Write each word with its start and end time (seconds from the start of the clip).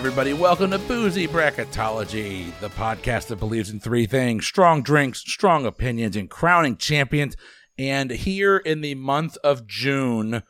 everybody. 0.00 0.32
Welcome 0.32 0.70
to 0.70 0.78
Boozy 0.78 1.28
Bracketology, 1.28 2.58
the 2.60 2.70
podcast 2.70 3.26
that 3.26 3.36
believes 3.36 3.68
in 3.68 3.80
three 3.80 4.06
things 4.06 4.46
strong 4.46 4.82
drinks, 4.82 5.18
strong 5.18 5.66
opinions, 5.66 6.16
and 6.16 6.30
crowning 6.30 6.78
champions. 6.78 7.36
And 7.76 8.10
here 8.10 8.56
in 8.56 8.80
the 8.80 8.94
month 8.94 9.36
of 9.44 9.66
June, 9.66 10.42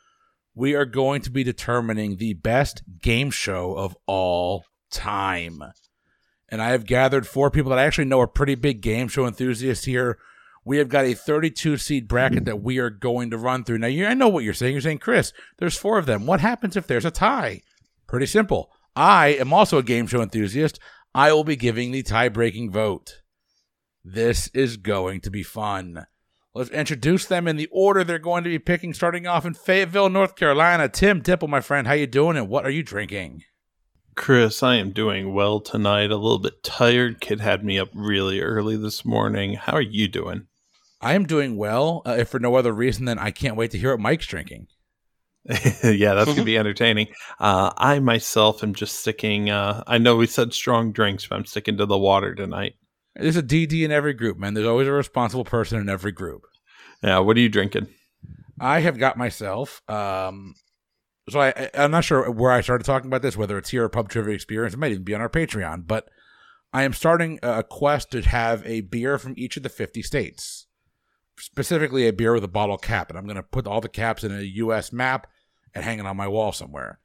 we 0.55 0.73
are 0.73 0.85
going 0.85 1.21
to 1.23 1.29
be 1.29 1.43
determining 1.43 2.15
the 2.15 2.33
best 2.35 2.83
game 3.01 3.29
show 3.29 3.73
of 3.73 3.93
all 4.07 4.63
time. 4.89 5.61
And 6.47 6.61
I 6.61 6.69
have 6.69 6.85
gathered 6.85 7.27
four 7.27 7.51
people 7.51 7.71
that 7.71 7.79
I 7.79 7.83
actually 7.83 8.05
know 8.05 8.21
are 8.21 8.27
pretty 8.27 8.55
big 8.55 8.79
game 8.79 9.09
show 9.09 9.27
enthusiasts 9.27 9.83
here. 9.83 10.17
We 10.63 10.77
have 10.77 10.87
got 10.87 11.03
a 11.03 11.13
32 11.13 11.75
seed 11.75 12.07
bracket 12.07 12.45
that 12.45 12.63
we 12.63 12.77
are 12.77 12.89
going 12.89 13.29
to 13.31 13.37
run 13.37 13.65
through. 13.65 13.79
Now, 13.79 13.87
you, 13.87 14.05
I 14.05 14.13
know 14.13 14.29
what 14.29 14.45
you're 14.45 14.53
saying. 14.53 14.71
You're 14.71 14.81
saying, 14.81 14.99
Chris, 14.99 15.33
there's 15.57 15.77
four 15.77 15.97
of 15.97 16.05
them. 16.05 16.25
What 16.25 16.39
happens 16.39 16.77
if 16.77 16.87
there's 16.87 17.03
a 17.03 17.11
tie? 17.11 17.63
Pretty 18.07 18.27
simple. 18.27 18.71
I 18.95 19.27
am 19.29 19.53
also 19.53 19.77
a 19.77 19.83
game 19.83 20.07
show 20.07 20.21
enthusiast. 20.21 20.79
I 21.13 21.31
will 21.33 21.43
be 21.43 21.55
giving 21.55 21.91
the 21.91 22.03
tie 22.03 22.29
breaking 22.29 22.71
vote. 22.71 23.21
This 24.03 24.47
is 24.53 24.77
going 24.77 25.21
to 25.21 25.29
be 25.29 25.43
fun. 25.43 26.05
Let's 26.53 26.69
introduce 26.71 27.25
them 27.25 27.47
in 27.47 27.55
the 27.55 27.69
order 27.71 28.03
they're 28.03 28.19
going 28.19 28.43
to 28.43 28.49
be 28.49 28.59
picking, 28.59 28.93
starting 28.93 29.25
off 29.25 29.45
in 29.45 29.53
Fayetteville, 29.53 30.09
North 30.09 30.35
Carolina. 30.35 30.89
Tim 30.89 31.21
Dipple, 31.21 31.47
my 31.47 31.61
friend, 31.61 31.87
how 31.87 31.93
you 31.93 32.07
doing 32.07 32.35
and 32.35 32.49
what 32.49 32.65
are 32.65 32.71
you 32.71 32.83
drinking? 32.83 33.43
Chris, 34.15 34.61
I 34.61 34.75
am 34.75 34.91
doing 34.91 35.33
well 35.33 35.61
tonight. 35.61 36.11
A 36.11 36.17
little 36.17 36.39
bit 36.39 36.63
tired. 36.63 37.21
Kid 37.21 37.39
had 37.39 37.63
me 37.63 37.79
up 37.79 37.89
really 37.93 38.41
early 38.41 38.75
this 38.75 39.05
morning. 39.05 39.53
How 39.53 39.73
are 39.73 39.81
you 39.81 40.09
doing? 40.09 40.47
I 40.99 41.13
am 41.13 41.25
doing 41.25 41.55
well, 41.55 42.01
uh, 42.05 42.17
if 42.19 42.29
for 42.29 42.39
no 42.39 42.55
other 42.55 42.73
reason 42.73 43.05
than 43.05 43.17
I 43.17 43.31
can't 43.31 43.55
wait 43.55 43.71
to 43.71 43.77
hear 43.77 43.91
what 43.91 44.01
Mike's 44.01 44.27
drinking. 44.27 44.67
yeah, 45.83 46.13
that's 46.13 46.31
gonna 46.31 46.43
be 46.43 46.57
entertaining. 46.57 47.07
Uh, 47.39 47.71
I 47.75 47.99
myself 47.99 48.63
am 48.63 48.73
just 48.73 48.99
sticking. 48.99 49.49
Uh, 49.49 49.83
I 49.87 49.97
know 49.97 50.15
we 50.15 50.27
said 50.27 50.53
strong 50.53 50.91
drinks, 50.91 51.25
but 51.25 51.35
I'm 51.35 51.45
sticking 51.45 51.77
to 51.77 51.85
the 51.85 51.97
water 51.97 52.35
tonight. 52.35 52.73
There's 53.15 53.37
a 53.37 53.43
DD 53.43 53.83
in 53.83 53.91
every 53.91 54.13
group, 54.13 54.37
man. 54.37 54.53
There's 54.53 54.67
always 54.67 54.87
a 54.87 54.91
responsible 54.91 55.43
person 55.43 55.79
in 55.79 55.89
every 55.89 56.11
group. 56.11 56.43
Yeah, 57.03 57.19
what 57.19 57.37
are 57.37 57.41
you 57.41 57.49
drinking? 57.49 57.87
I 58.59 58.81
have 58.81 58.99
got 58.99 59.17
myself. 59.17 59.81
Um, 59.89 60.53
so 61.29 61.41
I, 61.41 61.69
I'm 61.73 61.91
not 61.91 62.03
sure 62.03 62.29
where 62.29 62.51
I 62.51 62.61
started 62.61 62.83
talking 62.83 63.07
about 63.07 63.21
this, 63.21 63.35
whether 63.35 63.57
it's 63.57 63.69
here 63.69 63.85
or 63.85 63.89
Pub 63.89 64.09
Trivia 64.09 64.35
Experience. 64.35 64.73
It 64.73 64.79
might 64.79 64.91
even 64.91 65.03
be 65.03 65.15
on 65.15 65.21
our 65.21 65.29
Patreon, 65.29 65.87
but 65.87 66.07
I 66.73 66.83
am 66.83 66.93
starting 66.93 67.39
a 67.43 67.63
quest 67.63 68.11
to 68.11 68.21
have 68.21 68.65
a 68.65 68.81
beer 68.81 69.17
from 69.17 69.33
each 69.37 69.57
of 69.57 69.63
the 69.63 69.69
50 69.69 70.01
states, 70.03 70.67
specifically 71.41 72.07
a 72.07 72.13
beer 72.13 72.33
with 72.33 72.43
a 72.43 72.49
bottle 72.49 72.77
cap, 72.77 73.09
and 73.09 73.17
I'm 73.17 73.25
going 73.25 73.35
to 73.35 73.43
put 73.43 73.67
all 73.67 73.81
the 73.81 73.89
caps 73.89 74.23
in 74.23 74.31
a 74.31 74.41
U.S. 74.41 74.93
map 74.93 75.27
and 75.73 75.83
hang 75.83 75.99
it 75.99 76.05
on 76.05 76.17
my 76.17 76.27
wall 76.27 76.51
somewhere. 76.51 76.99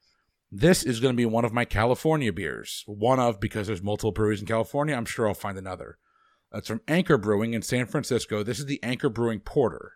This 0.50 0.84
is 0.84 1.00
going 1.00 1.12
to 1.12 1.16
be 1.16 1.26
one 1.26 1.44
of 1.44 1.52
my 1.52 1.64
California 1.64 2.32
beers. 2.32 2.84
One 2.86 3.18
of 3.18 3.40
because 3.40 3.66
there's 3.66 3.82
multiple 3.82 4.12
breweries 4.12 4.40
in 4.40 4.46
California. 4.46 4.94
I'm 4.94 5.04
sure 5.04 5.26
I'll 5.26 5.34
find 5.34 5.58
another. 5.58 5.98
It's 6.52 6.68
from 6.68 6.80
Anchor 6.86 7.18
Brewing 7.18 7.54
in 7.54 7.62
San 7.62 7.86
Francisco. 7.86 8.42
This 8.42 8.58
is 8.58 8.66
the 8.66 8.82
Anchor 8.82 9.08
Brewing 9.08 9.40
Porter. 9.40 9.92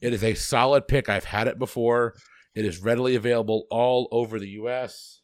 It 0.00 0.12
is 0.12 0.24
a 0.24 0.34
solid 0.34 0.88
pick. 0.88 1.08
I've 1.08 1.24
had 1.24 1.46
it 1.46 1.58
before. 1.58 2.14
It 2.54 2.64
is 2.64 2.82
readily 2.82 3.14
available 3.14 3.66
all 3.70 4.08
over 4.10 4.38
the 4.38 4.50
U.S. 4.50 5.20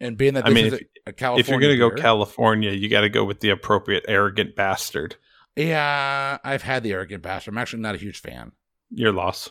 And 0.00 0.16
being 0.16 0.34
that 0.34 0.44
I 0.44 0.50
this 0.50 0.54
mean, 0.54 0.66
is 0.66 0.72
if, 0.74 0.80
a, 0.80 1.10
a 1.10 1.12
California, 1.12 1.40
if 1.40 1.48
you're 1.48 1.60
going 1.60 1.90
to 1.90 1.96
go 1.96 2.02
California, 2.02 2.72
you 2.72 2.88
got 2.88 3.00
to 3.02 3.08
go 3.08 3.24
with 3.24 3.40
the 3.40 3.50
appropriate 3.50 4.04
arrogant 4.08 4.54
bastard. 4.54 5.16
Yeah, 5.58 6.38
I've 6.44 6.62
had 6.62 6.82
the 6.82 6.92
arrogant 6.92 7.22
bastard. 7.22 7.54
I'm 7.54 7.58
actually 7.58 7.82
not 7.82 7.94
a 7.94 7.98
huge 7.98 8.20
fan. 8.20 8.52
Your 8.90 9.12
loss. 9.12 9.50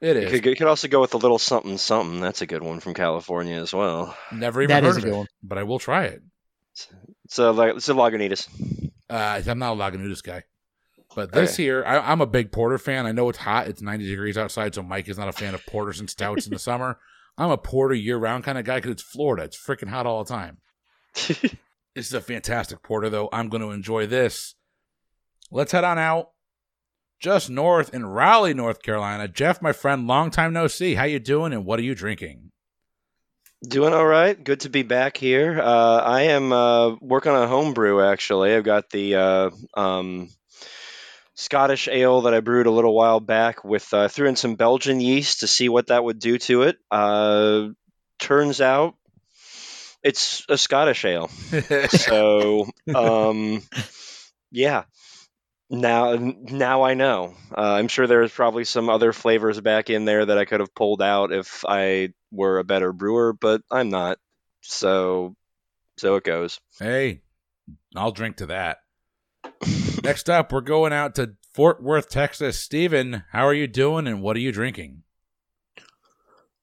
It 0.00 0.16
You 0.16 0.26
could, 0.40 0.46
you 0.46 0.56
could 0.56 0.66
also 0.68 0.88
go 0.88 1.00
with 1.00 1.14
a 1.14 1.18
little 1.18 1.38
something 1.38 1.76
something. 1.76 2.20
That's 2.20 2.40
a 2.40 2.46
good 2.46 2.62
one 2.62 2.80
from 2.80 2.94
California 2.94 3.60
as 3.60 3.72
well. 3.74 4.16
never 4.32 4.62
even 4.62 4.76
That 4.76 4.84
heard 4.84 4.90
is 4.90 4.96
a 4.96 5.00
of 5.00 5.04
good 5.04 5.12
it, 5.12 5.18
one. 5.18 5.26
but 5.42 5.58
I 5.58 5.64
will 5.64 5.78
try 5.78 6.04
it. 6.04 6.22
It's 7.24 7.38
a 7.38 7.50
like 7.50 7.76
it's 7.76 7.88
a 7.88 7.94
Lagunitas. 7.94 8.48
Uh, 9.10 9.42
I'm 9.46 9.58
not 9.58 9.72
a 9.72 9.76
Lagunitas 9.76 10.22
guy. 10.22 10.44
But 11.16 11.32
this 11.32 11.50
Okay. 11.50 11.64
here, 11.64 11.84
I, 11.84 11.98
I'm 11.98 12.20
a 12.20 12.26
big 12.26 12.52
porter 12.52 12.78
fan. 12.78 13.06
I 13.06 13.12
know 13.12 13.28
it's 13.28 13.38
hot. 13.38 13.66
It's 13.66 13.82
90 13.82 14.06
degrees 14.08 14.38
outside, 14.38 14.74
so 14.74 14.82
Mike 14.82 15.08
is 15.08 15.18
not 15.18 15.28
a 15.28 15.32
fan 15.32 15.54
of 15.54 15.66
porters 15.66 15.98
and 16.00 16.08
stouts 16.08 16.46
in 16.46 16.52
the 16.52 16.58
summer. 16.60 16.98
I'm 17.36 17.50
a 17.50 17.58
porter 17.58 17.94
year 17.94 18.18
round 18.18 18.44
kind 18.44 18.58
of 18.58 18.64
guy 18.64 18.76
because 18.76 18.92
it's 18.92 19.02
Florida. 19.02 19.44
It's 19.44 19.56
freaking 19.56 19.88
hot 19.88 20.06
all 20.06 20.22
the 20.22 20.28
time. 20.32 20.58
This 21.94 22.06
is 22.06 22.14
a 22.14 22.20
fantastic 22.20 22.82
porter, 22.82 23.10
though. 23.10 23.28
I'm 23.32 23.48
going 23.48 23.62
to 23.62 23.70
enjoy 23.70 24.06
this. 24.06 24.54
Let's 25.50 25.72
head 25.72 25.84
on 25.84 25.98
out 25.98 26.30
just 27.20 27.50
north 27.50 27.92
in 27.94 28.06
Raleigh, 28.06 28.54
North 28.54 28.82
Carolina. 28.82 29.28
Jeff, 29.28 29.62
my 29.62 29.72
friend, 29.72 30.06
long 30.06 30.30
time 30.30 30.52
no 30.52 30.66
see. 30.66 30.94
How 30.94 31.04
you 31.04 31.18
doing 31.18 31.52
and 31.52 31.64
what 31.64 31.78
are 31.78 31.82
you 31.84 31.94
drinking? 31.94 32.52
Doing 33.66 33.92
all 33.92 34.06
right. 34.06 34.42
Good 34.42 34.60
to 34.60 34.68
be 34.68 34.82
back 34.82 35.16
here. 35.16 35.58
Uh, 35.60 35.96
I 35.98 36.22
am 36.22 36.52
uh, 36.52 36.94
working 37.00 37.32
on 37.32 37.42
a 37.42 37.48
homebrew 37.48 38.02
actually. 38.02 38.54
I've 38.54 38.62
got 38.62 38.90
the 38.90 39.16
uh, 39.16 39.50
um, 39.74 40.28
Scottish 41.34 41.88
ale 41.88 42.22
that 42.22 42.34
I 42.34 42.40
brewed 42.40 42.66
a 42.66 42.70
little 42.70 42.94
while 42.94 43.18
back 43.18 43.64
with 43.64 43.92
uh, 43.92 44.08
threw 44.08 44.28
in 44.28 44.36
some 44.36 44.54
Belgian 44.54 45.00
yeast 45.00 45.40
to 45.40 45.48
see 45.48 45.68
what 45.68 45.88
that 45.88 46.04
would 46.04 46.20
do 46.20 46.38
to 46.38 46.62
it. 46.62 46.76
Uh, 46.90 47.68
turns 48.20 48.60
out 48.60 48.94
it's 50.04 50.44
a 50.48 50.56
Scottish 50.56 51.04
ale. 51.04 51.28
so 51.88 52.68
um, 52.94 53.62
yeah 54.52 54.84
now 55.70 56.14
now 56.14 56.82
i 56.82 56.94
know 56.94 57.34
uh, 57.56 57.60
i'm 57.60 57.88
sure 57.88 58.06
there's 58.06 58.32
probably 58.32 58.64
some 58.64 58.88
other 58.88 59.12
flavors 59.12 59.60
back 59.60 59.90
in 59.90 60.04
there 60.06 60.24
that 60.24 60.38
i 60.38 60.44
could 60.44 60.60
have 60.60 60.74
pulled 60.74 61.02
out 61.02 61.30
if 61.32 61.64
i 61.68 62.08
were 62.30 62.58
a 62.58 62.64
better 62.64 62.92
brewer 62.92 63.32
but 63.34 63.60
i'm 63.70 63.90
not 63.90 64.18
so 64.62 65.34
so 65.98 66.16
it 66.16 66.24
goes 66.24 66.60
Hey, 66.78 67.22
I'll 67.96 68.12
drink 68.12 68.36
to 68.36 68.46
that. 68.46 68.78
Next 70.04 70.30
up, 70.30 70.52
we're 70.52 70.60
going 70.60 70.92
out 70.92 71.16
to 71.16 71.34
Fort 71.52 71.82
Worth, 71.82 72.08
Texas. 72.08 72.58
Stephen, 72.58 73.24
how 73.32 73.44
are 73.44 73.54
you 73.54 73.66
doing 73.66 74.06
and 74.06 74.22
what 74.22 74.36
are 74.36 74.40
you 74.40 74.52
drinking? 74.52 75.02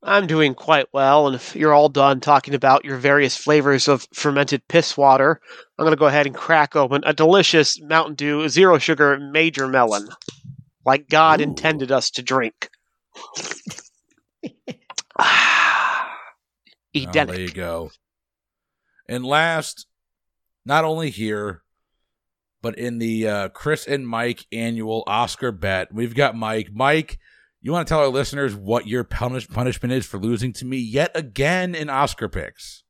I'm 0.06 0.28
doing 0.28 0.54
quite 0.54 0.86
well, 0.94 1.26
and 1.26 1.36
if 1.36 1.56
you're 1.56 1.74
all 1.74 1.90
done 1.90 2.20
talking 2.20 2.54
about 2.54 2.86
your 2.86 2.98
various 2.98 3.36
flavors 3.36 3.88
of 3.88 4.08
fermented 4.14 4.68
piss 4.68 4.96
water, 4.96 5.42
I'm 5.78 5.84
going 5.84 5.96
to 5.96 6.00
go 6.00 6.06
ahead 6.06 6.28
and 6.28 6.36
crack 6.36 6.76
open 6.76 7.02
a 7.06 7.14
delicious 7.14 7.82
Mountain 7.82 8.14
Dew 8.16 8.48
Zero 8.48 8.78
Sugar 8.78 9.18
Major 9.20 9.68
Melon, 9.68 10.08
like 10.86 11.10
God 11.10 11.42
Ooh. 11.42 11.44
intended 11.44 11.92
us 11.92 12.12
to 12.12 12.22
drink. 12.22 12.70
Ah, 15.18 15.86
Oh, 16.96 17.34
there 17.34 17.40
you 17.42 17.52
go. 17.52 17.92
And 19.08 19.26
last, 19.26 19.86
not 20.66 20.86
only 20.86 21.10
here, 21.10 21.62
but 22.62 22.78
in 22.78 23.00
the 23.00 23.28
uh, 23.28 23.50
Chris 23.50 23.86
and 23.86 24.08
Mike 24.08 24.46
annual 24.52 25.04
Oscar 25.08 25.52
bet, 25.52 25.94
we've 25.94 26.16
got 26.16 26.36
Mike. 26.36 26.70
Mike, 26.74 27.20
you 27.66 27.72
want 27.72 27.88
to 27.88 27.92
tell 27.92 28.00
our 28.00 28.10
listeners 28.10 28.56
what 28.56 28.86
your 28.86 29.04
punish- 29.04 29.50
punishment 29.50 29.92
is 29.92 30.06
for 30.06 30.20
losing 30.20 30.54
to 30.54 30.66
me 30.66 30.78
yet 30.78 31.10
again 31.16 31.74
in 31.74 31.90
Oscar 31.90 32.30
picks? 32.30 32.84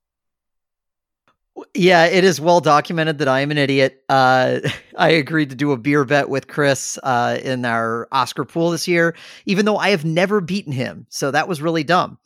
Yeah, 1.74 2.08
it 2.08 2.26
is 2.26 2.42
well 2.42 2.60
documented 2.60 3.20
that 3.20 3.30
I 3.30 3.40
am 3.40 3.52
an 3.52 3.58
idiot. 3.58 4.04
Uh, 4.10 4.60
I 4.98 5.12
agreed 5.12 5.50
to 5.52 5.56
do 5.56 5.72
a 5.72 5.78
beer 5.78 6.04
bet 6.04 6.28
with 6.28 6.48
Chris 6.48 7.00
uh, 7.04 7.40
in 7.42 7.64
our 7.64 8.10
Oscar 8.12 8.44
pool 8.44 8.72
this 8.72 8.86
year, 8.86 9.16
even 9.46 9.64
though 9.64 9.78
I 9.78 9.92
have 9.92 10.04
never 10.04 10.42
beaten 10.42 10.74
him. 10.74 11.08
So 11.10 11.32
that 11.32 11.48
was 11.48 11.62
really 11.62 11.86
dumb. 11.86 12.18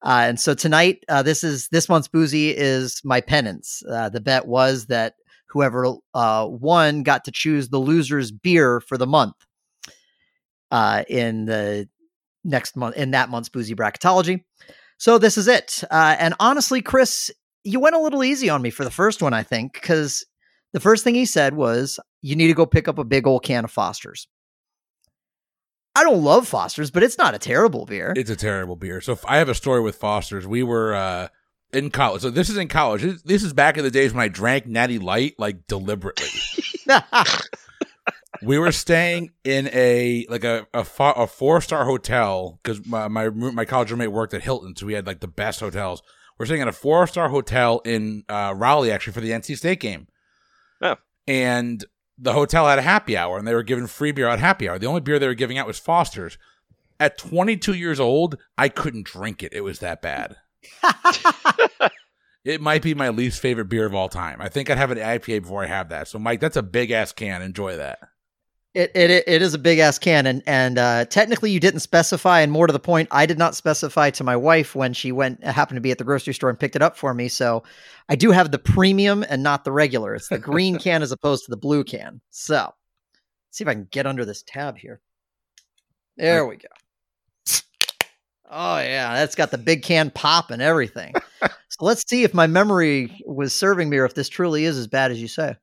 Uh, 0.00 0.22
and 0.28 0.38
so 0.38 0.54
tonight, 0.54 1.02
uh, 1.08 1.24
this 1.24 1.42
is 1.42 1.66
this 1.70 1.88
month's 1.88 2.06
boozy 2.06 2.50
is 2.50 3.00
my 3.02 3.20
penance. 3.20 3.82
Uh, 3.90 4.08
the 4.08 4.20
bet 4.20 4.46
was 4.46 4.86
that 4.86 5.14
whoever 5.48 5.94
uh, 6.14 6.46
won 6.48 7.02
got 7.02 7.24
to 7.24 7.32
choose 7.32 7.70
the 7.70 7.80
loser's 7.80 8.30
beer 8.30 8.78
for 8.78 8.96
the 8.96 9.06
month 9.06 9.34
uh, 10.70 11.04
in 11.08 11.44
the 11.44 11.88
next 12.44 12.76
month 12.76 12.96
in 12.96 13.10
that 13.12 13.28
month's 13.28 13.48
boozy 13.48 13.74
bracketology. 13.74 14.44
So 14.98 15.18
this 15.18 15.38
is 15.38 15.48
it. 15.48 15.84
Uh, 15.90 16.16
and 16.18 16.34
honestly, 16.40 16.82
Chris, 16.82 17.30
you 17.64 17.80
went 17.80 17.94
a 17.94 18.00
little 18.00 18.24
easy 18.24 18.48
on 18.48 18.62
me 18.62 18.70
for 18.70 18.84
the 18.84 18.90
first 18.90 19.22
one, 19.22 19.32
I 19.32 19.42
think, 19.42 19.74
because 19.74 20.24
the 20.72 20.80
first 20.80 21.04
thing 21.04 21.14
he 21.14 21.24
said 21.24 21.54
was, 21.54 22.00
you 22.20 22.34
need 22.34 22.48
to 22.48 22.54
go 22.54 22.66
pick 22.66 22.88
up 22.88 22.98
a 22.98 23.04
big 23.04 23.26
old 23.26 23.44
can 23.44 23.64
of 23.64 23.70
Foster's. 23.70 24.26
I 25.94 26.04
don't 26.04 26.22
love 26.22 26.46
Foster's, 26.46 26.90
but 26.90 27.02
it's 27.02 27.18
not 27.18 27.34
a 27.34 27.38
terrible 27.38 27.84
beer. 27.84 28.12
It's 28.16 28.30
a 28.30 28.36
terrible 28.36 28.76
beer. 28.76 29.00
So 29.00 29.12
if 29.12 29.24
I 29.26 29.38
have 29.38 29.48
a 29.48 29.54
story 29.54 29.80
with 29.80 29.96
Foster's. 29.96 30.46
We 30.46 30.62
were 30.62 30.94
uh, 30.94 31.28
in 31.72 31.90
college. 31.90 32.22
So 32.22 32.30
this 32.30 32.48
is 32.48 32.56
in 32.56 32.68
college. 32.68 33.02
This, 33.02 33.22
this 33.22 33.42
is 33.42 33.52
back 33.52 33.76
in 33.78 33.84
the 33.84 33.90
days 33.90 34.12
when 34.12 34.22
I 34.22 34.28
drank 34.28 34.66
Natty 34.66 34.98
Light 34.98 35.34
like 35.38 35.66
deliberately. 35.66 36.28
we 38.42 38.58
were 38.58 38.72
staying 38.72 39.32
in 39.44 39.68
a 39.72 40.26
like 40.28 40.44
a 40.44 40.66
a, 40.74 40.84
fo- 40.84 41.12
a 41.12 41.26
four 41.26 41.60
star 41.60 41.84
hotel 41.84 42.58
because 42.62 42.84
my, 42.86 43.08
my 43.08 43.28
my 43.28 43.64
college 43.64 43.90
roommate 43.90 44.12
worked 44.12 44.34
at 44.34 44.42
Hilton, 44.42 44.76
so 44.76 44.86
we 44.86 44.94
had 44.94 45.06
like 45.06 45.20
the 45.20 45.28
best 45.28 45.60
hotels. 45.60 46.02
We're 46.38 46.46
staying 46.46 46.62
at 46.62 46.68
a 46.68 46.72
four 46.72 47.06
star 47.06 47.28
hotel 47.28 47.80
in 47.84 48.24
uh, 48.28 48.54
Raleigh 48.56 48.92
actually 48.92 49.12
for 49.12 49.20
the 49.20 49.30
NC 49.30 49.56
State 49.56 49.80
game. 49.80 50.06
Oh. 50.80 50.94
and 51.26 51.84
the 52.16 52.32
hotel 52.32 52.68
had 52.68 52.78
a 52.78 52.82
happy 52.82 53.16
hour, 53.16 53.36
and 53.36 53.46
they 53.46 53.54
were 53.54 53.64
giving 53.64 53.86
free 53.86 54.12
beer 54.12 54.28
at 54.28 54.38
happy 54.38 54.68
hour. 54.68 54.78
The 54.78 54.86
only 54.86 55.00
beer 55.00 55.18
they 55.18 55.26
were 55.26 55.34
giving 55.34 55.58
out 55.58 55.66
was 55.66 55.78
Foster's. 55.78 56.38
At 57.00 57.18
22 57.18 57.74
years 57.74 58.00
old, 58.00 58.38
I 58.56 58.68
couldn't 58.68 59.06
drink 59.06 59.42
it. 59.42 59.52
It 59.52 59.60
was 59.60 59.78
that 59.80 60.02
bad. 60.02 60.36
It 62.44 62.62
might 62.62 62.80
be 62.80 62.94
my 62.94 63.10
least 63.10 63.40
favorite 63.40 63.68
beer 63.68 63.84
of 63.84 63.94
all 63.94 64.08
time. 64.08 64.40
I 64.40 64.48
think 64.48 64.70
I'd 64.70 64.78
have 64.78 64.90
an 64.90 64.96
IPA 64.96 65.42
before 65.42 65.64
I 65.64 65.66
have 65.66 65.90
that. 65.90 66.08
So, 66.08 66.18
Mike, 66.18 66.40
that's 66.40 66.56
a 66.56 66.62
big 66.62 66.90
ass 66.90 67.12
can. 67.12 67.42
Enjoy 67.42 67.76
that. 67.76 67.98
It, 68.74 68.92
it 68.94 69.10
it 69.26 69.42
is 69.42 69.54
a 69.54 69.58
big 69.58 69.78
ass 69.78 69.98
can, 69.98 70.26
and 70.26 70.42
and 70.46 70.78
uh, 70.78 71.04
technically 71.06 71.50
you 71.50 71.58
didn't 71.58 71.80
specify. 71.80 72.40
And 72.40 72.52
more 72.52 72.66
to 72.66 72.72
the 72.72 72.78
point, 72.78 73.08
I 73.10 73.24
did 73.24 73.38
not 73.38 73.54
specify 73.54 74.10
to 74.10 74.24
my 74.24 74.36
wife 74.36 74.74
when 74.74 74.92
she 74.92 75.10
went 75.10 75.42
happened 75.42 75.78
to 75.78 75.80
be 75.80 75.90
at 75.90 75.98
the 75.98 76.04
grocery 76.04 76.34
store 76.34 76.50
and 76.50 76.60
picked 76.60 76.76
it 76.76 76.82
up 76.82 76.96
for 76.96 77.14
me. 77.14 77.28
So 77.28 77.62
I 78.10 78.14
do 78.14 78.30
have 78.30 78.50
the 78.50 78.58
premium 78.58 79.24
and 79.28 79.42
not 79.42 79.64
the 79.64 79.72
regular. 79.72 80.14
It's 80.14 80.28
the 80.28 80.38
green 80.38 80.78
can 80.80 81.02
as 81.02 81.12
opposed 81.12 81.46
to 81.46 81.50
the 81.50 81.56
blue 81.56 81.82
can. 81.82 82.20
So 82.30 82.56
let's 82.56 82.72
see 83.52 83.64
if 83.64 83.68
I 83.68 83.74
can 83.74 83.88
get 83.90 84.06
under 84.06 84.26
this 84.26 84.42
tab 84.46 84.76
here. 84.76 85.00
There 86.18 86.46
we 86.46 86.56
go. 86.56 86.68
Oh 88.50 88.78
yeah, 88.78 89.14
that's 89.14 89.34
got 89.34 89.50
the 89.50 89.58
big 89.58 89.82
can 89.82 90.10
pop 90.10 90.50
and 90.50 90.62
everything. 90.62 91.14
so 91.42 91.48
let's 91.80 92.08
see 92.08 92.22
if 92.22 92.32
my 92.32 92.46
memory 92.46 93.20
was 93.26 93.54
serving 93.54 93.88
me, 93.88 93.98
or 93.98 94.04
if 94.04 94.14
this 94.14 94.28
truly 94.28 94.64
is 94.64 94.76
as 94.78 94.86
bad 94.86 95.10
as 95.10 95.20
you 95.20 95.28
say. 95.28 95.56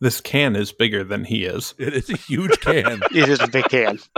This 0.00 0.20
can 0.20 0.54
is 0.56 0.72
bigger 0.72 1.04
than 1.04 1.24
he 1.24 1.44
is. 1.44 1.74
It 1.78 1.94
is 1.94 2.10
a 2.10 2.16
huge 2.16 2.60
can. 2.60 3.00
It 3.14 3.28
is 3.28 3.40
a 3.40 3.48
big 3.48 3.64
can. 3.68 3.98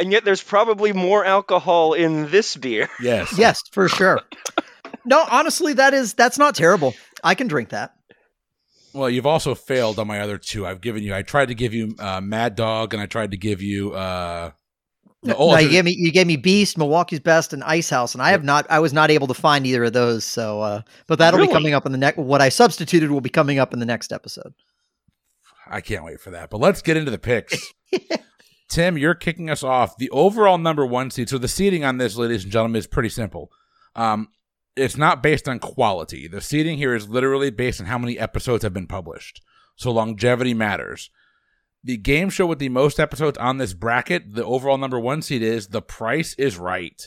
And 0.00 0.12
yet, 0.12 0.24
there's 0.24 0.44
probably 0.44 0.92
more 0.92 1.24
alcohol 1.24 1.92
in 1.92 2.30
this 2.30 2.54
beer. 2.56 2.88
yes. 3.00 3.36
Yes, 3.36 3.60
for 3.72 3.88
sure. 3.88 4.20
No, 5.04 5.24
honestly, 5.28 5.72
that 5.72 5.92
is 5.92 6.14
that's 6.14 6.38
not 6.38 6.54
terrible. 6.54 6.94
I 7.24 7.34
can 7.34 7.48
drink 7.48 7.70
that. 7.70 7.94
Well, 8.94 9.10
you've 9.10 9.26
also 9.26 9.56
failed 9.56 9.98
on 9.98 10.06
my 10.06 10.20
other 10.20 10.38
two. 10.38 10.64
I've 10.64 10.80
given 10.80 11.02
you. 11.02 11.16
I 11.16 11.22
tried 11.22 11.46
to 11.48 11.56
give 11.56 11.74
you 11.74 11.96
uh, 11.98 12.20
Mad 12.20 12.54
Dog, 12.54 12.94
and 12.94 13.02
I 13.02 13.06
tried 13.06 13.32
to 13.32 13.36
give 13.36 13.60
you. 13.60 13.92
Uh, 13.92 14.52
No, 15.24 15.34
oh, 15.36 15.58
you 15.58 15.68
gave 15.68 15.84
me 15.84 15.96
you 15.98 16.12
gave 16.12 16.28
me 16.28 16.36
Beast, 16.36 16.78
Milwaukee's 16.78 17.18
Best, 17.18 17.52
and 17.52 17.64
Ice 17.64 17.90
House, 17.90 18.14
and 18.14 18.22
I 18.22 18.30
have 18.30 18.44
not. 18.44 18.66
I 18.70 18.78
was 18.78 18.92
not 18.92 19.10
able 19.10 19.26
to 19.26 19.34
find 19.34 19.66
either 19.66 19.84
of 19.84 19.92
those. 19.92 20.24
So, 20.24 20.60
uh, 20.60 20.82
but 21.08 21.18
that'll 21.18 21.44
be 21.44 21.52
coming 21.52 21.74
up 21.74 21.86
in 21.86 21.92
the 21.92 21.98
next. 21.98 22.18
What 22.18 22.40
I 22.40 22.50
substituted 22.50 23.10
will 23.10 23.20
be 23.20 23.28
coming 23.28 23.58
up 23.58 23.72
in 23.72 23.80
the 23.80 23.86
next 23.86 24.12
episode. 24.12 24.54
I 25.68 25.80
can't 25.80 26.04
wait 26.04 26.20
for 26.20 26.30
that. 26.30 26.50
But 26.50 26.60
let's 26.60 26.82
get 26.82 26.96
into 26.96 27.10
the 27.10 27.18
picks. 27.18 27.72
Tim, 28.68 28.96
you're 28.98 29.14
kicking 29.14 29.50
us 29.50 29.62
off. 29.62 29.96
The 29.96 30.10
overall 30.10 30.58
number 30.58 30.86
one 30.86 31.10
seed. 31.10 31.28
So 31.28 31.38
the 31.38 31.48
seeding 31.48 31.84
on 31.84 31.98
this, 31.98 32.16
ladies 32.16 32.44
and 32.44 32.52
gentlemen, 32.52 32.78
is 32.78 32.86
pretty 32.86 33.08
simple. 33.08 33.50
Um, 33.96 34.28
it's 34.76 34.96
not 34.96 35.22
based 35.22 35.48
on 35.48 35.58
quality. 35.58 36.28
The 36.28 36.40
seeding 36.40 36.78
here 36.78 36.94
is 36.94 37.08
literally 37.08 37.50
based 37.50 37.80
on 37.80 37.86
how 37.86 37.98
many 37.98 38.18
episodes 38.18 38.62
have 38.62 38.74
been 38.74 38.86
published. 38.86 39.42
So 39.76 39.90
longevity 39.90 40.54
matters. 40.54 41.10
The 41.84 41.96
game 41.96 42.28
show 42.30 42.46
with 42.46 42.58
the 42.58 42.68
most 42.68 42.98
episodes 42.98 43.38
on 43.38 43.58
this 43.58 43.72
bracket, 43.72 44.34
the 44.34 44.44
overall 44.44 44.78
number 44.78 44.98
one 44.98 45.22
seed 45.22 45.42
is 45.42 45.68
The 45.68 45.82
Price 45.82 46.34
is 46.34 46.58
Right. 46.58 47.00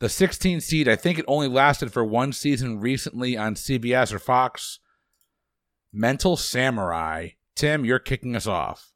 The 0.00 0.08
16 0.08 0.60
seed, 0.60 0.88
I 0.88 0.94
think 0.94 1.18
it 1.18 1.24
only 1.26 1.48
lasted 1.48 1.92
for 1.92 2.04
one 2.04 2.32
season 2.32 2.78
recently 2.78 3.36
on 3.36 3.56
CBS 3.56 4.12
or 4.12 4.20
Fox. 4.20 4.78
Mental 5.92 6.36
Samurai. 6.36 7.30
Tim, 7.56 7.84
you're 7.84 7.98
kicking 7.98 8.36
us 8.36 8.46
off. 8.46 8.92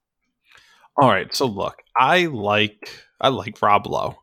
All 0.97 1.09
right, 1.09 1.35
so 1.35 1.47
look, 1.47 1.77
I 1.97 2.27
like 2.27 2.89
I 3.21 3.29
like 3.29 3.61
Rob 3.63 3.87
Lowe. 3.87 4.17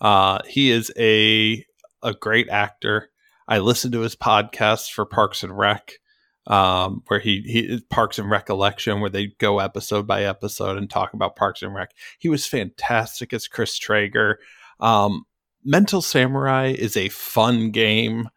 Uh, 0.00 0.38
he 0.48 0.70
is 0.70 0.90
a 0.98 1.64
a 2.02 2.14
great 2.14 2.48
actor. 2.48 3.10
I 3.46 3.58
listen 3.58 3.92
to 3.92 4.00
his 4.00 4.16
podcast 4.16 4.90
for 4.90 5.04
Parks 5.04 5.42
and 5.42 5.56
Rec, 5.56 5.98
um, 6.46 7.02
where 7.06 7.20
he 7.20 7.40
he 7.42 7.80
Parks 7.90 8.18
and 8.18 8.30
Recollection, 8.30 9.00
where 9.00 9.10
they 9.10 9.28
go 9.38 9.58
episode 9.58 10.06
by 10.06 10.24
episode 10.24 10.76
and 10.76 10.90
talk 10.90 11.14
about 11.14 11.36
Parks 11.36 11.62
and 11.62 11.74
Rec. 11.74 11.92
He 12.18 12.28
was 12.28 12.46
fantastic 12.46 13.32
as 13.32 13.48
Chris 13.48 13.78
Traeger. 13.78 14.38
Um, 14.80 15.24
Mental 15.64 16.02
Samurai 16.02 16.74
is 16.76 16.96
a 16.96 17.08
fun 17.08 17.70
game, 17.70 18.28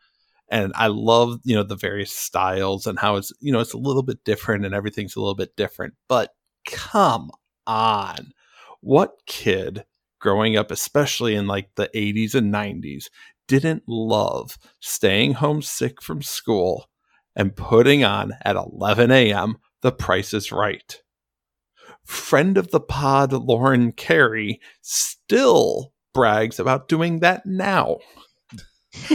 and 0.49 0.71
I 0.75 0.87
love 0.87 1.39
you 1.43 1.55
know 1.55 1.63
the 1.63 1.75
various 1.75 2.11
styles 2.11 2.87
and 2.87 2.97
how 2.99 3.17
it's 3.17 3.33
you 3.41 3.51
know 3.51 3.59
it's 3.59 3.73
a 3.73 3.77
little 3.77 4.03
bit 4.03 4.23
different 4.23 4.65
and 4.65 4.73
everything's 4.73 5.15
a 5.15 5.19
little 5.19 5.35
bit 5.35 5.55
different. 5.55 5.95
But 6.07 6.33
come 6.65 7.31
on. 7.65 8.31
What 8.81 9.11
kid 9.25 9.85
growing 10.19 10.55
up, 10.55 10.71
especially 10.71 11.35
in 11.35 11.47
like 11.47 11.69
the 11.75 11.89
80s 11.93 12.35
and 12.35 12.53
90s, 12.53 13.09
didn't 13.47 13.83
love 13.87 14.57
staying 14.79 15.33
home 15.33 15.61
sick 15.61 16.01
from 16.01 16.21
school 16.21 16.87
and 17.37 17.55
putting 17.55 18.03
on 18.03 18.33
at 18.43 18.57
11 18.57 19.11
a.m. 19.11 19.57
The 19.81 19.93
Price 19.93 20.33
is 20.33 20.51
Right? 20.51 21.01
Friend 22.03 22.57
of 22.57 22.71
the 22.71 22.79
pod, 22.81 23.31
Lauren 23.31 23.91
Carey, 23.91 24.59
still 24.81 25.93
brags 26.13 26.59
about 26.59 26.87
doing 26.87 27.19
that 27.19 27.45
now. 27.45 27.97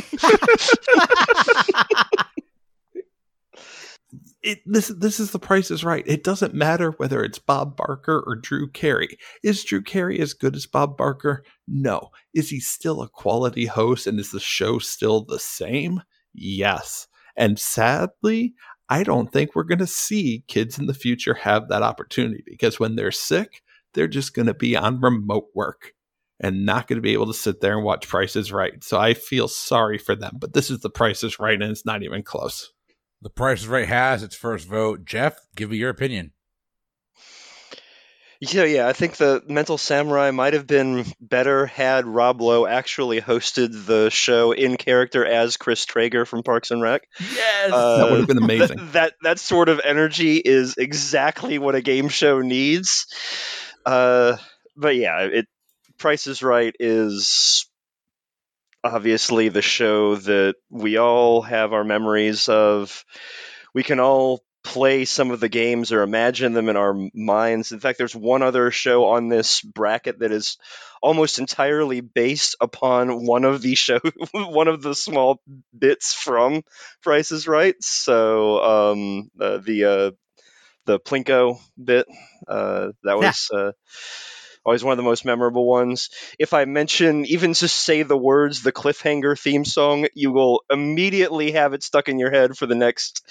it 4.42 4.58
this 4.66 4.88
this 4.88 5.18
is 5.18 5.30
the 5.30 5.38
price 5.38 5.70
is 5.70 5.82
right. 5.82 6.04
It 6.06 6.22
doesn't 6.22 6.54
matter 6.54 6.90
whether 6.92 7.24
it's 7.24 7.38
Bob 7.38 7.76
Barker 7.76 8.22
or 8.26 8.36
Drew 8.36 8.70
Carey. 8.70 9.16
Is 9.42 9.64
Drew 9.64 9.82
Carey 9.82 10.20
as 10.20 10.34
good 10.34 10.54
as 10.54 10.66
Bob 10.66 10.96
Barker? 10.96 11.44
No. 11.66 12.10
Is 12.34 12.50
he 12.50 12.60
still 12.60 13.02
a 13.02 13.08
quality 13.08 13.66
host 13.66 14.06
and 14.06 14.20
is 14.20 14.30
the 14.30 14.38
show 14.38 14.78
still 14.78 15.24
the 15.24 15.38
same? 15.40 16.02
Yes. 16.34 17.08
And 17.36 17.58
sadly, 17.58 18.54
I 18.88 19.04
don't 19.04 19.32
think 19.32 19.54
we're 19.54 19.62
going 19.64 19.78
to 19.78 19.86
see 19.86 20.44
kids 20.48 20.78
in 20.78 20.86
the 20.86 20.94
future 20.94 21.34
have 21.34 21.68
that 21.68 21.82
opportunity 21.82 22.42
because 22.44 22.78
when 22.78 22.96
they're 22.96 23.10
sick, 23.12 23.62
they're 23.94 24.08
just 24.08 24.34
going 24.34 24.46
to 24.46 24.54
be 24.54 24.76
on 24.76 25.00
remote 25.00 25.48
work 25.54 25.94
and 26.40 26.66
not 26.66 26.88
going 26.88 26.96
to 26.96 27.02
be 27.02 27.12
able 27.12 27.26
to 27.26 27.34
sit 27.34 27.60
there 27.60 27.76
and 27.76 27.84
watch 27.84 28.08
Price 28.08 28.36
is 28.36 28.52
Right. 28.52 28.82
So 28.82 28.98
I 28.98 29.14
feel 29.14 29.48
sorry 29.48 29.98
for 29.98 30.14
them, 30.14 30.36
but 30.38 30.52
this 30.52 30.70
is 30.70 30.80
the 30.80 30.90
Price 30.90 31.22
is 31.22 31.38
Right 31.38 31.60
and 31.60 31.70
it's 31.70 31.86
not 31.86 32.02
even 32.02 32.22
close. 32.22 32.72
The 33.22 33.30
Price 33.30 33.60
is 33.62 33.68
Right 33.68 33.88
has 33.88 34.22
its 34.22 34.34
first 34.34 34.66
vote. 34.66 35.04
Jeff, 35.04 35.36
give 35.54 35.70
me 35.70 35.76
your 35.76 35.90
opinion. 35.90 36.32
Yeah, 38.44 38.64
yeah. 38.64 38.88
I 38.88 38.92
think 38.92 39.18
the 39.18 39.40
Mental 39.46 39.78
Samurai 39.78 40.32
might 40.32 40.54
have 40.54 40.66
been 40.66 41.04
better 41.20 41.66
had 41.66 42.06
Rob 42.08 42.40
Lowe 42.40 42.66
actually 42.66 43.20
hosted 43.20 43.86
the 43.86 44.10
show 44.10 44.50
in 44.50 44.76
character 44.76 45.24
as 45.24 45.56
Chris 45.56 45.86
Traeger 45.86 46.26
from 46.26 46.42
Parks 46.42 46.72
and 46.72 46.82
Rec. 46.82 47.06
Yes. 47.20 47.70
That 47.70 48.08
would 48.10 48.18
have 48.18 48.26
been 48.26 48.48
th- 48.48 48.60
amazing. 48.60 48.88
that 48.94 49.14
that 49.22 49.38
sort 49.38 49.68
of 49.68 49.80
energy 49.84 50.38
is 50.38 50.74
exactly 50.76 51.60
what 51.60 51.76
a 51.76 51.80
game 51.80 52.08
show 52.08 52.40
needs. 52.40 53.06
Uh, 53.86 54.38
but 54.76 54.96
yeah, 54.96 55.20
it 55.20 55.46
Price 55.98 56.26
is 56.26 56.42
Right 56.42 56.74
is 56.80 57.70
obviously 58.82 59.50
the 59.50 59.62
show 59.62 60.16
that 60.16 60.56
we 60.68 60.96
all 60.96 61.42
have 61.42 61.72
our 61.72 61.84
memories 61.84 62.48
of. 62.48 63.04
We 63.72 63.84
can 63.84 64.00
all 64.00 64.42
play 64.64 65.04
some 65.04 65.30
of 65.30 65.40
the 65.40 65.48
games 65.48 65.92
or 65.92 66.02
imagine 66.02 66.52
them 66.52 66.68
in 66.68 66.76
our 66.76 66.94
minds. 67.14 67.72
In 67.72 67.80
fact, 67.80 67.98
there's 67.98 68.14
one 68.14 68.42
other 68.42 68.70
show 68.70 69.06
on 69.06 69.28
this 69.28 69.60
bracket 69.60 70.20
that 70.20 70.32
is 70.32 70.56
almost 71.02 71.38
entirely 71.38 72.00
based 72.00 72.56
upon 72.60 73.26
one 73.26 73.44
of 73.44 73.60
the 73.62 73.74
show 73.74 73.98
one 74.32 74.68
of 74.68 74.82
the 74.82 74.94
small 74.94 75.40
bits 75.76 76.14
from 76.14 76.62
Price 77.02 77.32
is 77.32 77.48
Right. 77.48 77.74
So 77.80 78.62
um, 78.62 79.30
uh, 79.40 79.58
the 79.58 79.84
uh, 79.84 80.10
the 80.86 81.00
Plinko 81.00 81.58
bit 81.82 82.06
uh, 82.48 82.88
that 83.04 83.18
was 83.18 83.48
uh, 83.54 83.72
always 84.64 84.84
one 84.84 84.92
of 84.92 84.96
the 84.96 85.02
most 85.02 85.24
memorable 85.24 85.66
ones. 85.66 86.10
If 86.38 86.54
I 86.54 86.64
mention 86.64 87.26
even 87.26 87.54
just 87.54 87.76
say 87.76 88.02
the 88.02 88.16
words 88.16 88.62
the 88.62 88.72
cliffhanger 88.72 89.38
theme 89.38 89.64
song, 89.64 90.06
you 90.14 90.32
will 90.32 90.62
immediately 90.70 91.52
have 91.52 91.72
it 91.74 91.82
stuck 91.82 92.08
in 92.08 92.18
your 92.18 92.30
head 92.30 92.56
for 92.56 92.66
the 92.66 92.74
next 92.74 93.24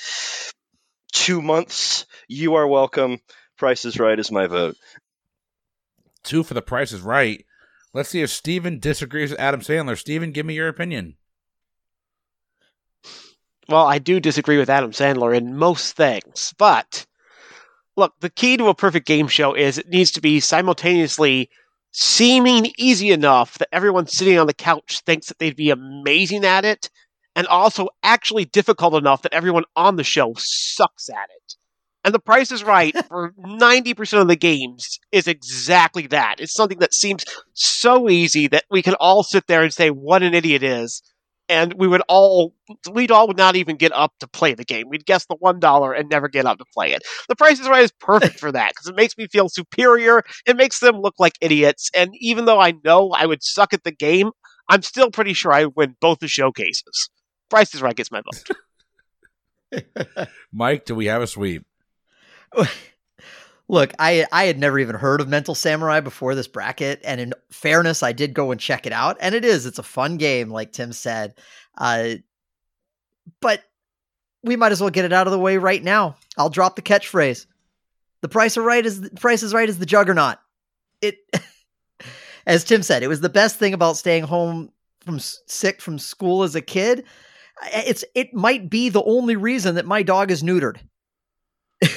two 1.11 1.41
months. 1.41 2.05
You 2.27 2.55
are 2.55 2.67
welcome. 2.67 3.19
Price 3.57 3.85
is 3.85 3.99
Right 3.99 4.19
is 4.19 4.31
my 4.31 4.47
vote. 4.47 4.75
Two 6.23 6.43
for 6.43 6.53
The 6.53 6.61
Price 6.61 6.91
is 6.91 7.01
Right. 7.01 7.45
Let's 7.93 8.09
see 8.09 8.21
if 8.21 8.29
Stephen 8.29 8.79
disagrees 8.79 9.31
with 9.31 9.39
Adam 9.39 9.61
Sandler. 9.61 9.97
Stephen, 9.97 10.31
give 10.31 10.45
me 10.45 10.53
your 10.53 10.67
opinion. 10.67 11.17
Well, 13.67 13.85
I 13.85 13.99
do 13.99 14.19
disagree 14.19 14.57
with 14.57 14.69
Adam 14.69 14.91
Sandler 14.91 15.35
in 15.35 15.55
most 15.55 15.95
things, 15.95 16.53
but 16.57 17.05
look, 17.95 18.13
the 18.19 18.29
key 18.29 18.57
to 18.57 18.67
a 18.67 18.75
perfect 18.75 19.07
game 19.07 19.27
show 19.27 19.53
is 19.53 19.77
it 19.77 19.89
needs 19.89 20.11
to 20.11 20.21
be 20.21 20.39
simultaneously 20.39 21.49
seeming 21.91 22.71
easy 22.77 23.11
enough 23.11 23.57
that 23.57 23.69
everyone 23.71 24.07
sitting 24.07 24.37
on 24.37 24.47
the 24.47 24.53
couch 24.53 25.01
thinks 25.05 25.27
that 25.27 25.39
they'd 25.39 25.55
be 25.55 25.69
amazing 25.69 26.45
at 26.45 26.65
it, 26.65 26.89
and 27.35 27.47
also 27.47 27.89
actually 28.03 28.45
difficult 28.45 28.95
enough 28.95 29.21
that 29.21 29.33
everyone 29.33 29.63
on 29.75 29.95
the 29.95 30.03
show 30.03 30.33
sucks 30.37 31.09
at 31.09 31.29
it. 31.35 31.55
And 32.03 32.13
the 32.13 32.19
price 32.19 32.51
is 32.51 32.63
right 32.63 32.95
for 33.07 33.33
90% 33.39 34.21
of 34.21 34.27
the 34.27 34.35
games 34.35 34.99
is 35.11 35.27
exactly 35.27 36.07
that. 36.07 36.35
It's 36.39 36.53
something 36.53 36.79
that 36.79 36.93
seems 36.93 37.25
so 37.53 38.09
easy 38.09 38.47
that 38.47 38.65
we 38.69 38.81
can 38.81 38.95
all 38.95 39.23
sit 39.23 39.47
there 39.47 39.61
and 39.61 39.73
say 39.73 39.89
what 39.89 40.23
an 40.23 40.33
idiot 40.33 40.63
is 40.63 41.01
and 41.51 41.73
we 41.73 41.87
would 41.87 42.01
all 42.07 42.53
we'd 42.93 43.11
all 43.11 43.27
would 43.27 43.37
not 43.37 43.57
even 43.57 43.75
get 43.75 43.91
up 43.91 44.13
to 44.19 44.27
play 44.27 44.53
the 44.53 44.63
game. 44.63 44.87
We'd 44.89 45.05
guess 45.05 45.25
the 45.25 45.35
one 45.37 45.59
dollar 45.59 45.91
and 45.91 46.09
never 46.09 46.29
get 46.29 46.45
up 46.45 46.57
to 46.59 46.65
play 46.73 46.93
it. 46.93 47.03
The 47.27 47.35
Price 47.35 47.59
is 47.59 47.67
Right 47.67 47.83
is 47.83 47.91
perfect 47.91 48.39
for 48.39 48.51
that 48.53 48.69
because 48.69 48.87
it 48.87 48.95
makes 48.95 49.17
me 49.17 49.27
feel 49.27 49.49
superior. 49.49 50.23
It 50.45 50.55
makes 50.55 50.79
them 50.79 51.01
look 51.01 51.15
like 51.19 51.33
idiots, 51.41 51.91
and 51.93 52.11
even 52.19 52.45
though 52.45 52.59
I 52.59 52.73
know 52.85 53.11
I 53.11 53.25
would 53.25 53.43
suck 53.43 53.73
at 53.73 53.83
the 53.83 53.91
game, 53.91 54.31
I'm 54.69 54.81
still 54.81 55.11
pretty 55.11 55.33
sure 55.33 55.51
I 55.51 55.65
win 55.65 55.95
both 55.99 56.19
the 56.19 56.29
showcases. 56.29 57.09
Price 57.51 57.75
is 57.75 57.81
Right 57.81 57.95
gets 57.95 58.11
my 58.11 58.21
vote. 59.71 60.27
Mike, 60.53 60.85
do 60.85 60.95
we 60.95 61.07
have 61.07 61.21
a 61.21 61.27
sweep? 61.27 61.65
Look, 63.67 63.93
I 63.99 64.25
I 64.31 64.45
had 64.45 64.57
never 64.57 64.79
even 64.79 64.95
heard 64.95 65.19
of 65.19 65.27
Mental 65.27 65.53
Samurai 65.53 65.99
before 65.99 66.33
this 66.33 66.47
bracket, 66.47 67.01
and 67.03 67.19
in 67.19 67.33
fairness, 67.51 68.03
I 68.03 68.13
did 68.13 68.33
go 68.33 68.51
and 68.51 68.59
check 68.59 68.85
it 68.85 68.93
out, 68.93 69.17
and 69.19 69.35
it 69.35 69.43
is 69.43 69.65
it's 69.65 69.79
a 69.79 69.83
fun 69.83 70.15
game, 70.15 70.49
like 70.49 70.71
Tim 70.71 70.93
said. 70.93 71.35
Uh, 71.77 72.15
but 73.41 73.61
we 74.43 74.55
might 74.55 74.71
as 74.71 74.79
well 74.79 74.89
get 74.89 75.05
it 75.05 75.13
out 75.13 75.27
of 75.27 75.31
the 75.31 75.39
way 75.39 75.57
right 75.57 75.83
now. 75.83 76.15
I'll 76.37 76.49
drop 76.49 76.77
the 76.77 76.81
catchphrase: 76.81 77.47
"The 78.21 78.29
price 78.29 78.55
of 78.55 78.63
right 78.63 78.85
is 78.85 79.01
the 79.01 79.09
price 79.11 79.43
is 79.43 79.53
right 79.53 79.67
is 79.67 79.77
the 79.77 79.85
juggernaut." 79.85 80.37
It, 81.01 81.17
as 82.45 82.63
Tim 82.63 82.81
said, 82.81 83.03
it 83.03 83.09
was 83.09 83.19
the 83.19 83.27
best 83.27 83.57
thing 83.57 83.73
about 83.73 83.97
staying 83.97 84.23
home 84.23 84.71
from 85.01 85.19
sick 85.19 85.81
from 85.81 85.99
school 85.99 86.43
as 86.43 86.55
a 86.55 86.61
kid. 86.61 87.03
It's 87.63 88.03
it 88.15 88.33
might 88.33 88.69
be 88.69 88.89
the 88.89 89.03
only 89.03 89.35
reason 89.35 89.75
that 89.75 89.85
my 89.85 90.03
dog 90.03 90.31
is 90.31 90.43
neutered. 90.43 90.77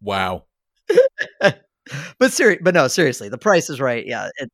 wow. 0.00 0.44
but 1.40 2.32
serious, 2.32 2.60
but 2.62 2.74
no, 2.74 2.88
seriously, 2.88 3.28
the 3.28 3.38
price 3.38 3.68
is 3.70 3.80
right. 3.80 4.06
Yeah, 4.06 4.28
it, 4.38 4.50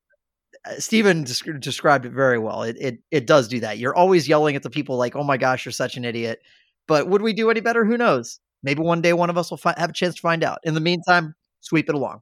uh, 0.65 0.75
Stephen 0.79 1.25
des- 1.25 1.59
described 1.59 2.07
it 2.07 2.13
very 2.13 2.39
well. 2.39 2.63
It, 2.63 2.77
it 2.79 2.99
it 3.11 3.27
does 3.27 3.49
do 3.49 3.61
that. 3.61 3.79
You're 3.79 3.97
always 3.97 4.29
yelling 4.29 4.57
at 4.57 4.63
the 4.63 4.71
people 4.71 4.97
like, 4.97 5.17
"Oh 5.17 5.25
my 5.25 5.37
gosh, 5.37 5.65
you're 5.65 5.73
such 5.73 5.97
an 5.97 6.05
idiot." 6.05 6.41
But 6.87 7.09
would 7.09 7.23
we 7.23 7.33
do 7.33 7.51
any 7.51 7.61
better? 7.61 7.85
Who 7.85 7.99
knows? 7.99 8.41
Maybe 8.63 8.81
one 8.81 9.03
day 9.03 9.13
one 9.13 9.31
of 9.31 9.39
us 9.39 9.51
will 9.51 9.59
fi- 9.59 9.75
have 9.77 9.91
a 9.91 9.95
chance 9.95 10.15
to 10.17 10.21
find 10.21 10.43
out. 10.43 10.59
In 10.65 10.75
the 10.75 10.81
meantime, 10.81 11.35
sweep 11.61 11.89
it 11.89 11.95
along. 11.95 12.21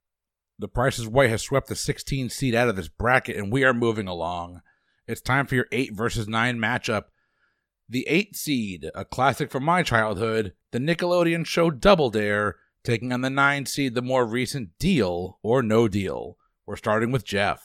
The 0.59 0.69
Price 0.69 0.99
is 0.99 1.07
Right 1.07 1.31
has 1.31 1.43
swept 1.43 1.69
the 1.69 1.77
16 1.77 2.31
seed 2.31 2.55
out 2.55 2.69
of 2.69 2.77
this 2.77 2.89
bracket, 2.89 3.37
and 3.37 3.53
we 3.53 3.65
are 3.65 3.75
moving 3.75 4.09
along. 4.09 4.63
It's 5.07 5.21
time 5.21 5.47
for 5.47 5.55
your 5.55 5.67
eight 5.71 5.95
versus 5.95 6.27
nine 6.27 6.59
matchup. 6.59 7.05
The 7.89 8.07
eight 8.09 8.35
seed, 8.37 8.91
a 8.95 9.05
classic 9.05 9.51
from 9.51 9.65
my 9.65 9.83
childhood, 9.83 10.55
the 10.73 10.79
Nickelodeon 10.79 11.47
show 11.47 11.71
Double 11.71 12.11
Dare, 12.11 12.57
taking 12.85 13.13
on 13.13 13.21
the 13.21 13.31
nine 13.31 13.67
seed, 13.67 13.95
the 13.95 14.03
more 14.03 14.27
recent 14.27 14.71
Deal 14.79 15.39
or 15.43 15.63
No 15.63 15.87
Deal. 15.87 16.37
We're 16.67 16.77
starting 16.77 17.13
with 17.13 17.25
Jeff. 17.25 17.63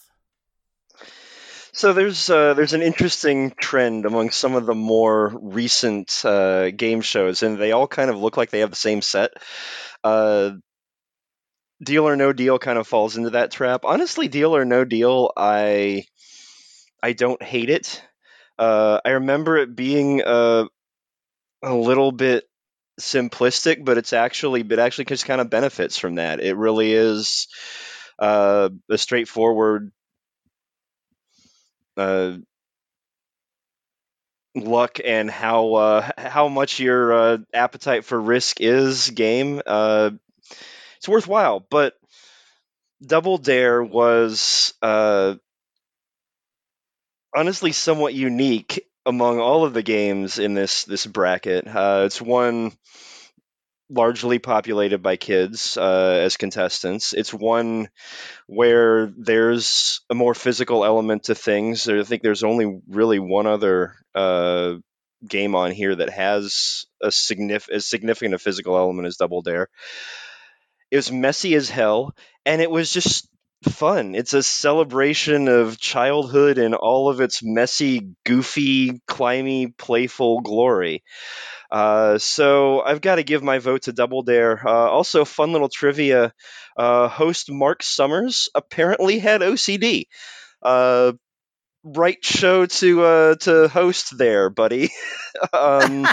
So 1.73 1.93
there's 1.93 2.29
uh, 2.29 2.53
there's 2.53 2.73
an 2.73 2.81
interesting 2.81 3.53
trend 3.59 4.05
among 4.05 4.31
some 4.31 4.55
of 4.55 4.65
the 4.65 4.75
more 4.75 5.31
recent 5.41 6.23
uh, 6.25 6.69
game 6.71 7.01
shows, 7.01 7.43
and 7.43 7.57
they 7.57 7.71
all 7.71 7.87
kind 7.87 8.09
of 8.09 8.17
look 8.17 8.35
like 8.35 8.49
they 8.49 8.59
have 8.59 8.69
the 8.69 8.75
same 8.75 9.01
set. 9.01 9.31
Uh, 10.03 10.51
deal 11.81 12.07
or 12.07 12.15
No 12.15 12.33
Deal 12.33 12.59
kind 12.59 12.77
of 12.77 12.87
falls 12.87 13.17
into 13.17 13.31
that 13.31 13.51
trap. 13.51 13.85
Honestly, 13.85 14.27
Deal 14.27 14.55
or 14.55 14.65
No 14.65 14.85
Deal, 14.85 15.31
I 15.35 16.05
I 17.01 17.13
don't 17.13 17.41
hate 17.41 17.69
it. 17.69 18.03
Uh, 18.57 18.99
I 19.03 19.11
remember 19.11 19.57
it 19.57 19.75
being 19.75 20.21
a 20.25 20.65
a 21.63 21.73
little 21.75 22.11
bit 22.11 22.45
simplistic, 22.99 23.83
but 23.85 23.97
it's 23.97 24.13
actually 24.13 24.61
it 24.61 24.79
actually 24.79 25.05
just 25.05 25.25
kind 25.25 25.41
of 25.41 25.49
benefits 25.49 25.97
from 25.97 26.15
that. 26.15 26.39
It 26.41 26.55
really 26.57 26.93
is 26.93 27.47
uh, 28.19 28.69
a 28.89 28.97
straightforward 28.97 29.91
uh, 31.97 32.37
luck 34.55 34.99
and 35.03 35.29
how 35.29 35.73
uh, 35.75 36.09
how 36.17 36.47
much 36.47 36.79
your 36.79 37.13
uh, 37.13 37.37
appetite 37.53 38.05
for 38.05 38.19
risk 38.19 38.59
is 38.61 39.09
game. 39.11 39.61
Uh, 39.65 40.11
it's 40.97 41.09
worthwhile, 41.09 41.59
but 41.69 41.95
Double 43.05 43.37
Dare 43.37 43.83
was 43.83 44.73
uh, 44.81 45.35
honestly 47.35 47.71
somewhat 47.71 48.13
unique 48.13 48.85
among 49.05 49.39
all 49.39 49.65
of 49.65 49.73
the 49.73 49.83
games 49.83 50.39
in 50.39 50.53
this 50.53 50.83
this 50.85 51.05
bracket. 51.05 51.67
Uh, 51.67 52.03
it's 52.05 52.21
one 52.21 52.71
largely 53.89 54.39
populated 54.39 55.03
by 55.03 55.17
kids 55.17 55.77
uh, 55.77 56.21
as 56.23 56.37
contestants. 56.37 57.13
It's 57.13 57.33
one 57.33 57.89
where 58.47 59.11
there's 59.17 60.01
a 60.09 60.15
more 60.15 60.33
physical 60.33 60.85
element 60.85 61.23
to 61.23 61.35
things. 61.35 61.87
I 61.89 62.03
think 62.03 62.23
there's 62.23 62.43
only 62.43 62.81
really 62.87 63.19
one 63.19 63.47
other 63.47 63.95
uh, 64.15 64.75
game 65.27 65.55
on 65.55 65.71
here 65.71 65.95
that 65.95 66.09
has 66.09 66.85
a, 67.01 67.07
signif- 67.07 67.69
as 67.69 67.85
significant 67.85 68.35
a 68.35 68.39
physical 68.39 68.77
element 68.77 69.07
as 69.07 69.17
Double 69.17 69.41
Dare. 69.41 69.67
It 70.89 70.97
was 70.97 71.11
messy 71.11 71.55
as 71.55 71.69
hell, 71.69 72.15
and 72.45 72.61
it 72.61 72.71
was 72.71 72.91
just 72.91 73.27
fun. 73.69 74.15
It's 74.15 74.33
a 74.33 74.43
celebration 74.43 75.47
of 75.47 75.79
childhood 75.79 76.57
in 76.57 76.73
all 76.73 77.09
of 77.09 77.21
its 77.21 77.43
messy, 77.43 78.15
goofy, 78.25 79.01
climby, 79.07 79.75
playful 79.77 80.41
glory. 80.41 81.03
Uh, 81.71 82.17
so 82.17 82.81
I've 82.81 83.01
got 83.01 83.15
to 83.15 83.23
give 83.23 83.43
my 83.43 83.59
vote 83.59 83.83
to 83.83 83.93
Double 83.93 84.23
Dare. 84.23 84.61
Uh, 84.67 84.89
also, 84.89 85.25
fun 85.25 85.51
little 85.51 85.69
trivia: 85.69 86.33
uh, 86.75 87.07
host 87.07 87.51
Mark 87.51 87.83
Summers 87.83 88.49
apparently 88.53 89.19
had 89.19 89.41
OCD. 89.41 90.05
Uh, 90.61 91.13
right 91.83 92.23
show 92.23 92.65
to 92.65 93.03
uh, 93.03 93.35
to 93.35 93.67
host 93.69 94.17
there, 94.17 94.49
buddy. 94.49 94.89
um, 95.53 96.07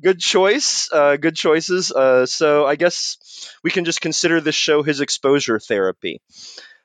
good 0.00 0.20
choice. 0.20 0.88
Uh, 0.92 1.16
good 1.16 1.34
choices. 1.34 1.92
so 2.30 2.66
I 2.66 2.76
guess 2.76 3.16
we 3.64 3.70
can 3.70 3.84
just 3.84 4.00
consider 4.00 4.40
this 4.40 4.54
show 4.54 4.82
his 4.82 5.00
exposure 5.00 5.58
therapy. 5.58 6.20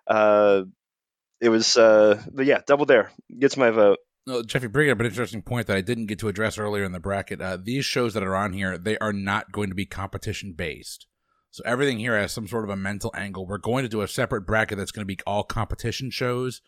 It 0.10 1.50
was, 1.50 1.78
uh, 1.78 2.22
but 2.34 2.46
yeah, 2.46 2.62
Double 2.66 2.86
Dare 2.86 3.12
gets 3.40 3.58
my 3.58 3.70
vote. 3.70 4.00
No, 4.26 4.44
Jeff, 4.44 4.62
you 4.62 4.70
bring 4.70 4.90
up 4.90 5.00
an 5.00 5.06
interesting 5.06 5.42
point 5.42 5.68
that 5.68 5.78
I 5.78 5.82
didn't 5.82 6.08
get 6.08 6.20
to 6.20 6.28
address 6.28 6.58
earlier 6.58 6.84
in 6.84 6.92
the 6.92 7.00
bracket. 7.00 7.42
Uh, 7.42 7.58
these 7.62 7.86
shows 7.86 8.14
that 8.14 8.24
are 8.24 8.36
on 8.36 8.52
here, 8.52 8.78
they 8.78 8.98
are 8.98 9.14
not 9.14 9.54
going 9.54 9.70
to 9.70 9.76
be 9.76 9.86
competition 9.86 10.54
based. 10.54 11.08
So 11.50 11.64
everything 11.66 11.98
here 12.00 12.18
has 12.20 12.34
some 12.34 12.48
sort 12.48 12.66
of 12.66 12.70
a 12.70 12.76
mental 12.76 13.12
angle. 13.16 13.48
We're 13.48 13.58
going 13.58 13.84
to 13.84 13.90
do 13.90 14.02
a 14.02 14.08
separate 14.08 14.42
bracket 14.46 14.78
that's 14.78 14.92
going 14.92 15.08
to 15.08 15.14
be 15.14 15.18
all 15.26 15.44
competition 15.44 16.12
shows, 16.12 16.62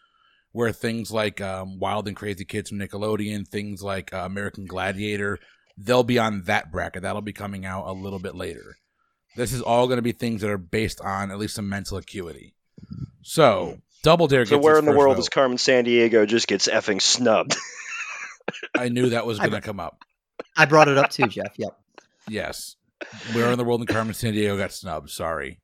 where 0.52 0.72
things 0.72 1.12
like 1.12 1.42
um, 1.42 1.80
Wild 1.80 2.08
and 2.08 2.16
Crazy 2.16 2.46
Kids 2.46 2.70
from 2.70 2.80
Nickelodeon, 2.80 3.46
things 3.48 3.84
like 3.84 4.14
uh, 4.14 4.20
American 4.20 4.66
Gladiator, 4.66 5.38
they'll 5.78 6.04
be 6.04 6.18
on 6.18 6.44
that 6.44 6.72
bracket. 6.72 7.02
That'll 7.02 7.22
be 7.22 7.34
coming 7.34 7.66
out 7.66 7.88
a 7.88 7.92
little 7.92 8.20
bit 8.20 8.36
later. 8.36 8.78
This 9.36 9.52
is 9.52 9.62
all 9.62 9.88
going 9.88 9.98
to 9.98 10.02
be 10.02 10.14
things 10.14 10.42
that 10.42 10.50
are 10.50 10.58
based 10.58 11.02
on 11.02 11.30
at 11.30 11.38
least 11.38 11.56
some 11.56 11.68
mental 11.68 11.98
acuity. 11.98 12.56
So 13.22 13.66
hmm. 13.66 13.80
Double 14.02 14.28
Dare. 14.28 14.46
So 14.46 14.58
where 14.58 14.78
in 14.78 14.86
the 14.86 14.94
world 14.94 15.18
vote. 15.18 15.22
is 15.22 15.30
Carmen 15.30 15.58
Sandiego 15.58 16.26
just 16.26 16.48
gets 16.48 16.68
effing 16.68 17.02
snubbed? 17.02 17.56
I 18.76 18.90
knew 18.90 19.10
that 19.10 19.26
was 19.26 19.40
going 19.40 19.52
to 19.52 19.62
come 19.62 19.80
up. 19.80 20.04
I 20.56 20.66
brought 20.66 20.88
it 20.88 20.98
up 20.98 21.10
too, 21.10 21.28
Jeff. 21.28 21.54
Yep. 21.58 21.78
Yes. 22.28 22.76
Where 23.34 23.52
in 23.52 23.58
the 23.58 23.64
world 23.64 23.82
did 23.82 23.94
Carmen 23.94 24.14
Sandiego 24.14 24.58
got 24.58 24.72
snubbed? 24.72 25.10
Sorry. 25.10 25.60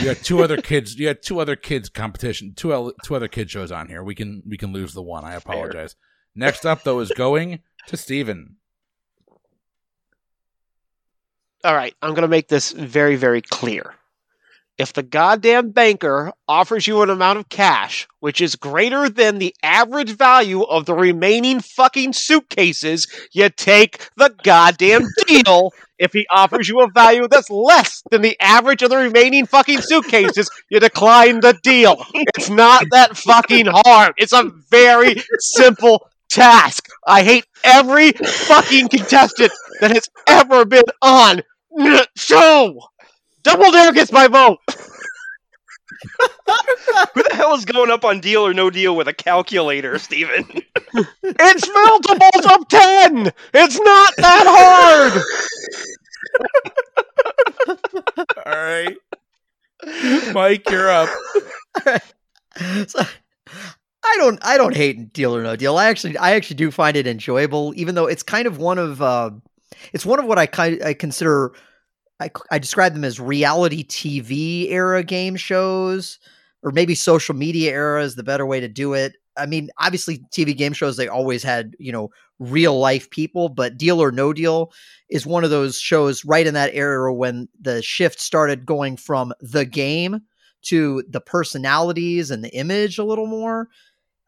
You 0.00 0.08
had 0.08 0.22
two 0.22 0.42
other 0.42 0.60
kids. 0.60 0.98
You 0.98 1.08
had 1.08 1.22
two 1.22 1.40
other 1.40 1.56
kids 1.56 1.88
competition. 1.88 2.54
Two 2.54 2.92
two 3.04 3.16
other 3.16 3.28
kid 3.28 3.50
shows 3.50 3.72
on 3.72 3.88
here. 3.88 4.02
We 4.02 4.14
can 4.14 4.42
we 4.46 4.56
can 4.56 4.72
lose 4.72 4.94
the 4.94 5.02
one. 5.02 5.24
I 5.24 5.34
apologize. 5.34 5.94
Fair. 5.94 6.46
Next 6.46 6.66
up 6.66 6.84
though 6.84 7.00
is 7.00 7.10
going 7.12 7.60
to 7.88 7.96
Stephen. 7.96 8.56
All 11.64 11.74
right, 11.74 11.94
I'm 12.02 12.10
going 12.10 12.22
to 12.22 12.28
make 12.28 12.48
this 12.48 12.72
very 12.72 13.16
very 13.16 13.40
clear 13.40 13.94
if 14.78 14.92
the 14.92 15.02
goddamn 15.02 15.70
banker 15.70 16.32
offers 16.46 16.86
you 16.86 17.02
an 17.02 17.10
amount 17.10 17.38
of 17.38 17.48
cash 17.48 18.06
which 18.20 18.40
is 18.40 18.56
greater 18.56 19.08
than 19.08 19.38
the 19.38 19.54
average 19.62 20.10
value 20.10 20.62
of 20.62 20.84
the 20.84 20.94
remaining 20.94 21.60
fucking 21.60 22.12
suitcases, 22.12 23.06
you 23.32 23.48
take 23.48 24.08
the 24.16 24.34
goddamn 24.42 25.06
deal. 25.26 25.72
If 25.98 26.12
he 26.12 26.26
offers 26.30 26.68
you 26.68 26.80
a 26.80 26.90
value 26.90 27.26
that's 27.28 27.48
less 27.48 28.02
than 28.10 28.20
the 28.22 28.36
average 28.40 28.82
of 28.82 28.90
the 28.90 28.96
remaining 28.96 29.46
fucking 29.46 29.80
suitcases, 29.80 30.50
you 30.68 30.78
decline 30.80 31.40
the 31.40 31.58
deal. 31.62 32.04
It's 32.36 32.50
not 32.50 32.84
that 32.90 33.16
fucking 33.16 33.66
hard. 33.68 34.12
It's 34.18 34.32
a 34.32 34.50
very 34.70 35.22
simple 35.38 36.08
task. 36.28 36.86
I 37.06 37.22
hate 37.22 37.46
every 37.64 38.12
fucking 38.12 38.88
contestant 38.88 39.52
that 39.80 39.92
has 39.92 40.08
ever 40.26 40.64
been 40.64 40.84
on 41.00 41.42
the 41.70 42.06
show. 42.16 42.80
Double 43.46 43.70
Dare 43.70 43.92
gets 43.92 44.10
my 44.10 44.26
vote. 44.26 44.58
Who 47.14 47.22
the 47.22 47.30
hell 47.32 47.54
is 47.54 47.64
going 47.64 47.92
up 47.92 48.04
on 48.04 48.18
Deal 48.18 48.44
or 48.44 48.52
No 48.52 48.70
Deal 48.70 48.96
with 48.96 49.06
a 49.06 49.12
calculator, 49.12 50.00
Stephen? 50.00 50.44
it's 51.22 51.68
multiples 51.68 52.46
of 52.52 52.66
10! 52.66 53.32
It's 53.54 53.78
not 53.78 54.14
that 54.16 55.22
hard! 57.68 58.26
All 58.46 58.64
right. 58.64 58.96
Mike, 60.34 60.68
you're 60.68 60.90
up. 60.90 61.08
So, 62.88 63.00
I 64.02 64.14
don't 64.16 64.38
I 64.42 64.56
don't 64.56 64.74
hate 64.74 65.12
Deal 65.12 65.36
or 65.36 65.42
No 65.42 65.56
Deal. 65.56 65.76
I 65.76 65.88
actually 65.90 66.16
I 66.16 66.30
actually 66.30 66.56
do 66.56 66.70
find 66.70 66.96
it 66.96 67.06
enjoyable, 67.06 67.74
even 67.76 67.94
though 67.94 68.06
it's 68.06 68.22
kind 68.22 68.46
of 68.46 68.56
one 68.56 68.78
of 68.78 69.02
uh, 69.02 69.30
it's 69.92 70.06
one 70.06 70.18
of 70.18 70.24
what 70.24 70.38
I 70.38 70.46
kind 70.46 70.82
I 70.82 70.94
consider 70.94 71.52
I, 72.20 72.30
I 72.50 72.58
describe 72.58 72.94
them 72.94 73.04
as 73.04 73.20
reality 73.20 73.84
TV 73.84 74.70
era 74.70 75.02
game 75.02 75.36
shows, 75.36 76.18
or 76.62 76.70
maybe 76.70 76.94
social 76.94 77.34
media 77.34 77.72
era 77.72 78.02
is 78.02 78.14
the 78.14 78.22
better 78.22 78.46
way 78.46 78.60
to 78.60 78.68
do 78.68 78.94
it. 78.94 79.16
I 79.36 79.44
mean, 79.46 79.68
obviously, 79.78 80.24
TV 80.32 80.56
game 80.56 80.72
shows 80.72 80.96
they 80.96 81.08
always 81.08 81.42
had 81.42 81.74
you 81.78 81.92
know 81.92 82.10
real 82.38 82.78
life 82.78 83.10
people, 83.10 83.48
but 83.48 83.76
Deal 83.76 84.02
or 84.02 84.10
No 84.10 84.32
Deal 84.32 84.72
is 85.10 85.26
one 85.26 85.44
of 85.44 85.50
those 85.50 85.78
shows 85.78 86.24
right 86.24 86.46
in 86.46 86.54
that 86.54 86.74
era 86.74 87.12
when 87.12 87.48
the 87.60 87.82
shift 87.82 88.20
started 88.20 88.66
going 88.66 88.96
from 88.96 89.32
the 89.40 89.64
game 89.64 90.22
to 90.62 91.04
the 91.08 91.20
personalities 91.20 92.30
and 92.30 92.42
the 92.42 92.54
image 92.54 92.98
a 92.98 93.04
little 93.04 93.26
more. 93.26 93.68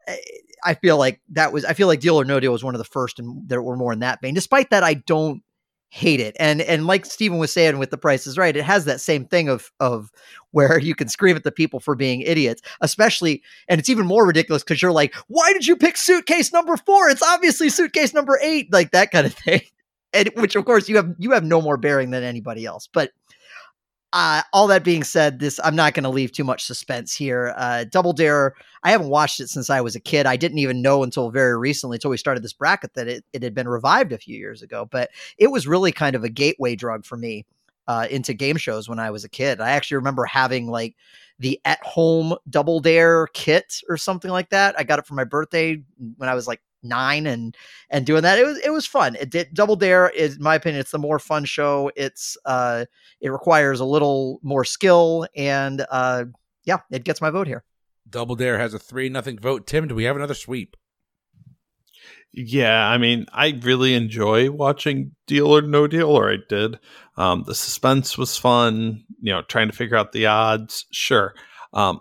Eh, 0.07 0.17
I 0.65 0.75
feel 0.75 0.99
like 0.99 1.21
that 1.31 1.53
was 1.53 1.65
I 1.65 1.73
feel 1.73 1.87
like 1.87 2.01
Deal 2.01 2.21
or 2.21 2.25
No 2.25 2.41
Deal 2.41 2.53
was 2.53 2.65
one 2.65 2.75
of 2.75 2.79
the 2.79 2.85
first 2.85 3.19
and 3.19 3.49
there 3.49 3.63
were 3.63 3.77
more 3.77 3.93
in 3.93 4.01
that 4.01 4.21
vein. 4.21 4.35
Despite 4.35 4.71
that, 4.71 4.83
I 4.83 4.95
don't 4.95 5.43
hate 5.91 6.21
it. 6.21 6.37
And 6.39 6.61
and 6.63 6.87
like 6.87 7.07
Stephen 7.07 7.39
was 7.39 7.53
saying 7.53 7.79
with 7.79 7.91
the 7.91 7.99
price 7.99 8.27
is 8.27 8.37
right, 8.37 8.57
it 8.57 8.65
has 8.65 8.85
that 8.85 9.01
same 9.01 9.25
thing 9.25 9.49
of 9.49 9.71
of 9.81 10.11
where 10.51 10.79
you 10.79 10.95
can 10.95 11.09
scream 11.09 11.37
at 11.37 11.45
the 11.45 11.53
people 11.53 11.81
for 11.81 11.95
being 11.95 12.23
idiots, 12.23 12.63
especially 12.81 13.43
and 13.69 13.79
it's 13.79 13.89
even 13.89 14.07
more 14.07 14.27
ridiculous 14.27 14.63
because 14.63 14.81
you're 14.81 14.93
like, 14.93 15.15
why 15.29 15.53
did 15.53 15.67
you 15.67 15.77
pick 15.77 15.97
suitcase 15.97 16.53
number 16.53 16.77
four? 16.77 17.09
It's 17.09 17.23
obviously 17.23 17.69
suitcase 17.69 18.15
number 18.15 18.39
eight, 18.43 18.73
like 18.73 18.91
that 18.93 19.11
kind 19.11 19.27
of 19.27 19.35
thing. 19.45 19.63
And 20.13 20.31
which 20.37 20.57
of 20.57 20.65
course 20.65 20.89
you 20.89 20.97
have 20.97 21.15
you 21.19 21.33
have 21.33 21.45
no 21.45 21.61
more 21.61 21.77
bearing 21.77 22.11
than 22.11 22.23
anybody 22.23 22.65
else. 22.65 22.89
But 22.93 23.11
uh, 24.13 24.43
all 24.53 24.67
that 24.69 24.85
being 24.85 25.05
said, 25.05 25.39
this 25.39 25.61
I'm 25.63 25.77
not 25.77 25.95
going 25.95 26.05
to 26.05 26.11
leave 26.11 26.33
too 26.33 26.45
much 26.45 26.65
suspense 26.65 27.15
here. 27.15 27.53
Uh, 27.57 27.85
Double 27.85 28.13
Dare, 28.13 28.55
I 28.83 28.91
haven't 28.91 29.09
watched 29.09 29.41
it 29.41 29.49
since 29.49 29.69
I 29.69 29.81
was 29.81 29.95
a 29.95 30.01
kid. 30.01 30.27
I 30.27 30.37
didn't 30.37 30.59
even 30.59 30.81
know 30.81 31.03
until 31.03 31.31
very 31.31 31.57
recently, 31.57 31.97
until 31.97 32.11
we 32.11 32.17
started 32.17 32.43
this 32.43 32.53
bracket, 32.53 32.95
that 32.95 33.09
it, 33.09 33.25
it 33.33 33.43
had 33.43 33.55
been 33.55 33.69
revived 33.69 34.13
a 34.13 34.19
few 34.19 34.39
years 34.39 34.63
ago. 34.63 34.87
But 34.91 35.11
it 35.37 35.49
was 35.49 35.67
really 35.67 35.93
kind 35.93 36.17
of 36.17 36.25
a 36.25 36.29
gateway 36.29 36.75
drug 36.75 37.05
for 37.05 37.17
me 37.17 37.45
uh, 37.87 38.07
into 38.11 38.35
game 38.35 38.57
shows 38.57 38.89
when 38.89 38.99
I 38.99 39.11
was 39.11 39.25
a 39.25 39.29
kid. 39.29 39.61
I 39.61 39.71
actually 39.71 39.97
remember 39.97 40.25
having 40.25 40.69
like 40.69 40.97
the 41.39 41.61
at 41.65 41.83
home 41.83 42.35
Double 42.49 42.81
Dare 42.81 43.27
kit 43.29 43.81
or 43.89 43.97
something 43.97 44.31
like 44.31 44.51
that. 44.51 44.75
I 44.79 44.85
got 44.85 44.99
it 44.99 45.07
for 45.07 45.15
my 45.15 45.25
birthday 45.25 45.83
when 46.17 46.29
I 46.29 46.35
was 46.35 46.47
like 46.47 46.61
nine 46.83 47.27
and 47.27 47.57
and 47.91 48.07
doing 48.07 48.23
that 48.23 48.39
it 48.39 48.45
was 48.45 48.59
it 48.59 48.71
was 48.71 48.87
fun. 48.87 49.17
It 49.17 49.31
did 49.31 49.49
double 49.55 49.77
dare 49.77 50.09
is 50.11 50.37
in 50.37 50.43
my 50.43 50.55
opinion 50.55 50.81
it's 50.81 50.91
the 50.91 50.99
more 50.99 51.19
fun 51.19 51.45
show. 51.45 51.91
It's 51.97 52.37
uh 52.45 52.85
it 53.21 53.31
requires 53.31 53.81
a 53.81 53.85
little 53.85 54.41
more 54.43 54.65
skill 54.65 55.27
and 55.37 55.85
uh 55.91 56.25
yeah 56.65 56.79
it 56.91 57.05
gets 57.05 57.21
my 57.21 57.31
vote 57.31 57.47
here. 57.47 57.65
Double 58.09 58.37
dare 58.37 58.59
has 58.59 58.75
a 58.75 58.79
three 58.79 59.09
nothing 59.09 59.39
vote. 59.39 59.67
Tim 59.67 59.89
do 59.89 59.95
we 59.95 60.05
have 60.05 60.17
another 60.17 60.35
sweep? 60.35 60.77
Yeah 62.33 62.87
i 62.87 62.99
mean 62.99 63.27
i 63.33 63.59
really 63.63 63.95
enjoy 63.95 64.51
watching 64.51 65.13
deal 65.27 65.47
or 65.49 65.63
no 65.63 65.87
deal 65.87 66.11
or 66.11 66.31
i 66.31 66.37
did. 66.49 66.79
Um 67.17 67.45
the 67.47 67.55
suspense 67.55 68.17
was 68.19 68.37
fun 68.37 69.05
you 69.21 69.33
know 69.33 69.43
trying 69.43 69.69
to 69.69 69.77
figure 69.77 69.97
out 69.97 70.13
the 70.13 70.27
odds 70.27 70.87
sure. 70.93 71.35
Um 71.73 72.01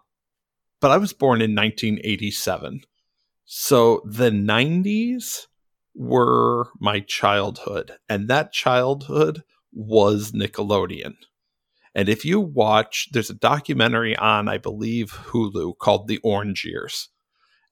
but 0.79 0.91
i 0.91 0.97
was 0.97 1.13
born 1.13 1.41
in 1.41 1.55
1987 1.55 2.81
so 3.49 4.01
the 4.03 4.29
90s 4.29 5.47
were 5.95 6.67
my 6.81 6.99
childhood, 6.99 7.93
and 8.09 8.27
that 8.27 8.51
childhood 8.51 9.41
was 9.71 10.33
Nickelodeon. 10.33 11.13
And 11.95 12.09
if 12.09 12.25
you 12.25 12.41
watch, 12.41 13.07
there's 13.13 13.29
a 13.29 13.33
documentary 13.35 14.17
on, 14.17 14.49
I 14.49 14.57
believe, 14.57 15.13
Hulu 15.13 15.77
called 15.77 16.09
The 16.09 16.19
Orange 16.25 16.65
Years. 16.65 17.07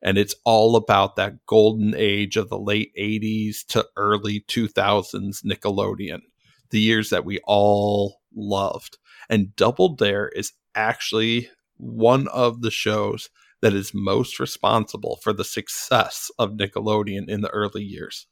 And 0.01 0.17
it's 0.17 0.35
all 0.45 0.77
about 0.77 1.17
that 1.17 1.45
golden 1.45 1.93
age 1.93 2.37
of 2.37 2.47
the 2.47 2.57
late 2.57 2.93
80s 2.97 3.65
to 3.67 3.85
early 3.97 4.45
2000s 4.47 5.43
Nickelodeon, 5.43 6.21
the 6.69 6.79
years 6.79 7.09
that 7.09 7.25
we 7.25 7.41
all 7.43 8.21
loved. 8.33 8.97
And 9.29 9.53
Double 9.57 9.89
Dare 9.89 10.29
is 10.29 10.53
actually 10.73 11.49
one 11.75 12.29
of 12.29 12.61
the 12.61 12.71
shows 12.71 13.29
that 13.61 13.73
is 13.73 13.93
most 13.93 14.39
responsible 14.39 15.17
for 15.21 15.33
the 15.33 15.43
success 15.43 16.29
of 16.37 16.51
Nickelodeon 16.51 17.27
in 17.27 17.41
the 17.41 17.49
early 17.49 17.83
years. 17.83 18.27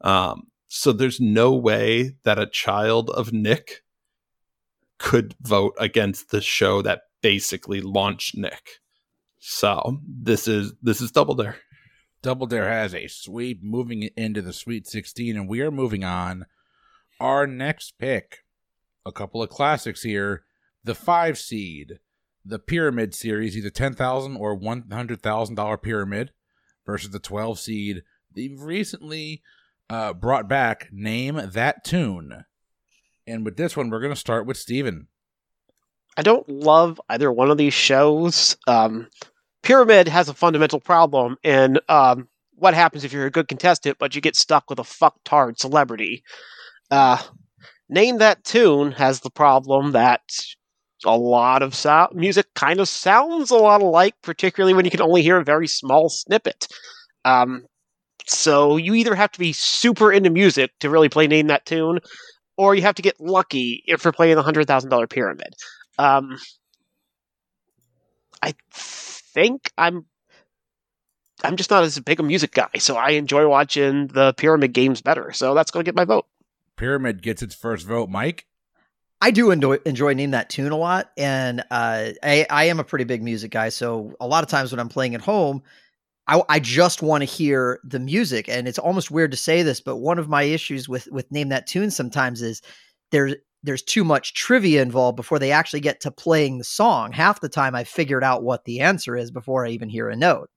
Um, 0.00 0.48
so 0.68 0.92
there's 0.92 1.20
no 1.20 1.52
way 1.52 2.16
that 2.24 2.38
a 2.38 2.46
child 2.46 3.10
of 3.10 3.32
Nick 3.32 3.82
could 4.98 5.34
vote 5.40 5.74
against 5.78 6.30
the 6.30 6.40
show 6.40 6.82
that 6.82 7.02
basically 7.22 7.80
launched 7.80 8.36
Nick. 8.36 8.80
So 9.38 9.98
this 10.06 10.46
is 10.46 10.74
this 10.82 11.00
is 11.00 11.10
Double 11.10 11.34
Dare. 11.34 11.56
Double 12.22 12.46
Dare 12.46 12.68
has 12.68 12.94
a 12.94 13.08
sweep 13.08 13.62
moving 13.62 14.10
into 14.14 14.42
the 14.42 14.52
Sweet 14.52 14.86
16, 14.86 15.36
and 15.36 15.48
we 15.48 15.62
are 15.62 15.70
moving 15.70 16.04
on. 16.04 16.44
Our 17.18 17.46
next 17.46 17.98
pick, 17.98 18.44
a 19.06 19.12
couple 19.12 19.42
of 19.42 19.48
classics 19.48 20.02
here. 20.02 20.44
The 20.84 20.94
five 20.94 21.38
seed, 21.38 21.98
the 22.50 22.58
pyramid 22.58 23.14
series, 23.14 23.56
either 23.56 23.70
ten 23.70 23.94
thousand 23.94 24.36
or 24.36 24.54
one 24.54 24.84
hundred 24.90 25.22
thousand 25.22 25.54
dollar 25.54 25.76
pyramid, 25.76 26.32
versus 26.84 27.10
the 27.10 27.18
twelve 27.18 27.58
seed. 27.58 28.02
They've 28.34 28.60
recently 28.60 29.42
uh, 29.88 30.12
brought 30.12 30.48
back 30.48 30.88
name 30.92 31.40
that 31.52 31.84
tune, 31.84 32.44
and 33.26 33.44
with 33.44 33.56
this 33.56 33.76
one, 33.76 33.90
we're 33.90 34.00
going 34.00 34.12
to 34.12 34.16
start 34.20 34.46
with 34.46 34.56
Stephen. 34.56 35.08
I 36.16 36.22
don't 36.22 36.48
love 36.48 37.00
either 37.08 37.32
one 37.32 37.50
of 37.50 37.56
these 37.58 37.74
shows. 37.74 38.56
Um, 38.66 39.08
pyramid 39.62 40.08
has 40.08 40.28
a 40.28 40.34
fundamental 40.34 40.80
problem 40.80 41.36
in 41.42 41.78
um, 41.88 42.28
what 42.54 42.74
happens 42.74 43.04
if 43.04 43.12
you're 43.12 43.26
a 43.26 43.30
good 43.30 43.48
contestant, 43.48 43.98
but 43.98 44.14
you 44.14 44.20
get 44.20 44.36
stuck 44.36 44.68
with 44.68 44.78
a 44.78 44.82
fucktard 44.82 45.58
celebrity. 45.58 46.22
Uh, 46.90 47.22
Name 47.92 48.18
that 48.18 48.44
tune 48.44 48.92
has 48.92 49.18
the 49.18 49.30
problem 49.30 49.90
that 49.92 50.20
a 51.04 51.16
lot 51.16 51.62
of 51.62 51.74
sound 51.74 52.14
music 52.14 52.46
kind 52.54 52.80
of 52.80 52.88
sounds 52.88 53.50
a 53.50 53.56
lot 53.56 53.82
alike, 53.82 54.14
particularly 54.22 54.74
when 54.74 54.84
you 54.84 54.90
can 54.90 55.00
only 55.00 55.22
hear 55.22 55.38
a 55.38 55.44
very 55.44 55.66
small 55.66 56.08
snippet. 56.08 56.68
Um, 57.24 57.66
so 58.26 58.76
you 58.76 58.94
either 58.94 59.14
have 59.14 59.32
to 59.32 59.38
be 59.38 59.52
super 59.52 60.12
into 60.12 60.30
music 60.30 60.70
to 60.80 60.90
really 60.90 61.08
play 61.08 61.26
Name 61.26 61.48
That 61.48 61.66
Tune, 61.66 62.00
or 62.56 62.74
you 62.74 62.82
have 62.82 62.94
to 62.96 63.02
get 63.02 63.20
lucky 63.20 63.82
if 63.86 64.04
you're 64.04 64.12
playing 64.12 64.36
the 64.36 64.42
hundred 64.42 64.66
thousand 64.66 64.90
dollar 64.90 65.06
pyramid. 65.06 65.54
Um, 65.98 66.38
I 68.42 68.54
think 68.72 69.70
I'm 69.76 70.06
I'm 71.42 71.56
just 71.56 71.70
not 71.70 71.84
as 71.84 71.98
big 71.98 72.20
a 72.20 72.22
music 72.22 72.52
guy, 72.52 72.70
so 72.78 72.96
I 72.96 73.10
enjoy 73.10 73.48
watching 73.48 74.08
the 74.08 74.34
pyramid 74.34 74.72
games 74.72 75.00
better. 75.00 75.32
So 75.32 75.54
that's 75.54 75.70
going 75.70 75.84
to 75.84 75.88
get 75.88 75.96
my 75.96 76.04
vote. 76.04 76.26
Pyramid 76.76 77.22
gets 77.22 77.42
its 77.42 77.54
first 77.54 77.86
vote. 77.86 78.08
Mike. 78.08 78.46
I 79.20 79.30
do 79.30 79.50
enjoy 79.50 79.76
enjoy 79.84 80.14
name 80.14 80.30
that 80.30 80.48
tune 80.48 80.72
a 80.72 80.76
lot, 80.76 81.10
and 81.16 81.60
uh, 81.70 82.10
I 82.22 82.46
I 82.48 82.64
am 82.64 82.80
a 82.80 82.84
pretty 82.84 83.04
big 83.04 83.22
music 83.22 83.50
guy. 83.50 83.68
So 83.68 84.14
a 84.20 84.26
lot 84.26 84.42
of 84.44 84.50
times 84.50 84.72
when 84.72 84.80
I'm 84.80 84.88
playing 84.88 85.14
at 85.14 85.20
home, 85.20 85.62
I, 86.28 86.42
I 86.48 86.60
just 86.60 87.02
want 87.02 87.22
to 87.22 87.26
hear 87.26 87.80
the 87.84 88.00
music, 88.00 88.48
and 88.48 88.68
it's 88.68 88.78
almost 88.78 89.10
weird 89.10 89.32
to 89.32 89.36
say 89.38 89.62
this, 89.62 89.80
but 89.80 89.98
one 89.98 90.18
of 90.18 90.28
my 90.28 90.44
issues 90.44 90.88
with 90.88 91.08
with 91.12 91.30
name 91.32 91.50
that 91.50 91.66
tune 91.66 91.90
sometimes 91.90 92.42
is 92.42 92.62
there's 93.12 93.34
there's 93.62 93.82
too 93.82 94.04
much 94.04 94.34
trivia 94.34 94.82
involved 94.82 95.16
before 95.16 95.38
they 95.38 95.52
actually 95.52 95.80
get 95.80 96.00
to 96.02 96.10
playing 96.10 96.58
the 96.58 96.64
song. 96.64 97.12
Half 97.12 97.40
the 97.40 97.48
time, 97.50 97.74
I 97.74 97.84
figured 97.84 98.24
out 98.24 98.42
what 98.44 98.64
the 98.64 98.80
answer 98.80 99.16
is 99.16 99.30
before 99.30 99.66
I 99.66 99.70
even 99.70 99.90
hear 99.90 100.10
a 100.10 100.16
note, 100.16 100.50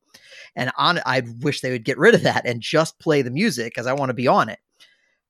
and 0.55 0.71
on 0.77 0.99
I 1.05 1.23
wish 1.41 1.61
they 1.61 1.71
would 1.71 1.85
get 1.85 1.97
rid 1.99 2.15
of 2.15 2.23
that 2.23 2.45
and 2.47 2.61
just 2.61 2.99
play 2.99 3.21
the 3.23 3.31
music 3.31 3.73
because 3.73 3.87
I 3.87 3.93
want 3.93 4.09
to 4.09 4.15
be 4.15 4.27
on 4.27 4.49
it. 4.49 4.59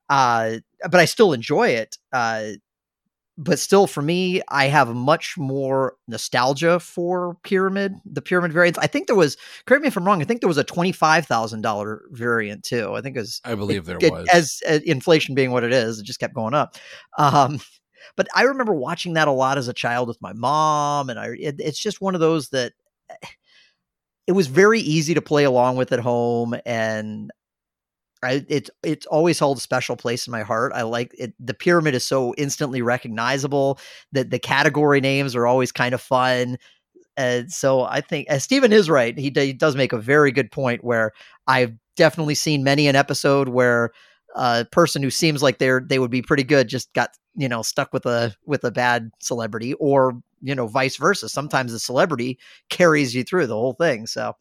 Uh, 0.09 0.57
but 0.89 0.99
I 0.99 1.05
still 1.05 1.33
enjoy 1.33 1.69
it. 1.69 1.97
Uh, 2.11 2.51
but 3.37 3.57
still 3.57 3.87
for 3.87 4.01
me 4.01 4.41
i 4.49 4.65
have 4.65 4.93
much 4.95 5.37
more 5.37 5.95
nostalgia 6.07 6.79
for 6.79 7.35
pyramid 7.43 7.95
the 8.05 8.21
pyramid 8.21 8.53
variants. 8.53 8.77
I 8.79 8.87
think 8.87 9.07
there 9.07 9.15
was 9.15 9.37
correct 9.65 9.81
me 9.81 9.87
if 9.87 9.97
i'm 9.97 10.05
wrong 10.05 10.21
i 10.21 10.25
think 10.25 10.41
there 10.41 10.47
was 10.47 10.57
a 10.57 10.63
$25000 10.63 11.99
variant 12.11 12.63
too. 12.63 12.93
I 12.93 13.01
think 13.01 13.15
it 13.15 13.21
was 13.21 13.41
i 13.45 13.55
believe 13.55 13.85
there 13.85 13.97
it, 13.99 14.11
was. 14.11 14.27
as, 14.31 14.61
as, 14.65 14.81
inflation 14.83 15.35
being 15.35 15.51
what 15.51 15.63
it 15.63 15.73
is 15.73 15.99
it 15.99 16.05
just 16.05 16.19
kept 16.19 16.35
going 16.35 16.53
up. 16.53 16.75
Um, 17.17 17.59
but 18.15 18.27
i 18.35 18.43
remember 18.43 18.73
watching 18.73 19.13
that 19.13 19.27
a 19.27 19.31
lot 19.31 19.57
as 19.57 19.67
a 19.67 19.73
child 19.73 20.07
with 20.07 20.21
my 20.21 20.33
mom 20.33 21.09
and 21.09 21.19
i 21.19 21.27
it, 21.39 21.55
it's 21.59 21.79
just 21.79 22.01
one 22.01 22.15
of 22.15 22.21
those 22.21 22.49
that 22.49 22.73
eh, 23.09 23.27
it 24.27 24.33
was 24.33 24.47
very 24.47 24.79
easy 24.79 25.13
to 25.13 25.21
play 25.21 25.43
along 25.43 25.75
with 25.75 25.91
at 25.91 25.99
home 25.99 26.55
and 26.65 27.31
I, 28.23 28.45
it's 28.47 28.69
it's 28.83 29.05
always 29.07 29.39
held 29.39 29.57
a 29.57 29.61
special 29.61 29.95
place 29.95 30.27
in 30.27 30.31
my 30.31 30.41
heart. 30.43 30.71
I 30.73 30.83
like 30.83 31.13
it. 31.17 31.33
The 31.39 31.53
pyramid 31.53 31.95
is 31.95 32.05
so 32.05 32.33
instantly 32.37 32.81
recognizable 32.81 33.79
that 34.11 34.29
the 34.29 34.39
category 34.39 35.01
names 35.01 35.35
are 35.35 35.47
always 35.47 35.71
kind 35.71 35.93
of 35.93 36.01
fun. 36.01 36.57
And 37.15 37.51
so 37.51 37.83
I 37.83 38.01
think, 38.01 38.27
as 38.27 38.43
Stephen 38.43 38.73
is 38.73 38.89
right, 38.89 39.17
he, 39.17 39.31
he 39.35 39.53
does 39.53 39.75
make 39.75 39.93
a 39.93 39.99
very 39.99 40.31
good 40.31 40.51
point 40.51 40.83
where 40.83 41.11
I've 41.47 41.73
definitely 41.95 42.35
seen 42.35 42.63
many 42.63 42.87
an 42.87 42.95
episode 42.95 43.49
where 43.49 43.91
a 44.35 44.65
person 44.71 45.03
who 45.03 45.11
seems 45.11 45.43
like 45.43 45.59
they're 45.59 45.81
they 45.87 45.99
would 45.99 46.11
be 46.11 46.21
pretty 46.21 46.43
good 46.43 46.67
just 46.67 46.91
got 46.93 47.11
you 47.35 47.47
know 47.47 47.61
stuck 47.61 47.93
with 47.93 48.05
a 48.05 48.33
with 48.45 48.63
a 48.63 48.71
bad 48.71 49.11
celebrity 49.19 49.73
or 49.75 50.19
you 50.43 50.53
know 50.53 50.67
vice 50.67 50.97
versa 50.97 51.27
sometimes 51.27 51.71
the 51.71 51.79
celebrity 51.79 52.37
carries 52.69 53.15
you 53.15 53.23
through 53.23 53.47
the 53.47 53.55
whole 53.55 53.73
thing 53.73 54.05
so 54.05 54.33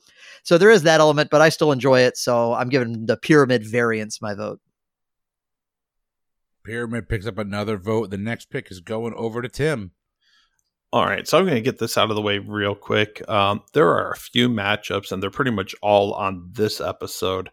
so 0.43 0.59
there 0.59 0.71
is 0.71 0.83
that 0.83 1.01
element 1.01 1.31
but 1.31 1.41
i 1.41 1.49
still 1.49 1.73
enjoy 1.73 2.01
it 2.01 2.17
so 2.17 2.53
i'm 2.55 2.69
giving 2.69 3.07
the 3.07 3.17
pyramid 3.17 3.65
variance 3.67 4.21
my 4.21 4.35
vote 4.35 4.61
pyramid 6.65 7.09
picks 7.09 7.27
up 7.27 7.39
another 7.39 7.77
vote 7.79 8.11
the 8.11 8.19
next 8.19 8.51
pick 8.51 8.71
is 8.71 8.81
going 8.81 9.15
over 9.15 9.41
to 9.41 9.49
tim 9.49 9.93
All 10.93 11.07
right, 11.07 11.27
so 11.27 11.39
I'm 11.39 11.45
going 11.45 11.55
to 11.55 11.63
get 11.63 11.79
this 11.79 11.97
out 11.97 12.11
of 12.11 12.17
the 12.17 12.21
way 12.23 12.37
real 12.39 12.75
quick. 12.75 13.27
Um, 13.27 13.63
there 13.73 13.89
are 13.89 14.11
a 14.11 14.17
few 14.17 14.51
matchups, 14.51 15.11
and 15.11 15.23
they're 15.23 15.31
pretty 15.31 15.51
much 15.51 15.75
all 15.81 16.13
on 16.13 16.51
this 16.53 16.83
episode. 16.83 17.49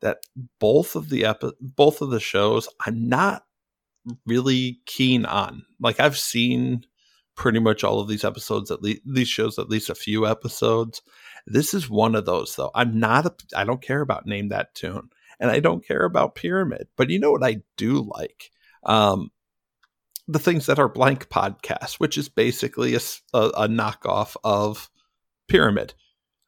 That 0.00 0.18
both 0.60 0.94
of 0.94 1.08
the 1.08 1.24
epi- 1.24 1.58
both 1.60 2.00
of 2.02 2.10
the 2.10 2.20
shows, 2.20 2.68
I'm 2.86 3.08
not 3.08 3.42
really 4.26 4.78
keen 4.86 5.24
on. 5.26 5.64
Like 5.80 5.98
I've 5.98 6.16
seen 6.16 6.84
pretty 7.34 7.58
much 7.58 7.84
all 7.84 8.00
of 8.00 8.08
these 8.08 8.24
episodes, 8.24 8.70
at 8.70 8.82
least 8.82 9.02
these 9.04 9.28
shows, 9.28 9.58
at 9.58 9.68
least 9.68 9.90
a 9.90 9.94
few 9.94 10.26
episodes. 10.26 11.02
This 11.46 11.74
is 11.74 11.90
one 11.90 12.14
of 12.14 12.24
those, 12.24 12.56
though. 12.56 12.70
I'm 12.74 12.98
not. 12.98 13.26
A, 13.26 13.34
I 13.56 13.64
don't 13.64 13.82
care 13.82 14.00
about 14.00 14.26
name 14.26 14.48
that 14.48 14.74
tune, 14.74 15.10
and 15.40 15.50
I 15.50 15.60
don't 15.60 15.86
care 15.86 16.04
about 16.04 16.34
pyramid. 16.34 16.88
But 16.96 17.10
you 17.10 17.18
know 17.18 17.32
what 17.32 17.44
I 17.44 17.62
do 17.76 18.08
like? 18.14 18.50
Um, 18.84 19.30
the 20.26 20.38
things 20.38 20.66
that 20.66 20.78
are 20.78 20.88
blank 20.88 21.28
podcast, 21.28 21.94
which 21.94 22.16
is 22.16 22.28
basically 22.28 22.94
a, 22.94 23.00
a, 23.34 23.40
a 23.48 23.68
knockoff 23.68 24.36
of 24.42 24.88
Pyramid. 25.48 25.94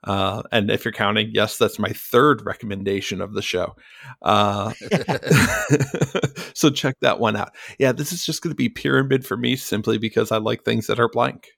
Uh, 0.06 0.42
and 0.52 0.70
if 0.70 0.84
you're 0.84 0.92
counting, 0.92 1.30
yes, 1.32 1.58
that's 1.58 1.78
my 1.78 1.90
third 1.90 2.46
recommendation 2.46 3.20
of 3.20 3.34
the 3.34 3.42
show. 3.42 3.74
Uh, 4.22 4.72
so 6.54 6.70
check 6.70 6.94
that 7.00 7.18
one 7.18 7.36
out. 7.36 7.52
Yeah, 7.78 7.92
this 7.92 8.12
is 8.12 8.24
just 8.24 8.40
going 8.40 8.52
to 8.52 8.56
be 8.56 8.68
Pyramid 8.68 9.26
for 9.26 9.36
me 9.36 9.56
simply 9.56 9.98
because 9.98 10.30
I 10.30 10.38
like 10.38 10.64
things 10.64 10.86
that 10.86 11.00
are 11.00 11.08
blank. 11.08 11.48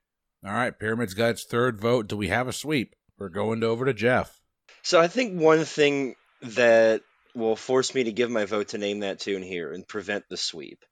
All 0.44 0.52
right, 0.52 0.76
Pyramid's 0.76 1.14
got 1.14 1.30
its 1.30 1.44
third 1.44 1.80
vote. 1.80 2.08
Do 2.08 2.16
we 2.16 2.28
have 2.28 2.48
a 2.48 2.52
sweep? 2.52 2.94
We're 3.18 3.28
going 3.28 3.62
over 3.62 3.84
to 3.84 3.92
Jeff. 3.92 4.40
So 4.82 5.00
I 5.00 5.08
think 5.08 5.38
one 5.38 5.64
thing 5.64 6.14
that 6.42 7.02
will 7.34 7.56
force 7.56 7.94
me 7.94 8.04
to 8.04 8.12
give 8.12 8.30
my 8.30 8.44
vote 8.44 8.68
to 8.68 8.78
name 8.78 9.00
that 9.00 9.20
tune 9.20 9.42
here 9.42 9.72
and 9.72 9.86
prevent 9.86 10.24
the 10.28 10.36
sweep 10.36 10.84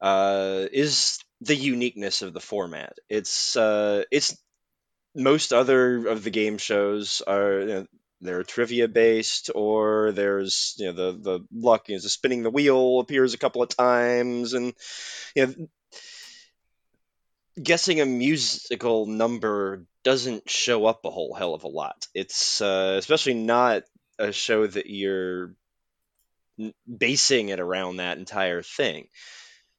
uh, 0.00 0.66
is 0.72 1.18
the 1.40 1.54
uniqueness 1.54 2.22
of 2.22 2.32
the 2.32 2.40
format. 2.40 2.94
It's 3.08 3.56
uh, 3.56 4.02
it's 4.10 4.36
most 5.18 5.52
other 5.52 6.06
of 6.06 6.24
the 6.24 6.30
game 6.30 6.58
shows 6.58 7.22
are 7.26 7.60
you 7.60 7.66
know, 7.66 7.86
they're 8.20 8.42
trivia 8.42 8.88
based 8.88 9.50
or 9.54 10.12
there's 10.12 10.74
you 10.78 10.86
know 10.86 10.92
the 10.92 11.18
the 11.18 11.40
luck 11.52 11.88
you 11.88 11.96
know, 11.96 12.00
spinning 12.00 12.42
the 12.42 12.50
wheel 12.50 13.00
appears 13.00 13.34
a 13.34 13.38
couple 13.38 13.62
of 13.62 13.68
times 13.68 14.54
and 14.54 14.72
you 15.34 15.46
know 15.46 15.68
guessing 17.62 18.00
a 18.00 18.06
musical 18.06 19.06
number 19.06 19.84
doesn't 20.04 20.48
show 20.48 20.86
up 20.86 21.04
a 21.04 21.10
whole 21.10 21.34
hell 21.34 21.54
of 21.54 21.64
a 21.64 21.68
lot. 21.68 22.06
It's 22.14 22.60
uh, 22.60 22.96
especially 22.98 23.34
not 23.34 23.82
a 24.18 24.32
show 24.32 24.66
that 24.66 24.86
you're 24.86 25.54
basing 26.86 27.48
it 27.50 27.60
around 27.60 27.96
that 27.96 28.18
entire 28.18 28.62
thing. 28.62 29.08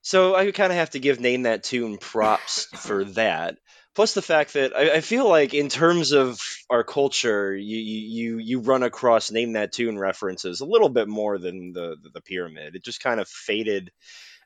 So 0.01 0.35
I 0.35 0.51
kind 0.51 0.71
of 0.71 0.77
have 0.77 0.91
to 0.91 0.99
give 0.99 1.19
Name 1.19 1.43
That 1.43 1.63
Tune 1.63 1.97
props 1.97 2.65
for 2.65 3.03
that. 3.05 3.57
Plus 3.99 4.13
the 4.13 4.21
fact 4.21 4.53
that 4.53 4.73
I, 4.73 4.91
I, 4.91 5.01
feel 5.01 5.27
like 5.27 5.53
in 5.53 5.67
terms 5.67 6.13
of 6.13 6.39
our 6.69 6.85
culture, 6.85 7.53
you, 7.53 7.77
you 7.77 8.37
you 8.37 8.59
run 8.61 8.81
across 8.81 9.29
Name 9.29 9.51
That 9.51 9.73
Tune 9.73 9.99
references 9.99 10.61
a 10.61 10.65
little 10.65 10.87
bit 10.87 11.09
more 11.09 11.37
than 11.37 11.73
the 11.73 11.97
the, 12.01 12.11
the 12.13 12.21
pyramid. 12.21 12.77
It 12.77 12.83
just 12.85 13.03
kind 13.03 13.19
of 13.19 13.27
faded 13.27 13.91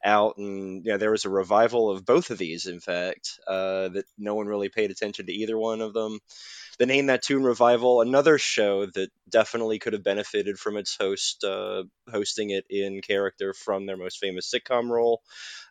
out, 0.04 0.38
and 0.38 0.84
yeah, 0.84 0.98
there 0.98 1.12
was 1.12 1.26
a 1.26 1.30
revival 1.30 1.92
of 1.92 2.04
both 2.04 2.32
of 2.32 2.40
these. 2.40 2.66
In 2.66 2.80
fact, 2.80 3.40
uh, 3.48 3.90
that 3.90 4.06
no 4.18 4.34
one 4.34 4.48
really 4.48 4.70
paid 4.70 4.90
attention 4.90 5.28
to 5.28 5.32
either 5.32 5.56
one 5.56 5.82
of 5.82 5.94
them. 5.94 6.18
The 6.80 6.86
Name 6.86 7.08
That 7.08 7.22
Tune 7.22 7.44
revival, 7.44 8.02
another 8.02 8.38
show 8.38 8.86
that 8.86 9.10
definitely 9.30 9.80
could 9.80 9.94
have 9.94 10.04
benefited 10.04 10.58
from 10.58 10.78
its 10.78 10.98
host 11.00 11.44
uh, 11.44 11.84
hosting 12.12 12.50
it 12.50 12.66
in 12.70 13.02
character 13.02 13.54
from 13.54 13.86
their 13.86 13.98
most 13.98 14.20
famous 14.20 14.52
sitcom 14.52 14.90
role. 14.90 15.22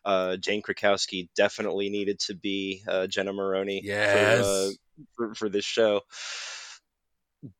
Uh, 0.05 0.37
Jane 0.37 0.61
Krakowski 0.61 1.29
definitely 1.35 1.89
needed 1.89 2.19
to 2.19 2.35
be 2.35 2.83
uh, 2.87 3.07
Jenna 3.07 3.33
Maroney 3.33 3.81
yes. 3.83 4.45
for, 4.45 4.45
uh, 4.45 4.69
for, 5.15 5.35
for 5.35 5.49
this 5.49 5.65
show. 5.65 6.01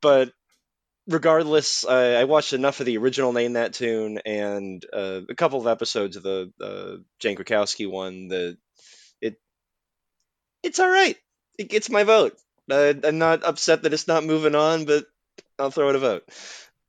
But 0.02 0.32
regardless, 1.08 1.86
I, 1.86 2.14
I, 2.16 2.24
watched 2.26 2.54
enough 2.54 2.80
of 2.80 2.86
the 2.86 2.98
original 2.98 3.34
Name 3.34 3.54
That 3.54 3.74
Tune 3.74 4.20
and 4.26 4.84
uh, 4.94 5.22
a 5.30 5.36
couple 5.36 5.60
of 5.60 5.68
episodes 5.68 6.16
of 6.16 6.24
the 6.24 6.52
uh, 6.62 7.02
Jane 7.20 7.38
Krakowski 7.38 7.90
one 7.90 8.30
that 8.30 8.58
it 9.22 9.36
it's 10.62 10.80
all 10.80 10.90
right. 10.90 11.18
It 11.58 11.70
gets 11.70 11.90
my 11.90 12.04
vote. 12.04 12.38
Uh, 12.70 12.94
I'm 13.04 13.18
not 13.18 13.44
upset 13.44 13.84
that 13.84 13.94
it's 13.94 14.08
not 14.08 14.24
moving 14.24 14.56
on, 14.56 14.86
but 14.86 15.06
I'll 15.60 15.72
throw 15.72 15.90
it 15.90 15.96
a 15.96 16.00
vote. 16.00 16.24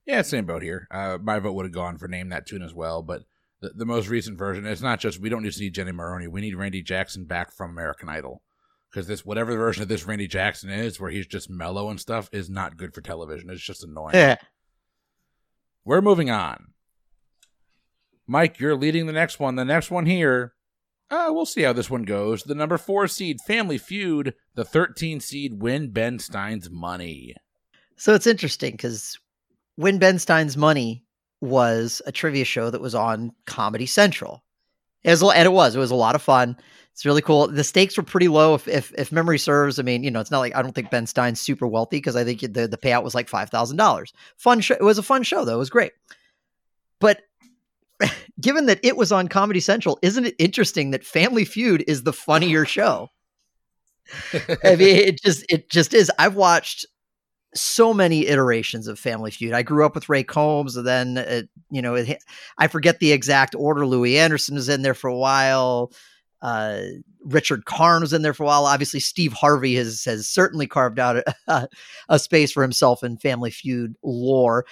Yeah, 0.06 0.22
same 0.22 0.46
boat 0.46 0.62
here. 0.62 0.86
Uh, 0.90 1.18
my 1.20 1.38
vote 1.38 1.54
would 1.54 1.66
have 1.66 1.72
gone 1.72 1.98
for 1.98 2.08
Name 2.08 2.28
That 2.28 2.46
Tune 2.46 2.62
as 2.62 2.74
well, 2.74 3.02
but 3.02 3.22
the, 3.60 3.70
the 3.70 3.86
most 3.86 4.08
recent 4.08 4.38
version, 4.38 4.66
it's 4.66 4.82
not 4.82 5.00
just 5.00 5.18
we 5.18 5.28
don't 5.30 5.44
just 5.44 5.60
need 5.60 5.74
Jenny 5.74 5.92
Maroney, 5.92 6.28
we 6.28 6.42
need 6.42 6.54
Randy 6.54 6.82
Jackson 6.82 7.24
back 7.24 7.52
from 7.52 7.70
American 7.70 8.08
Idol 8.08 8.42
because 8.90 9.06
this 9.06 9.24
whatever 9.24 9.50
the 9.50 9.58
version 9.58 9.82
of 9.82 9.88
this 9.88 10.06
Randy 10.06 10.28
Jackson 10.28 10.70
is, 10.70 11.00
where 11.00 11.10
he's 11.10 11.26
just 11.26 11.50
mellow 11.50 11.88
and 11.90 11.98
stuff, 11.98 12.28
is 12.32 12.48
not 12.48 12.76
good 12.76 12.94
for 12.94 13.00
television. 13.00 13.50
It's 13.50 13.62
just 13.62 13.82
annoying. 13.82 14.14
Yeah. 14.14 14.36
We're 15.84 16.00
moving 16.02 16.30
on. 16.30 16.68
Mike, 18.26 18.58
you're 18.60 18.76
leading 18.76 19.06
the 19.06 19.12
next 19.12 19.40
one. 19.40 19.56
The 19.56 19.64
next 19.64 19.90
one 19.90 20.06
here, 20.06 20.54
uh, 21.10 21.28
we'll 21.30 21.46
see 21.46 21.62
how 21.62 21.72
this 21.72 21.90
one 21.90 22.02
goes. 22.02 22.42
The 22.42 22.54
number 22.54 22.78
four 22.78 23.06
seed 23.08 23.40
Family 23.40 23.78
Feud, 23.78 24.34
the 24.54 24.64
13 24.64 25.20
seed 25.20 25.60
Win 25.60 25.90
Ben 25.90 26.18
Stein's 26.18 26.70
Money. 26.70 27.34
So 27.96 28.14
it's 28.14 28.26
interesting 28.26 28.72
because 28.72 29.18
Win 29.76 29.98
Ben 29.98 30.18
Stein's 30.18 30.56
Money 30.56 31.04
was 31.40 32.00
a 32.06 32.12
trivia 32.12 32.44
show 32.44 32.70
that 32.70 32.80
was 32.80 32.94
on 32.94 33.32
Comedy 33.46 33.86
Central. 33.86 34.42
It 35.02 35.10
was, 35.10 35.22
and 35.22 35.46
it 35.46 35.52
was. 35.52 35.76
It 35.76 35.80
was 35.80 35.90
a 35.90 35.96
lot 35.96 36.14
of 36.14 36.22
fun. 36.22 36.56
It's 36.92 37.04
really 37.04 37.22
cool. 37.22 37.48
The 37.48 37.64
stakes 37.64 37.96
were 37.96 38.02
pretty 38.02 38.28
low, 38.28 38.54
if 38.54 38.66
if, 38.66 38.92
if 38.96 39.12
memory 39.12 39.38
serves. 39.38 39.78
I 39.78 39.82
mean, 39.82 40.02
you 40.02 40.10
know, 40.10 40.20
it's 40.20 40.30
not 40.30 40.38
like 40.38 40.54
I 40.56 40.62
don't 40.62 40.74
think 40.74 40.90
Ben 40.90 41.06
Stein's 41.06 41.40
super 41.40 41.66
wealthy 41.66 41.98
because 41.98 42.16
I 42.16 42.24
think 42.24 42.40
the 42.40 42.66
the 42.68 42.78
payout 42.78 43.02
was 43.02 43.14
like 43.14 43.28
five 43.28 43.50
thousand 43.50 43.76
dollars. 43.76 44.12
Fun 44.36 44.60
show. 44.60 44.74
It 44.74 44.82
was 44.82 44.96
a 44.96 45.02
fun 45.02 45.22
show 45.22 45.44
though. 45.44 45.56
It 45.56 45.58
was 45.58 45.70
great. 45.70 45.92
But 47.00 47.22
given 48.40 48.66
that 48.66 48.80
it 48.82 48.96
was 48.96 49.12
on 49.12 49.28
Comedy 49.28 49.60
Central, 49.60 49.98
isn't 50.02 50.26
it 50.26 50.34
interesting 50.38 50.90
that 50.90 51.04
Family 51.04 51.44
Feud 51.44 51.84
is 51.86 52.02
the 52.02 52.12
funnier 52.12 52.64
show? 52.64 53.08
I 54.32 54.76
mean, 54.76 54.96
it 54.96 55.22
just 55.22 55.46
it 55.48 55.70
just 55.70 55.94
is. 55.94 56.10
I've 56.18 56.36
watched 56.36 56.84
so 57.54 57.94
many 57.94 58.26
iterations 58.26 58.86
of 58.86 58.98
Family 58.98 59.30
Feud. 59.30 59.54
I 59.54 59.62
grew 59.62 59.86
up 59.86 59.94
with 59.94 60.08
Ray 60.08 60.24
Combs, 60.24 60.76
and 60.76 60.86
then 60.86 61.16
it, 61.16 61.48
you 61.70 61.80
know, 61.80 61.94
it, 61.94 62.22
I 62.58 62.68
forget 62.68 62.98
the 62.98 63.12
exact 63.12 63.54
order. 63.54 63.86
Louie 63.86 64.18
Anderson 64.18 64.56
was 64.56 64.68
in 64.68 64.82
there 64.82 64.94
for 64.94 65.08
a 65.08 65.16
while. 65.16 65.92
Uh, 66.42 66.82
Richard 67.24 67.64
Karn 67.64 68.02
was 68.02 68.12
in 68.12 68.20
there 68.20 68.34
for 68.34 68.42
a 68.42 68.46
while. 68.46 68.66
Obviously, 68.66 69.00
Steve 69.00 69.32
Harvey 69.32 69.76
has 69.76 70.04
has 70.04 70.28
certainly 70.28 70.66
carved 70.66 70.98
out 70.98 71.22
a, 71.48 71.68
a 72.10 72.18
space 72.18 72.52
for 72.52 72.62
himself 72.62 73.02
in 73.02 73.16
Family 73.16 73.50
Feud 73.50 73.96
lore. 74.02 74.66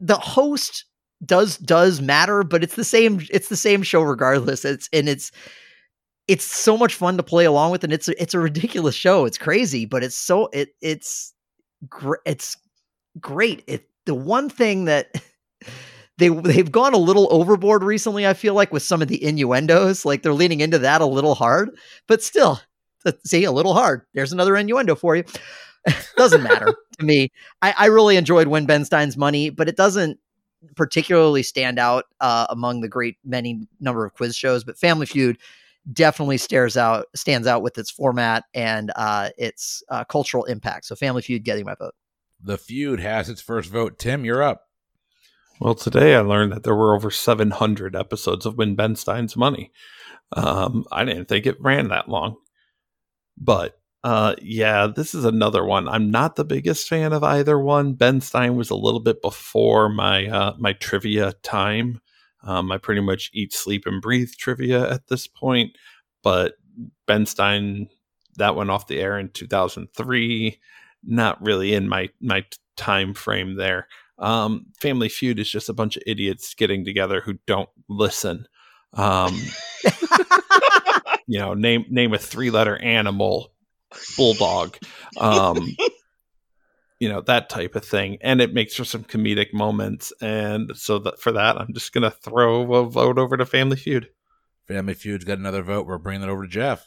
The 0.00 0.16
host 0.16 0.86
does 1.24 1.58
does 1.58 2.00
matter, 2.00 2.42
but 2.42 2.62
it's 2.62 2.74
the 2.76 2.84
same. 2.84 3.20
It's 3.30 3.48
the 3.48 3.56
same 3.56 3.82
show 3.82 4.02
regardless. 4.02 4.64
It's 4.64 4.88
and 4.92 5.08
it's 5.08 5.32
it's 6.28 6.44
so 6.44 6.76
much 6.76 6.94
fun 6.94 7.16
to 7.16 7.22
play 7.22 7.44
along 7.44 7.72
with, 7.72 7.84
and 7.84 7.92
it's 7.92 8.08
it's 8.08 8.34
a 8.34 8.38
ridiculous 8.40 8.94
show. 8.94 9.24
It's 9.24 9.38
crazy, 9.38 9.84
but 9.84 10.02
it's 10.02 10.16
so 10.16 10.48
it 10.52 10.70
it's 10.80 11.34
great. 11.88 12.20
It's 12.26 12.56
great. 13.20 13.64
It 13.66 13.88
the 14.06 14.14
one 14.14 14.48
thing 14.48 14.86
that 14.86 15.22
they 16.18 16.28
they've 16.28 16.70
gone 16.70 16.94
a 16.94 16.98
little 16.98 17.28
overboard 17.30 17.82
recently. 17.82 18.26
I 18.26 18.34
feel 18.34 18.54
like 18.54 18.72
with 18.72 18.82
some 18.82 19.02
of 19.02 19.08
the 19.08 19.22
innuendos, 19.22 20.04
like 20.04 20.22
they're 20.22 20.32
leaning 20.34 20.60
into 20.60 20.78
that 20.78 21.00
a 21.00 21.06
little 21.06 21.34
hard, 21.34 21.70
but 22.06 22.22
still, 22.22 22.60
see 23.24 23.44
a 23.44 23.52
little 23.52 23.74
hard. 23.74 24.02
There's 24.14 24.32
another 24.32 24.56
innuendo 24.56 24.94
for 24.94 25.16
you. 25.16 25.24
doesn't 26.16 26.42
matter 26.42 26.74
to 26.98 27.04
me. 27.04 27.30
I, 27.62 27.74
I 27.76 27.86
really 27.86 28.16
enjoyed 28.16 28.48
Win 28.48 28.66
Ben 28.66 28.84
Stein's 28.84 29.16
Money, 29.16 29.50
but 29.50 29.68
it 29.68 29.76
doesn't 29.76 30.18
particularly 30.76 31.42
stand 31.42 31.78
out 31.78 32.04
uh, 32.20 32.46
among 32.50 32.80
the 32.80 32.88
great 32.88 33.16
many 33.24 33.66
number 33.80 34.04
of 34.04 34.14
quiz 34.14 34.36
shows. 34.36 34.64
But 34.64 34.78
Family 34.78 35.06
Feud 35.06 35.38
definitely 35.92 36.38
stares 36.38 36.76
out 36.76 37.06
stands 37.14 37.46
out 37.46 37.62
with 37.62 37.78
its 37.78 37.90
format 37.90 38.44
and 38.54 38.92
uh, 38.96 39.30
its 39.38 39.82
uh, 39.88 40.04
cultural 40.04 40.44
impact. 40.44 40.86
So 40.86 40.94
Family 40.94 41.22
Feud 41.22 41.44
getting 41.44 41.64
my 41.64 41.74
vote. 41.74 41.94
The 42.42 42.58
feud 42.58 43.00
has 43.00 43.28
its 43.28 43.40
first 43.40 43.70
vote. 43.70 43.98
Tim, 43.98 44.24
you're 44.24 44.42
up. 44.42 44.62
Well, 45.60 45.74
today 45.74 46.14
I 46.14 46.20
learned 46.20 46.52
that 46.52 46.62
there 46.62 46.74
were 46.74 46.94
over 46.94 47.10
700 47.10 47.94
episodes 47.94 48.46
of 48.46 48.56
Win 48.56 48.76
Ben 48.76 48.96
Stein's 48.96 49.36
Money. 49.36 49.72
Um, 50.32 50.86
I 50.90 51.04
didn't 51.04 51.26
think 51.26 51.44
it 51.44 51.60
ran 51.60 51.88
that 51.88 52.08
long. 52.08 52.36
But 53.36 53.79
uh, 54.02 54.34
yeah, 54.40 54.86
this 54.86 55.14
is 55.14 55.24
another 55.24 55.64
one. 55.64 55.86
I'm 55.88 56.10
not 56.10 56.36
the 56.36 56.44
biggest 56.44 56.88
fan 56.88 57.12
of 57.12 57.22
either 57.22 57.58
one. 57.58 57.94
Ben 57.94 58.20
Stein 58.20 58.56
was 58.56 58.70
a 58.70 58.76
little 58.76 59.00
bit 59.00 59.20
before 59.20 59.88
my 59.88 60.26
uh, 60.26 60.54
my 60.58 60.72
trivia 60.74 61.32
time. 61.42 62.00
Um, 62.42 62.72
I 62.72 62.78
pretty 62.78 63.02
much 63.02 63.30
eat, 63.34 63.52
sleep, 63.52 63.84
and 63.86 64.00
breathe 64.00 64.30
trivia 64.38 64.90
at 64.90 65.08
this 65.08 65.26
point. 65.26 65.76
But 66.22 66.54
Ben 67.06 67.26
Stein, 67.26 67.88
that 68.36 68.56
went 68.56 68.70
off 68.70 68.86
the 68.86 69.00
air 69.00 69.18
in 69.18 69.28
2003. 69.30 70.58
Not 71.04 71.42
really 71.42 71.74
in 71.74 71.88
my 71.88 72.08
my 72.20 72.44
time 72.76 73.12
frame 73.12 73.56
there. 73.56 73.86
Um, 74.18 74.66
Family 74.80 75.08
Feud 75.08 75.38
is 75.38 75.50
just 75.50 75.68
a 75.68 75.74
bunch 75.74 75.96
of 75.96 76.02
idiots 76.06 76.54
getting 76.54 76.84
together 76.84 77.20
who 77.20 77.34
don't 77.46 77.68
listen. 77.88 78.46
Um, 78.94 79.38
you 81.26 81.38
know, 81.38 81.52
name 81.54 81.84
name 81.90 82.14
a 82.14 82.18
three 82.18 82.50
letter 82.50 82.76
animal, 82.78 83.52
bulldog, 84.16 84.76
um, 85.16 85.76
you 86.98 87.08
know, 87.08 87.20
that 87.22 87.48
type 87.48 87.74
of 87.74 87.84
thing, 87.84 88.18
and 88.20 88.40
it 88.40 88.52
makes 88.52 88.74
for 88.74 88.84
some 88.84 89.04
comedic 89.04 89.52
moments. 89.52 90.12
And 90.20 90.72
so 90.76 90.98
that 91.00 91.20
for 91.20 91.32
that, 91.32 91.56
I'm 91.58 91.72
just 91.74 91.92
gonna 91.92 92.10
throw 92.10 92.74
a 92.74 92.88
vote 92.88 93.18
over 93.18 93.36
to 93.36 93.46
Family 93.46 93.76
Feud. 93.76 94.08
Family 94.68 94.94
Feud's 94.94 95.24
got 95.24 95.38
another 95.38 95.62
vote. 95.62 95.86
We're 95.86 95.98
bringing 95.98 96.28
it 96.28 96.30
over 96.30 96.44
to 96.44 96.50
Jeff. 96.50 96.86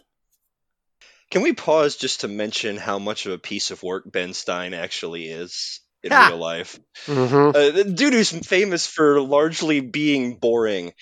Can 1.32 1.42
we 1.42 1.54
pause 1.54 1.96
just 1.96 2.22
to 2.22 2.28
mention 2.28 2.78
how 2.78 3.00
much 3.00 3.26
of 3.26 3.32
a 3.32 3.40
piece 3.40 3.72
of 3.72 3.82
work 3.82 4.04
Ben 4.06 4.34
Stein 4.34 4.74
actually 4.74 5.26
is 5.26 5.82
in 6.04 6.12
Ha! 6.12 6.28
real 6.30 6.38
life? 6.38 6.80
Mm-hmm. 7.08 7.56
Uh, 7.56 7.84
dude 7.92 8.14
who's 8.14 8.30
famous 8.30 8.86
for 8.86 9.20
largely 9.20 9.80
being 9.80 10.36
boring 10.36 10.94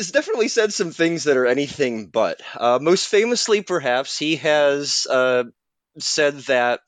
has 0.00 0.10
definitely 0.12 0.48
said 0.48 0.72
some 0.72 0.92
things 0.92 1.24
that 1.24 1.36
are 1.36 1.46
anything 1.46 2.06
but. 2.06 2.40
Uh, 2.56 2.78
most 2.80 3.06
famously, 3.06 3.60
perhaps, 3.60 4.18
he 4.18 4.36
has 4.36 5.06
uh, 5.08 5.44
said 5.98 6.38
that 6.40 6.80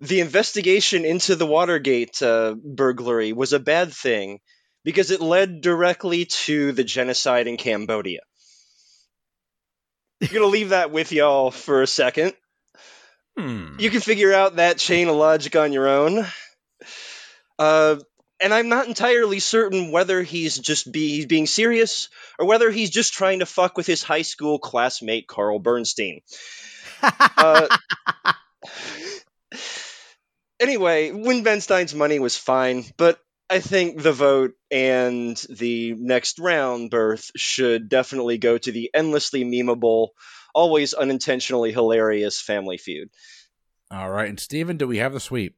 the 0.00 0.20
investigation 0.20 1.04
into 1.04 1.34
the 1.34 1.46
Watergate 1.46 2.22
uh, 2.22 2.54
burglary 2.54 3.32
was 3.32 3.52
a 3.52 3.58
bad 3.58 3.92
thing 3.92 4.38
because 4.84 5.10
it 5.10 5.20
led 5.20 5.60
directly 5.60 6.26
to 6.26 6.70
the 6.70 6.84
genocide 6.84 7.48
in 7.48 7.56
Cambodia. 7.56 8.20
I'm 10.22 10.28
gonna 10.28 10.46
leave 10.46 10.70
that 10.70 10.92
with 10.92 11.10
y'all 11.10 11.50
for 11.50 11.82
a 11.82 11.86
second. 11.88 12.34
Hmm. 13.36 13.76
You 13.80 13.90
can 13.90 14.00
figure 14.00 14.32
out 14.32 14.56
that 14.56 14.78
chain 14.78 15.08
of 15.08 15.16
logic 15.16 15.56
on 15.56 15.72
your 15.72 15.88
own. 15.88 16.24
Uh, 17.58 17.96
and 18.40 18.54
I'm 18.54 18.68
not 18.68 18.86
entirely 18.86 19.40
certain 19.40 19.90
whether 19.90 20.22
he's 20.22 20.58
just 20.58 20.90
be, 20.90 21.16
he's 21.16 21.26
being 21.26 21.46
serious 21.46 22.08
or 22.38 22.46
whether 22.46 22.70
he's 22.70 22.90
just 22.90 23.14
trying 23.14 23.40
to 23.40 23.46
fuck 23.46 23.76
with 23.76 23.86
his 23.86 24.02
high 24.02 24.22
school 24.22 24.58
classmate 24.58 25.26
Carl 25.26 25.58
Bernstein. 25.58 26.22
Uh, 27.00 27.68
anyway, 30.58 31.12
Win 31.12 31.44
Ben 31.44 31.60
Stein's 31.60 31.94
money 31.94 32.18
was 32.18 32.36
fine, 32.36 32.84
but 32.96 33.20
I 33.48 33.60
think 33.60 34.02
the 34.02 34.12
vote 34.12 34.54
and 34.70 35.36
the 35.48 35.94
next 35.96 36.38
round 36.38 36.90
berth 36.90 37.30
should 37.36 37.88
definitely 37.88 38.38
go 38.38 38.58
to 38.58 38.72
the 38.72 38.90
endlessly 38.92 39.44
memeable, 39.44 40.08
always 40.54 40.92
unintentionally 40.92 41.72
hilarious 41.72 42.40
Family 42.40 42.78
Feud. 42.78 43.10
All 43.90 44.10
right. 44.10 44.28
And 44.28 44.40
Stephen, 44.40 44.76
do 44.76 44.86
we 44.86 44.98
have 44.98 45.12
the 45.12 45.20
sweep? 45.20 45.56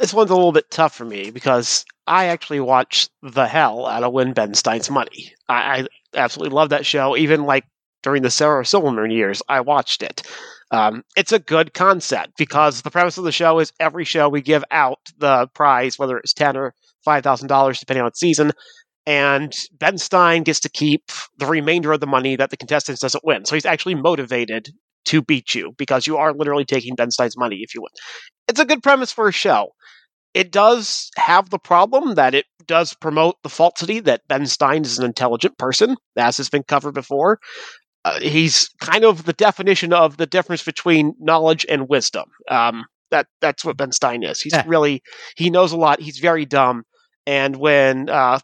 This 0.00 0.14
one's 0.14 0.30
a 0.30 0.34
little 0.34 0.52
bit 0.52 0.70
tough 0.70 0.94
for 0.96 1.04
me 1.04 1.30
because 1.30 1.84
I 2.06 2.26
actually 2.26 2.60
watched 2.60 3.10
the 3.22 3.46
hell 3.46 3.86
out 3.86 4.02
of 4.02 4.12
Win 4.12 4.32
Ben 4.32 4.54
Stein's 4.54 4.90
Money. 4.90 5.32
I, 5.48 5.54
I 5.82 5.86
absolutely 6.18 6.56
love 6.56 6.70
that 6.70 6.86
show. 6.86 7.16
Even 7.16 7.44
like 7.44 7.64
during 8.02 8.22
the 8.22 8.30
Sarah 8.30 8.64
Silverman 8.64 9.10
years, 9.10 9.42
I 9.48 9.60
watched 9.60 10.02
it. 10.02 10.22
Um, 10.70 11.04
it's 11.16 11.32
a 11.32 11.38
good 11.38 11.74
concept 11.74 12.32
because 12.38 12.82
the 12.82 12.90
premise 12.90 13.18
of 13.18 13.24
the 13.24 13.32
show 13.32 13.58
is 13.58 13.72
every 13.78 14.04
show 14.04 14.28
we 14.28 14.40
give 14.40 14.64
out 14.70 14.98
the 15.18 15.48
prize, 15.54 15.98
whether 15.98 16.16
it's 16.18 16.32
ten 16.32 16.56
or 16.56 16.74
five 17.04 17.22
thousand 17.22 17.48
dollars, 17.48 17.78
depending 17.78 18.04
on 18.04 18.14
season, 18.14 18.52
and 19.06 19.54
Ben 19.72 19.98
Stein 19.98 20.44
gets 20.44 20.60
to 20.60 20.70
keep 20.70 21.10
the 21.38 21.46
remainder 21.46 21.92
of 21.92 22.00
the 22.00 22.06
money 22.06 22.36
that 22.36 22.50
the 22.50 22.56
contestants 22.56 23.02
doesn't 23.02 23.24
win. 23.24 23.44
So 23.44 23.56
he's 23.56 23.66
actually 23.66 23.96
motivated 23.96 24.70
to 25.06 25.22
beat 25.22 25.54
you 25.54 25.72
because 25.78 26.06
you 26.06 26.18
are 26.18 26.32
literally 26.32 26.64
taking 26.64 26.94
Ben 26.94 27.10
Stein's 27.10 27.36
money 27.36 27.58
if 27.62 27.74
you 27.74 27.82
win. 27.82 27.90
It's 28.50 28.60
a 28.60 28.64
good 28.64 28.82
premise 28.82 29.12
for 29.12 29.28
a 29.28 29.32
show. 29.32 29.70
It 30.34 30.50
does 30.52 31.10
have 31.16 31.50
the 31.50 31.58
problem 31.58 32.14
that 32.16 32.34
it 32.34 32.46
does 32.66 32.94
promote 32.94 33.36
the 33.42 33.48
falsity 33.48 34.00
that 34.00 34.26
Ben 34.28 34.46
Stein 34.46 34.82
is 34.82 34.98
an 34.98 35.04
intelligent 35.04 35.56
person, 35.56 35.96
as 36.16 36.36
has 36.36 36.48
been 36.50 36.64
covered 36.64 36.94
before. 36.94 37.38
Uh, 38.04 38.18
he's 38.20 38.68
kind 38.80 39.04
of 39.04 39.24
the 39.24 39.32
definition 39.32 39.92
of 39.92 40.16
the 40.16 40.26
difference 40.26 40.64
between 40.64 41.14
knowledge 41.20 41.64
and 41.68 41.88
wisdom. 41.88 42.24
Um, 42.50 42.84
that 43.10 43.26
that's 43.40 43.64
what 43.64 43.76
Ben 43.76 43.92
Stein 43.92 44.22
is. 44.22 44.40
He's 44.40 44.52
Yeah. 44.52 44.64
really 44.66 45.02
he 45.36 45.50
knows 45.50 45.72
a 45.72 45.76
lot. 45.76 46.00
He's 46.00 46.18
very 46.18 46.44
dumb. 46.44 46.84
And 47.26 47.56
when 47.56 48.08
uh, 48.08 48.40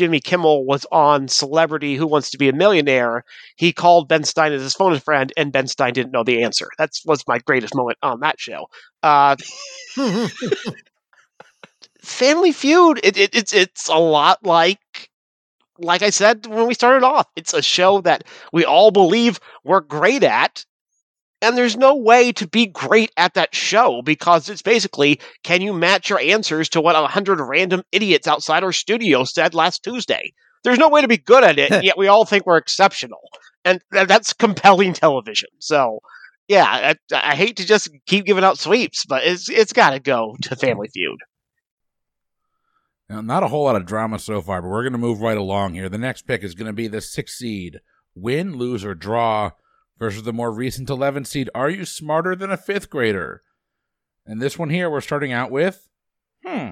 Jimmy 0.00 0.18
Kimmel 0.18 0.64
was 0.64 0.86
on 0.90 1.28
Celebrity 1.28 1.94
Who 1.94 2.06
Wants 2.06 2.30
to 2.30 2.38
Be 2.38 2.48
a 2.48 2.54
Millionaire, 2.54 3.22
he 3.56 3.70
called 3.70 4.08
Ben 4.08 4.24
Stein 4.24 4.50
as 4.50 4.62
his 4.62 4.72
phone 4.72 4.98
friend, 4.98 5.30
and 5.36 5.52
Ben 5.52 5.66
Stein 5.66 5.92
didn't 5.92 6.12
know 6.12 6.24
the 6.24 6.42
answer. 6.42 6.68
That 6.78 6.92
was 7.04 7.22
my 7.28 7.38
greatest 7.38 7.74
moment 7.74 7.98
on 8.02 8.20
that 8.20 8.40
show. 8.40 8.70
Uh, 9.02 9.36
Family 12.00 12.50
Feud, 12.50 13.00
it, 13.04 13.18
it, 13.18 13.34
it's 13.34 13.52
it's 13.52 13.88
a 13.88 13.98
lot 13.98 14.38
like 14.42 15.10
like 15.76 16.00
I 16.00 16.08
said 16.08 16.46
when 16.46 16.66
we 16.66 16.72
started 16.72 17.04
off. 17.04 17.26
It's 17.36 17.52
a 17.52 17.60
show 17.60 18.00
that 18.00 18.24
we 18.54 18.64
all 18.64 18.90
believe 18.90 19.38
we're 19.64 19.80
great 19.80 20.22
at, 20.22 20.64
and 21.42 21.56
there's 21.56 21.76
no 21.76 21.96
way 21.96 22.32
to 22.32 22.46
be 22.46 22.66
great 22.66 23.10
at 23.16 23.34
that 23.34 23.54
show 23.54 24.02
because 24.02 24.48
it's 24.48 24.62
basically 24.62 25.20
can 25.42 25.62
you 25.62 25.72
match 25.72 26.10
your 26.10 26.20
answers 26.20 26.68
to 26.70 26.80
what 26.80 26.96
a 26.96 27.06
hundred 27.06 27.40
random 27.40 27.82
idiots 27.92 28.26
outside 28.26 28.62
our 28.62 28.72
studio 28.72 29.24
said 29.24 29.54
last 29.54 29.82
Tuesday? 29.82 30.32
There's 30.64 30.78
no 30.78 30.88
way 30.88 31.00
to 31.00 31.08
be 31.08 31.16
good 31.16 31.44
at 31.44 31.58
it, 31.58 31.70
and 31.72 31.84
yet 31.84 31.98
we 31.98 32.08
all 32.08 32.24
think 32.24 32.46
we're 32.46 32.56
exceptional, 32.56 33.20
and 33.64 33.80
that's 33.90 34.32
compelling 34.32 34.92
television. 34.92 35.50
So. 35.58 36.00
Yeah, 36.48 36.64
I, 36.64 36.96
I 37.14 37.36
hate 37.36 37.58
to 37.58 37.64
just 37.64 37.90
keep 38.06 38.24
giving 38.24 38.42
out 38.42 38.58
sweeps, 38.58 39.04
but 39.04 39.22
it's 39.22 39.48
it's 39.48 39.72
got 39.72 39.90
to 39.90 40.00
go 40.00 40.34
to 40.42 40.56
Family 40.56 40.88
Feud. 40.92 41.20
Now, 43.10 43.20
not 43.20 43.42
a 43.42 43.48
whole 43.48 43.64
lot 43.64 43.74
of 43.74 43.86
drama 43.86 44.20
so 44.20 44.40
far, 44.40 44.62
but 44.62 44.68
we're 44.68 44.82
going 44.82 44.92
to 44.92 44.98
move 44.98 45.20
right 45.20 45.36
along 45.36 45.74
here. 45.74 45.88
The 45.88 45.98
next 45.98 46.28
pick 46.28 46.44
is 46.44 46.54
going 46.54 46.68
to 46.68 46.72
be 46.72 46.86
the 46.86 47.00
six 47.00 47.36
seed 47.36 47.80
win, 48.14 48.56
lose, 48.56 48.84
or 48.84 48.94
draw 48.94 49.50
versus 50.00 50.24
the 50.24 50.32
more 50.32 50.50
recent 50.50 50.90
11 50.90 51.26
seed. 51.26 51.48
Are 51.54 51.70
you 51.70 51.84
smarter 51.84 52.34
than 52.34 52.50
a 52.50 52.56
fifth 52.56 52.90
grader? 52.90 53.42
And 54.26 54.42
this 54.42 54.58
one 54.58 54.70
here, 54.70 54.90
we're 54.90 55.00
starting 55.00 55.32
out 55.32 55.52
with, 55.52 55.88
hmm, 56.44 56.70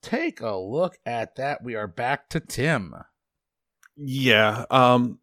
take 0.00 0.40
a 0.40 0.56
look 0.56 0.96
at 1.04 1.36
that. 1.36 1.62
We 1.62 1.74
are 1.74 1.88
back 1.88 2.30
to 2.30 2.40
Tim. 2.40 2.94
Yeah. 3.96 4.64
Um. 4.70 5.18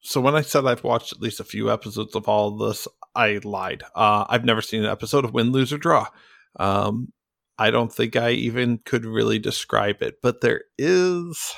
So 0.00 0.20
when 0.20 0.34
I 0.34 0.42
said 0.42 0.66
I've 0.66 0.84
watched 0.84 1.12
at 1.12 1.20
least 1.20 1.40
a 1.40 1.44
few 1.44 1.72
episodes 1.72 2.14
of 2.14 2.28
all 2.28 2.52
of 2.52 2.68
this, 2.68 2.86
I 3.14 3.40
lied. 3.42 3.82
Uh, 3.94 4.26
I've 4.28 4.44
never 4.44 4.60
seen 4.60 4.84
an 4.84 4.90
episode 4.90 5.24
of 5.24 5.32
Win, 5.32 5.50
Lose, 5.50 5.72
or 5.72 5.78
Draw. 5.78 6.06
Um, 6.60 7.12
I 7.58 7.70
don't 7.70 7.92
think 7.92 8.16
I 8.16 8.30
even 8.30 8.78
could 8.84 9.06
really 9.06 9.38
describe 9.38 10.02
it, 10.02 10.16
but 10.22 10.40
there 10.40 10.62
is 10.76 11.54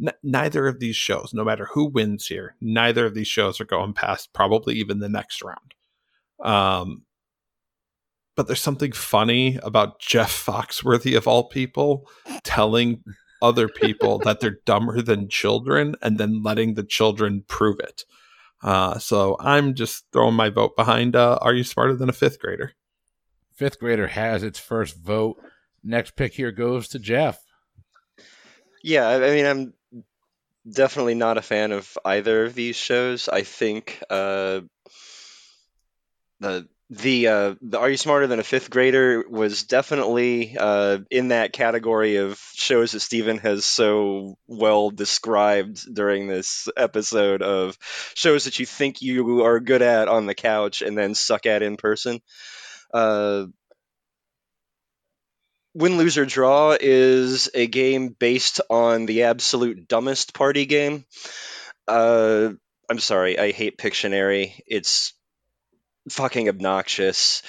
n- 0.00 0.14
neither 0.22 0.66
of 0.66 0.80
these 0.80 0.96
shows, 0.96 1.32
no 1.32 1.44
matter 1.44 1.66
who 1.72 1.86
wins 1.86 2.26
here, 2.26 2.56
neither 2.60 3.06
of 3.06 3.14
these 3.14 3.28
shows 3.28 3.60
are 3.60 3.64
going 3.64 3.92
past 3.92 4.32
probably 4.32 4.74
even 4.74 4.98
the 4.98 5.08
next 5.08 5.42
round. 5.42 5.74
Um, 6.42 7.02
but 8.34 8.46
there's 8.46 8.60
something 8.60 8.92
funny 8.92 9.58
about 9.62 10.00
Jeff 10.00 10.30
Foxworthy 10.30 11.16
of 11.16 11.28
all 11.28 11.48
people 11.48 12.08
telling 12.44 13.02
other 13.42 13.68
people 13.68 14.18
that 14.20 14.40
they're 14.40 14.58
dumber 14.64 15.02
than 15.02 15.28
children 15.28 15.96
and 16.02 16.18
then 16.18 16.42
letting 16.42 16.74
the 16.74 16.84
children 16.84 17.44
prove 17.48 17.78
it. 17.80 18.04
Uh, 18.62 18.98
so 18.98 19.36
I'm 19.40 19.74
just 19.74 20.04
throwing 20.12 20.34
my 20.34 20.48
vote 20.48 20.76
behind 20.76 21.16
uh, 21.16 21.38
Are 21.42 21.52
You 21.52 21.64
Smarter 21.64 21.96
Than 21.96 22.08
a 22.08 22.12
Fifth 22.12 22.38
Grader? 22.38 22.72
Fifth 23.52 23.78
grader 23.78 24.06
has 24.06 24.42
its 24.42 24.58
first 24.58 24.96
vote. 24.96 25.36
Next 25.84 26.16
pick 26.16 26.34
here 26.34 26.52
goes 26.52 26.88
to 26.88 26.98
Jeff. 26.98 27.44
Yeah, 28.82 29.08
I 29.08 29.30
mean, 29.30 29.46
I'm 29.46 29.74
definitely 30.70 31.14
not 31.14 31.38
a 31.38 31.42
fan 31.42 31.72
of 31.72 31.96
either 32.04 32.44
of 32.44 32.54
these 32.54 32.76
shows. 32.76 33.28
I 33.28 33.42
think 33.42 34.02
uh, 34.10 34.60
the 36.40 36.68
the 36.90 37.28
uh, 37.28 37.54
the 37.62 37.78
Are 37.78 37.88
You 37.88 37.96
Smarter 37.96 38.26
Than 38.26 38.38
a 38.38 38.44
Fifth 38.44 38.68
Grader 38.68 39.24
was 39.28 39.62
definitely 39.62 40.56
uh, 40.58 40.98
in 41.10 41.28
that 41.28 41.52
category 41.52 42.16
of 42.16 42.38
shows 42.54 42.92
that 42.92 43.00
Stephen 43.00 43.38
has 43.38 43.64
so 43.64 44.36
well 44.46 44.90
described 44.90 45.94
during 45.94 46.28
this 46.28 46.68
episode 46.76 47.40
of 47.40 47.78
shows 48.14 48.44
that 48.44 48.58
you 48.58 48.66
think 48.66 49.00
you 49.00 49.42
are 49.44 49.58
good 49.58 49.80
at 49.80 50.08
on 50.08 50.26
the 50.26 50.34
couch 50.34 50.82
and 50.82 50.96
then 50.98 51.14
suck 51.14 51.46
at 51.46 51.62
in 51.62 51.76
person. 51.78 52.20
Uh, 52.92 53.46
Win, 55.74 55.96
Lose, 55.96 56.18
or 56.18 56.26
Draw 56.26 56.76
is 56.80 57.48
a 57.54 57.66
game 57.66 58.08
based 58.08 58.60
on 58.68 59.06
the 59.06 59.24
absolute 59.24 59.88
dumbest 59.88 60.34
party 60.34 60.66
game. 60.66 61.04
Uh, 61.88 62.50
I'm 62.90 62.98
sorry, 62.98 63.38
I 63.38 63.52
hate 63.52 63.78
Pictionary. 63.78 64.52
It's 64.66 65.14
fucking 66.10 66.48
obnoxious. 66.48 67.42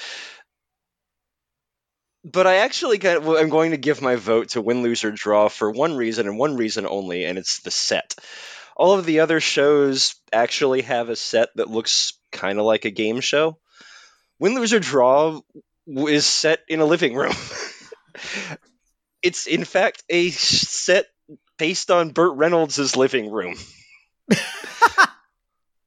But 2.23 2.47
I 2.47 2.57
actually 2.57 3.05
I'm 3.05 3.49
going 3.49 3.71
to 3.71 3.77
give 3.77 4.01
my 4.01 4.15
vote 4.15 4.49
to 4.49 4.61
Win, 4.61 4.83
Lose, 4.83 5.03
or 5.03 5.11
Draw 5.11 5.49
for 5.49 5.69
one 5.69 5.97
reason 5.97 6.27
and 6.27 6.37
one 6.37 6.55
reason 6.55 6.87
only, 6.87 7.25
and 7.25 7.37
it's 7.37 7.59
the 7.59 7.71
set. 7.71 8.15
All 8.77 8.97
of 8.97 9.05
the 9.05 9.19
other 9.19 9.41
shows 9.41 10.15
actually 10.31 10.83
have 10.83 11.09
a 11.09 11.17
set 11.17 11.49
that 11.55 11.69
looks 11.69 12.13
kind 12.31 12.57
of 12.57 12.65
like 12.65 12.85
a 12.85 12.91
game 12.91 13.19
show. 13.19 13.57
Win, 14.39 14.55
Lose, 14.55 14.71
or 14.71 14.79
Draw 14.79 15.41
is 15.87 16.25
set 16.25 16.61
in 16.69 16.79
a 16.79 16.85
living 16.85 17.15
room. 17.15 17.35
it's 19.21 19.47
in 19.47 19.63
fact 19.63 20.03
a 20.09 20.29
set 20.29 21.07
based 21.57 21.91
on 21.91 22.11
Burt 22.11 22.35
Reynolds' 22.35 22.95
living 22.95 23.31
room. 23.31 23.55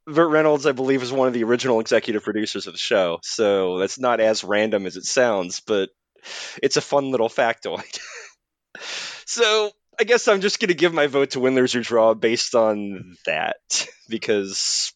Burt 0.07 0.31
Reynolds, 0.31 0.67
I 0.67 0.73
believe, 0.73 1.03
is 1.03 1.13
one 1.13 1.29
of 1.29 1.35
the 1.35 1.45
original 1.45 1.81
executive 1.81 2.23
producers 2.23 2.67
of 2.67 2.75
the 2.75 2.79
show, 2.79 3.19
so 3.23 3.79
that's 3.79 3.99
not 3.99 4.21
as 4.21 4.45
random 4.45 4.87
as 4.87 4.97
it 4.97 5.05
sounds, 5.05 5.61
but 5.61 5.91
it's 6.63 6.77
a 6.77 6.81
fun 6.81 7.11
little 7.11 7.29
factoid. 7.29 7.99
so 9.27 9.73
I 9.99 10.05
guess 10.05 10.29
I'm 10.29 10.41
just 10.41 10.61
going 10.61 10.69
to 10.69 10.75
give 10.75 10.95
my 10.95 11.09
vote 11.09 11.31
to 11.31 11.41
win, 11.41 11.55
lose, 11.55 11.75
or 11.75 11.81
draw 11.81 12.15
based 12.15 12.55
on 12.55 13.17
that 13.27 13.89
because 14.09 14.93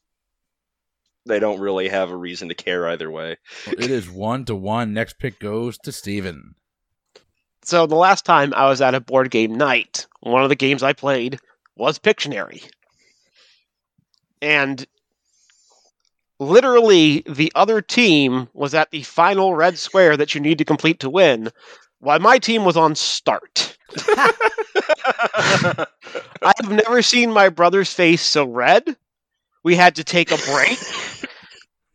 they 1.26 1.40
don't 1.40 1.60
really 1.60 1.88
have 1.88 2.10
a 2.10 2.16
reason 2.16 2.48
to 2.48 2.54
care 2.54 2.88
either 2.88 3.10
way. 3.10 3.36
Well, 3.66 3.76
it 3.78 3.90
is 3.90 4.08
one 4.08 4.44
to 4.46 4.54
one. 4.54 4.92
Next 4.92 5.18
pick 5.18 5.40
goes 5.40 5.76
to 5.78 5.92
Stephen. 5.92 6.54
So 7.62 7.86
the 7.86 7.94
last 7.96 8.24
time 8.24 8.52
I 8.54 8.68
was 8.68 8.80
at 8.80 8.94
a 8.94 9.00
board 9.00 9.30
game 9.30 9.54
night, 9.54 10.06
one 10.20 10.42
of 10.42 10.48
the 10.48 10.56
games 10.56 10.82
I 10.82 10.92
played 10.92 11.38
was 11.76 11.98
Pictionary. 11.98 12.68
And 14.42 14.86
literally 16.38 17.22
the 17.28 17.52
other 17.54 17.80
team 17.82 18.48
was 18.54 18.74
at 18.74 18.90
the 18.90 19.02
final 19.02 19.54
red 19.54 19.78
square 19.78 20.16
that 20.16 20.34
you 20.34 20.40
need 20.40 20.58
to 20.58 20.64
complete 20.64 21.00
to 21.00 21.10
win, 21.10 21.50
while 22.00 22.18
my 22.18 22.38
team 22.38 22.64
was 22.64 22.76
on 22.76 22.94
start. 22.94 23.76
I've 26.42 26.70
never 26.70 27.02
seen 27.02 27.32
my 27.32 27.48
brother's 27.48 27.92
face 27.92 28.22
so 28.22 28.44
red. 28.46 28.96
We 29.62 29.76
had 29.76 29.96
to 29.96 30.04
take 30.04 30.32
a 30.32 30.38
break. 30.38 30.78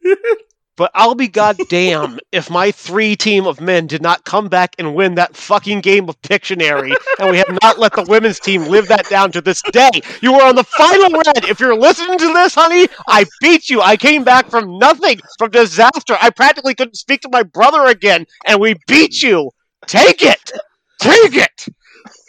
but 0.77 0.91
I'll 0.93 1.15
be 1.15 1.27
goddamn 1.27 2.19
if 2.31 2.49
my 2.49 2.71
three 2.71 3.15
team 3.15 3.47
of 3.47 3.61
men 3.61 3.87
did 3.87 4.01
not 4.01 4.25
come 4.25 4.49
back 4.49 4.75
and 4.77 4.95
win 4.95 5.15
that 5.15 5.35
fucking 5.35 5.81
game 5.81 6.09
of 6.09 6.21
Pictionary, 6.21 6.93
and 7.19 7.31
we 7.31 7.37
have 7.37 7.57
not 7.61 7.79
let 7.79 7.93
the 7.93 8.03
women's 8.03 8.39
team 8.39 8.65
live 8.65 8.87
that 8.89 9.07
down 9.09 9.31
to 9.31 9.41
this 9.41 9.61
day. 9.71 9.89
You 10.21 10.33
were 10.33 10.43
on 10.43 10.55
the 10.55 10.63
final 10.63 11.21
red. 11.25 11.45
If 11.45 11.59
you're 11.59 11.77
listening 11.77 12.17
to 12.17 12.33
this, 12.33 12.55
honey, 12.55 12.87
I 13.07 13.25
beat 13.41 13.69
you. 13.69 13.81
I 13.81 13.97
came 13.97 14.23
back 14.23 14.49
from 14.49 14.77
nothing, 14.77 15.19
from 15.37 15.51
disaster. 15.51 16.17
I 16.21 16.29
practically 16.29 16.75
couldn't 16.75 16.95
speak 16.95 17.21
to 17.21 17.29
my 17.31 17.43
brother 17.43 17.85
again, 17.85 18.25
and 18.45 18.59
we 18.59 18.75
beat 18.87 19.21
you. 19.21 19.51
Take 19.87 20.21
it. 20.21 20.51
Take 20.99 21.35
it. 21.35 21.65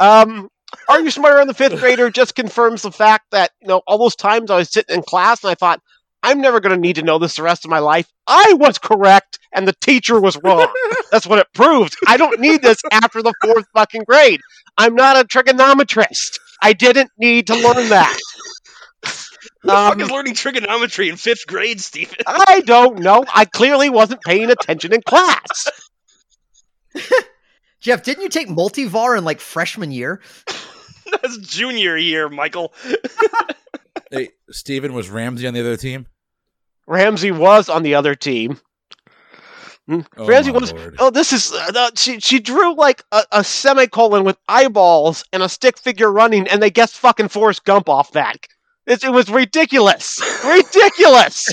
Um, 0.01 0.49
are 0.89 1.01
you 1.01 1.11
smarter 1.11 1.39
than 1.39 1.49
the 1.49 1.55
fifth 1.55 1.81
grader? 1.81 2.11
Just 2.11 2.35
confirms 2.35 2.83
the 2.83 2.93
fact 2.93 3.27
that 3.31 3.51
you 3.61 3.69
know 3.69 3.83
all 3.87 3.99
those 3.99 4.17
times 4.17 4.51
I 4.51 4.57
was 4.57 4.73
sitting 4.73 4.97
in 4.97 5.03
class 5.03 5.43
and 5.43 5.51
I 5.51 5.55
thought 5.55 5.81
I'm 6.23 6.41
never 6.41 6.61
going 6.61 6.75
to 6.75 6.81
need 6.81 6.97
to 6.97 7.03
know 7.03 7.19
this 7.19 7.37
the 7.37 7.43
rest 7.43 7.65
of 7.65 7.71
my 7.71 7.79
life. 7.79 8.09
I 8.27 8.55
was 8.55 8.79
correct 8.79 9.39
and 9.53 9.67
the 9.69 9.75
teacher 9.81 10.21
was 10.21 10.37
wrong. 10.43 10.69
That's 11.13 11.27
what 11.27 11.39
it 11.39 11.47
proved. 11.55 11.97
I 12.07 12.17
don't 12.17 12.41
need 12.41 12.63
this 12.63 12.79
after 12.91 13.23
the 13.23 13.33
fourth 13.45 13.67
fucking 13.75 14.05
grade. 14.05 14.41
I'm 14.77 14.95
not 14.95 15.17
a 15.17 15.25
trigonometrist. 15.27 16.39
I 16.61 16.73
didn't 16.73 17.11
need 17.19 17.47
to 17.49 17.55
learn 17.55 17.89
that. 17.91 18.19
Who 19.63 19.69
the 19.69 19.73
fuck 19.73 19.95
Um, 19.95 20.01
is 20.01 20.11
learning 20.11 20.35
trigonometry 20.35 21.09
in 21.09 21.17
fifth 21.17 21.47
grade, 21.47 21.81
Stephen? 21.81 22.17
I 22.27 22.61
don't 22.61 22.99
know. 23.01 23.25
I 23.33 23.45
clearly 23.45 23.89
wasn't 23.91 24.23
paying 24.23 24.51
attention 24.51 24.93
in 24.93 25.03
class. 25.03 25.69
Jeff, 27.81 28.03
didn't 28.03 28.23
you 28.25 28.29
take 28.29 28.49
multivar 28.49 29.17
in 29.17 29.25
like 29.25 29.41
freshman 29.41 29.93
year? 29.93 30.21
That's 31.11 31.37
junior 31.39 31.97
year, 31.97 32.29
Michael. 32.29 32.73
Hey, 34.17 34.31
Stephen, 34.51 34.93
was 34.95 35.09
Ramsey 35.11 35.47
on 35.47 35.55
the 35.55 35.61
other 35.61 35.77
team? 35.77 36.07
Ramsey 36.87 37.31
was 37.33 37.69
on 37.69 37.83
the 37.83 37.95
other 37.95 38.15
team. 38.15 38.61
Hmm. 39.89 40.01
Oh, 40.17 40.27
Ramsey 40.27 40.51
was. 40.51 40.73
Lord. 40.73 40.97
Oh, 40.99 41.11
this 41.11 41.33
is. 41.33 41.53
Uh, 41.53 41.91
she 41.97 42.19
she 42.21 42.41
drew 42.41 42.75
like 42.75 43.05
a, 43.13 43.23
a 43.33 43.45
semicolon 43.45 44.25
with 44.25 44.37
eyeballs 44.49 45.25
and 45.33 45.43
a 45.43 45.49
stick 45.49 45.79
figure 45.79 46.11
running, 46.11 46.49
and 46.49 46.61
they 46.63 46.71
guessed 46.71 46.97
fucking 46.97 47.29
Forrest 47.29 47.65
Gump 47.65 47.89
off 47.89 48.13
that. 48.13 48.47
It, 48.87 49.05
it 49.05 49.11
was 49.11 49.29
ridiculous, 49.31 50.19
ridiculous. 50.45 51.47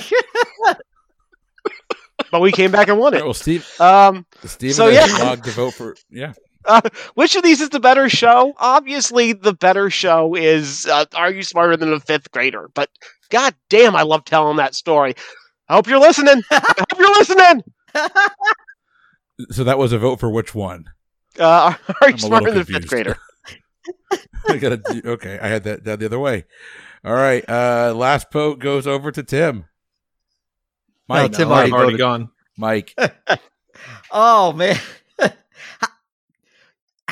but 2.32 2.42
we 2.42 2.52
came 2.52 2.72
back 2.72 2.88
and 2.88 2.98
won 3.00 3.14
All 3.14 3.20
right, 3.20 3.22
it. 3.22 3.26
well, 3.26 3.34
Steve, 3.34 3.68
Um, 3.80 4.26
Stephen 4.44 4.74
So, 4.76 4.88
yeah. 4.88 5.06
to 5.36 5.52
vote 5.52 5.74
for. 5.74 5.96
Yeah. 6.10 6.34
Uh, 6.66 6.82
which 7.16 7.36
of 7.36 7.44
these 7.44 7.62
is 7.62 7.70
the 7.70 7.80
better 7.80 8.10
show? 8.10 8.54
Obviously, 8.58 9.34
the 9.34 9.54
better 9.54 9.90
show 9.90 10.36
is 10.36 10.86
uh, 10.86 11.06
Are 11.16 11.32
You 11.32 11.44
Smarter 11.44 11.78
Than 11.78 11.94
a 11.94 12.00
Fifth 12.00 12.32
Grader? 12.32 12.70
But 12.74 12.90
god 13.30 13.56
damn, 13.70 13.96
I 13.96 14.04
love 14.04 14.26
telling 14.26 14.58
that 14.58 14.76
story. 14.76 15.16
I 15.70 15.76
hope 15.76 15.88
you're 15.88 16.00
listening. 16.00 16.44
I 16.52 16.74
hope 16.92 17.00
you're 17.00 17.14
listening. 17.18 17.64
So 19.52 19.64
that 19.64 19.78
was 19.78 19.92
a 19.94 19.98
vote 20.00 20.20
for 20.20 20.30
which 20.30 20.54
one? 20.54 20.86
Uh, 21.40 21.74
are 21.88 21.96
I'm 22.02 22.12
you 22.12 22.18
smarter 22.18 22.52
than 22.52 22.62
a 22.62 22.66
fifth 22.66 22.88
grader? 22.88 23.18
I 24.48 24.58
gotta 24.58 24.78
do, 24.78 25.02
okay, 25.06 25.40
I 25.42 25.48
had 25.48 25.64
that, 25.64 25.84
that 25.86 26.00
the 26.00 26.06
other 26.06 26.20
way. 26.20 26.46
All 27.04 27.14
right. 27.14 27.48
Uh 27.50 27.94
last 27.96 28.32
vote 28.32 28.60
goes 28.60 28.86
over 28.88 29.12
to 29.12 29.24
Tim. 29.24 29.66
Mike. 31.08 31.32
No, 31.32 31.38
Tim 31.38 31.52
already 31.52 31.68
I've 31.68 31.74
already 31.74 31.86
voted. 31.94 32.00
gone. 32.00 32.30
Mike. 32.58 32.96
Oh 34.12 34.54
man. 34.54 34.78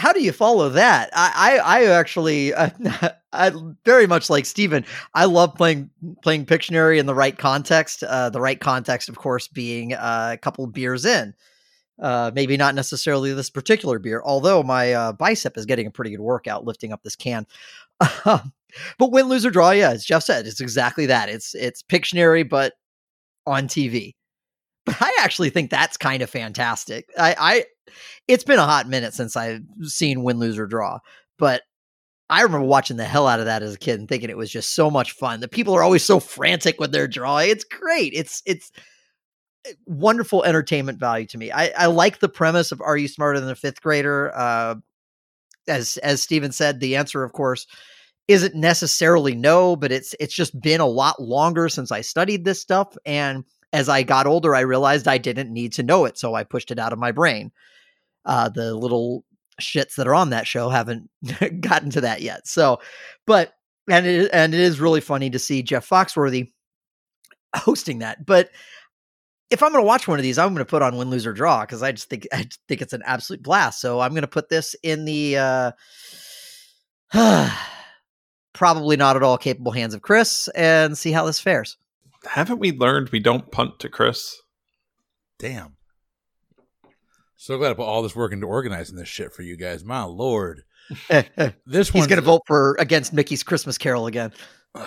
How, 0.02 0.14
do 0.14 0.22
you 0.22 0.32
follow 0.32 0.70
that? 0.70 1.10
I 1.14 1.60
I, 1.62 1.82
I 1.82 1.86
actually 1.86 2.54
I 3.34 3.52
very 3.86 4.08
much 4.08 4.30
like 4.30 4.46
Stephen. 4.46 4.86
I 5.14 5.26
love 5.26 5.56
playing 5.56 5.90
playing 6.22 6.46
Pictionary 6.46 7.00
in 7.00 7.06
the 7.06 7.16
right 7.16 7.38
context. 7.38 8.04
Uh, 8.04 8.30
the 8.30 8.42
right 8.42 8.60
context, 8.60 9.10
of 9.10 9.16
course, 9.18 9.48
being 9.48 9.94
uh, 9.94 10.32
a 10.34 10.38
couple 10.38 10.66
beers 10.68 11.06
in. 11.06 11.34
Uh, 12.00 12.32
maybe 12.34 12.58
not 12.58 12.74
necessarily 12.74 13.32
this 13.32 13.52
particular 13.52 14.00
beer, 14.00 14.24
although 14.26 14.64
my 14.64 14.92
uh, 14.92 15.12
bicep 15.12 15.56
is 15.56 15.68
getting 15.68 15.86
a 15.86 15.92
pretty 15.92 16.10
good 16.10 16.20
workout 16.20 16.66
lifting 16.66 16.92
up 16.92 17.04
this 17.04 17.16
can. 17.16 17.46
but 18.26 18.42
win, 19.00 19.28
lose 19.28 19.46
or 19.46 19.52
draw, 19.52 19.70
yeah, 19.70 19.92
as 19.92 20.04
Jeff 20.04 20.24
said, 20.24 20.48
it's 20.48 20.62
exactly 20.62 21.06
that. 21.06 21.30
It's 21.30 21.54
it's 21.54 21.84
Pictionary, 21.84 22.48
but 22.48 22.74
on 23.46 23.68
TV. 23.68 24.16
But 24.86 24.98
I 25.00 25.16
actually 25.22 25.52
think 25.52 25.70
that's 25.70 25.98
kind 25.98 26.24
of 26.24 26.30
fantastic. 26.30 27.08
I, 27.18 27.36
I 27.38 27.66
it's 28.28 28.44
been 28.44 28.60
a 28.60 28.65
hot 28.65 28.88
minute 28.88 29.13
since 29.13 29.36
I've 29.36 29.62
seen 29.84 30.24
win, 30.24 30.39
lose, 30.39 30.58
or 30.58 30.67
draw, 30.67 31.00
but 31.38 31.63
I 32.30 32.44
remember 32.44 32.65
watching 32.65 32.96
the 32.96 33.04
hell 33.04 33.28
out 33.28 33.39
of 33.39 33.46
that 33.46 33.62
as 33.62 33.76
a 33.76 33.78
kid 33.78 34.00
and 34.00 34.08
thinking 34.08 34.30
it 34.30 34.38
was 34.38 34.50
just 34.50 34.74
so 34.74 34.89
much 34.89 35.12
fun. 35.12 35.41
The 35.41 35.50
people 35.50 35.76
are 35.76 35.84
always 35.84 36.06
so 36.06 36.22
frantic 36.22 36.80
with 36.80 36.94
their 36.94 37.08
drawing. 37.08 37.50
It's 37.50 37.65
great. 37.65 38.13
It's 38.15 38.41
it's 38.46 38.72
wonderful 39.86 40.44
entertainment 40.44 40.98
value 40.98 41.28
to 41.28 41.38
me. 41.38 41.52
I, 41.52 41.72
I 41.78 41.86
like 41.88 42.20
the 42.20 42.30
premise 42.30 42.72
of 42.72 42.82
Are 42.82 42.98
You 42.98 43.10
Smarter 43.10 43.39
Than 43.39 43.50
a 43.50 43.56
Fifth 43.56 43.82
Grader? 43.82 44.32
Uh, 44.34 44.76
as 45.67 45.98
as 45.98 46.22
Stephen 46.22 46.52
said, 46.54 46.80
the 46.80 46.96
answer, 46.96 47.24
of 47.24 47.34
course, 47.34 47.67
isn't 48.28 48.56
necessarily 48.56 49.36
no, 49.36 49.76
but 49.76 49.91
it's 49.91 50.15
it's 50.20 50.34
just 50.34 50.60
been 50.60 50.82
a 50.82 50.88
lot 50.88 51.22
longer 51.22 51.70
since 51.70 51.91
I 51.91 52.02
studied 52.02 52.46
this 52.46 52.62
stuff. 52.62 52.96
And 53.06 53.44
as 53.74 53.90
I 53.90 54.04
got 54.04 54.28
older, 54.28 54.56
I 54.56 54.62
realized 54.62 55.08
I 55.08 55.18
didn't 55.18 55.54
need 55.54 55.74
to 55.74 55.84
know 55.84 56.06
it, 56.06 56.18
so 56.18 56.36
I 56.36 56.44
pushed 56.44 56.72
it 56.72 56.80
out 56.80 56.94
of 56.94 57.00
my 57.00 57.12
brain. 57.12 57.52
Uh, 58.26 58.50
the 58.50 58.76
little 58.76 59.24
shits 59.62 59.96
that 59.96 60.08
are 60.08 60.16
on 60.16 60.30
that 60.32 60.48
show 60.48 60.70
haven't 60.70 61.10
gotten 61.62 61.90
to 61.92 62.02
that 62.02 62.22
yet. 62.22 62.48
So, 62.48 62.80
but 63.26 63.54
and 63.90 64.06
it 64.06 64.30
and 64.34 64.54
it 64.54 64.60
is 64.60 64.80
really 64.80 65.02
funny 65.02 65.30
to 65.30 65.40
see 65.40 65.64
Jeff 65.64 65.88
Foxworthy 65.88 66.52
hosting 67.56 68.00
that. 68.00 68.26
But 68.26 68.50
if 69.50 69.62
I'm 69.62 69.72
going 69.72 69.84
to 69.84 69.88
watch 69.88 70.08
one 70.08 70.20
of 70.20 70.24
these, 70.24 70.38
I'm 70.38 70.50
going 70.54 70.60
to 70.60 70.70
put 70.70 70.82
on 70.82 70.98
win, 70.98 71.10
lose, 71.10 71.26
or 71.26 71.34
draw 71.34 71.62
because 71.62 71.84
I 71.84 71.92
just 71.92 72.10
think 72.10 72.28
I 72.34 72.44
just 72.44 72.60
think 72.68 72.82
it's 72.82 72.94
an 72.94 73.04
absolute 73.06 73.44
blast. 73.44 73.82
So 73.82 74.00
I'm 74.00 74.12
going 74.12 74.22
to 74.22 74.28
put 74.28 74.50
this 74.50 74.76
in 74.84 75.06
the 75.06 75.38
uh, 75.38 75.72
probably 78.54 78.98
not 78.98 79.16
at 79.16 79.24
all 79.24 79.38
capable 79.38 79.72
hands 79.72 79.94
of 79.94 80.02
Chris 80.02 80.48
and 80.50 80.98
see 80.98 81.12
how 81.12 81.26
this 81.26 81.40
fares. 81.40 81.78
Haven't 82.26 82.60
we 82.60 82.72
learned 82.72 83.10
we 83.10 83.20
don't 83.20 83.52
punt 83.52 83.80
to 83.80 83.90
Chris? 83.90 84.42
Damn. 85.40 85.76
So 87.36 87.58
glad 87.58 87.72
I 87.72 87.74
put 87.74 87.84
all 87.84 88.04
this 88.04 88.15
work 88.15 88.32
into 88.32 88.46
organizing 88.46 88.96
this 88.96 89.08
shit 89.08 89.34
for 89.34 89.42
you 89.42 89.58
guys. 89.58 89.84
My 89.84 90.04
lord. 90.04 90.63
He's 91.10 91.24
This 91.65 91.94
one's 91.94 92.08
going 92.08 92.17
to 92.17 92.22
vote 92.22 92.44
for 92.46 92.76
against 92.80 93.13
Mickey's 93.13 93.44
Christmas 93.44 93.78
Carol 93.78 94.08
again. 94.08 94.32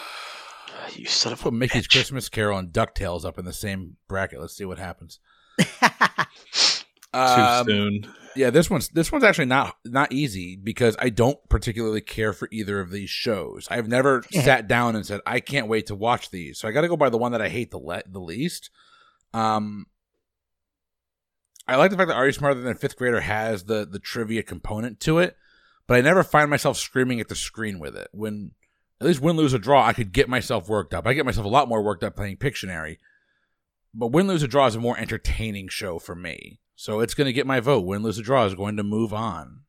You 0.92 1.06
son 1.06 1.32
of 1.32 1.40
a 1.40 1.44
Put 1.44 1.54
Mickey's 1.54 1.88
bitch. 1.88 1.92
Christmas 1.92 2.28
Carol 2.28 2.58
and 2.58 2.68
DuckTales 2.68 3.24
up 3.24 3.36
in 3.36 3.44
the 3.44 3.52
same 3.52 3.96
bracket. 4.06 4.38
Let's 4.38 4.56
see 4.56 4.64
what 4.64 4.78
happens. 4.78 5.18
Too 7.14 7.20
Um, 7.20 7.66
soon. 7.66 8.14
Yeah, 8.36 8.50
this 8.50 8.68
one's 8.68 8.88
this 8.88 9.12
one's 9.12 9.22
actually 9.22 9.44
not 9.46 9.76
not 9.84 10.12
easy 10.12 10.56
because 10.56 10.96
I 10.98 11.08
don't 11.10 11.38
particularly 11.48 12.00
care 12.00 12.32
for 12.32 12.48
either 12.50 12.80
of 12.80 12.90
these 12.90 13.08
shows. 13.10 13.68
I've 13.70 13.86
never 13.88 14.24
Yeah. 14.30 14.42
sat 14.42 14.66
down 14.66 14.96
and 14.96 15.06
said 15.06 15.20
I 15.24 15.38
can't 15.40 15.68
wait 15.68 15.86
to 15.86 15.94
watch 15.94 16.30
these. 16.30 16.58
So 16.58 16.66
I 16.66 16.72
got 16.72 16.80
to 16.80 16.88
go 16.88 16.96
by 16.96 17.10
the 17.10 17.18
one 17.18 17.30
that 17.32 17.40
I 17.40 17.48
hate 17.48 17.70
the 17.70 17.78
le- 17.78 18.02
the 18.06 18.18
least. 18.20 18.70
Um, 19.32 19.86
I 21.66 21.76
like 21.76 21.90
the 21.92 21.96
fact 21.96 22.08
that 22.08 22.16
Are 22.16 22.26
You 22.26 22.32
Smarter 22.32 22.60
Than 22.60 22.72
a 22.72 22.74
Fifth 22.74 22.96
Grader 22.96 23.20
has 23.20 23.64
the 23.64 23.86
the 23.86 24.00
trivia 24.00 24.42
component 24.42 24.98
to 25.00 25.18
it, 25.18 25.36
but 25.86 25.96
I 25.96 26.00
never 26.00 26.22
find 26.24 26.50
myself 26.50 26.76
screaming 26.76 27.20
at 27.20 27.28
the 27.28 27.36
screen 27.36 27.78
with 27.78 27.96
it. 27.96 28.08
When 28.12 28.50
at 29.00 29.06
least 29.06 29.20
win, 29.20 29.36
lose, 29.36 29.54
or 29.54 29.58
draw, 29.58 29.84
I 29.86 29.92
could 29.92 30.12
get 30.12 30.28
myself 30.28 30.68
worked 30.68 30.92
up. 30.92 31.06
I 31.06 31.14
get 31.14 31.24
myself 31.24 31.46
a 31.46 31.50
lot 31.50 31.68
more 31.68 31.82
worked 31.82 32.02
up 32.04 32.16
playing 32.16 32.36
Pictionary. 32.38 32.98
But 33.94 34.08
win, 34.08 34.26
lose, 34.26 34.42
or 34.42 34.46
draw 34.48 34.66
is 34.66 34.74
a 34.74 34.80
more 34.80 34.98
entertaining 34.98 35.68
show 35.68 35.98
for 36.00 36.14
me. 36.16 36.58
So 36.76 37.00
it's 37.00 37.14
going 37.14 37.26
to 37.26 37.32
get 37.32 37.46
my 37.46 37.60
vote. 37.60 37.80
Win, 37.80 38.02
lose, 38.02 38.18
or 38.18 38.22
draw 38.22 38.44
is 38.44 38.54
going 38.54 38.76
to 38.76 38.82
move 38.82 39.12
on. 39.12 39.60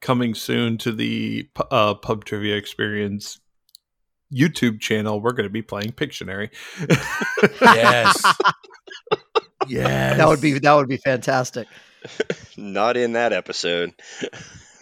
Coming 0.00 0.34
soon 0.34 0.78
to 0.78 0.92
the 0.92 1.48
uh, 1.70 1.94
pub 1.94 2.24
trivia 2.24 2.56
experience. 2.56 3.40
YouTube 4.32 4.80
channel, 4.80 5.20
we're 5.20 5.32
going 5.32 5.46
to 5.46 5.50
be 5.50 5.62
playing 5.62 5.92
Pictionary. 5.92 6.50
Yes. 7.60 8.22
yes. 9.68 10.16
That 10.16 10.28
would 10.28 10.40
be 10.40 10.58
that 10.58 10.74
would 10.74 10.88
be 10.88 10.96
fantastic. 10.96 11.68
Not 12.56 12.96
in 12.96 13.12
that 13.12 13.32
episode. 13.32 13.92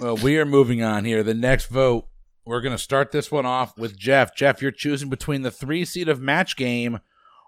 Well, 0.01 0.17
we 0.17 0.39
are 0.39 0.45
moving 0.45 0.83
on 0.83 1.05
here. 1.05 1.23
The 1.23 1.35
next 1.35 1.67
vote, 1.67 2.09
we're 2.45 2.61
going 2.61 2.75
to 2.75 2.83
start 2.83 3.12
this 3.12 3.31
one 3.31 3.47
off 3.47 3.79
with 3.79 3.97
Jeff. 3.97 4.35
Jeff, 4.35 4.61
you're 4.61 4.73
choosing 4.73 5.09
between 5.09 5.43
the 5.43 5.53
three 5.53 5.85
seed 5.85 6.09
of 6.09 6.21
Match 6.21 6.57
Game 6.57 6.99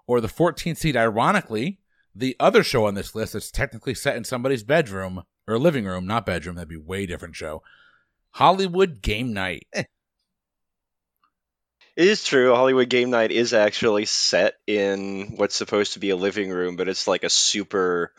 or 0.07 0.21
the 0.21 0.29
14th 0.29 0.77
seed, 0.77 0.95
ironically, 0.95 1.81
the 2.17 2.35
other 2.39 2.63
show 2.63 2.85
on 2.85 2.95
this 2.95 3.15
list 3.15 3.33
that's 3.33 3.51
technically 3.51 3.93
set 3.93 4.15
in 4.15 4.23
somebody's 4.23 4.63
bedroom 4.63 5.23
or 5.47 5.57
living 5.59 5.85
room, 5.85 6.07
not 6.07 6.25
bedroom. 6.25 6.55
That'd 6.55 6.69
be 6.69 6.75
a 6.75 6.79
way 6.79 7.05
different 7.05 7.35
show. 7.35 7.61
Hollywood 8.31 9.01
Game 9.01 9.33
Night. 9.33 9.67
It 9.73 9.87
is 11.95 12.23
true. 12.23 12.53
Hollywood 12.53 12.89
Game 12.89 13.09
Night 13.09 13.31
is 13.31 13.53
actually 13.53 14.05
set 14.05 14.53
in 14.67 15.33
what's 15.35 15.55
supposed 15.55 15.93
to 15.93 15.99
be 15.99 16.11
a 16.11 16.15
living 16.15 16.51
room, 16.51 16.75
but 16.75 16.87
it's 16.87 17.07
like 17.07 17.23
a 17.23 17.29
super. 17.29 18.13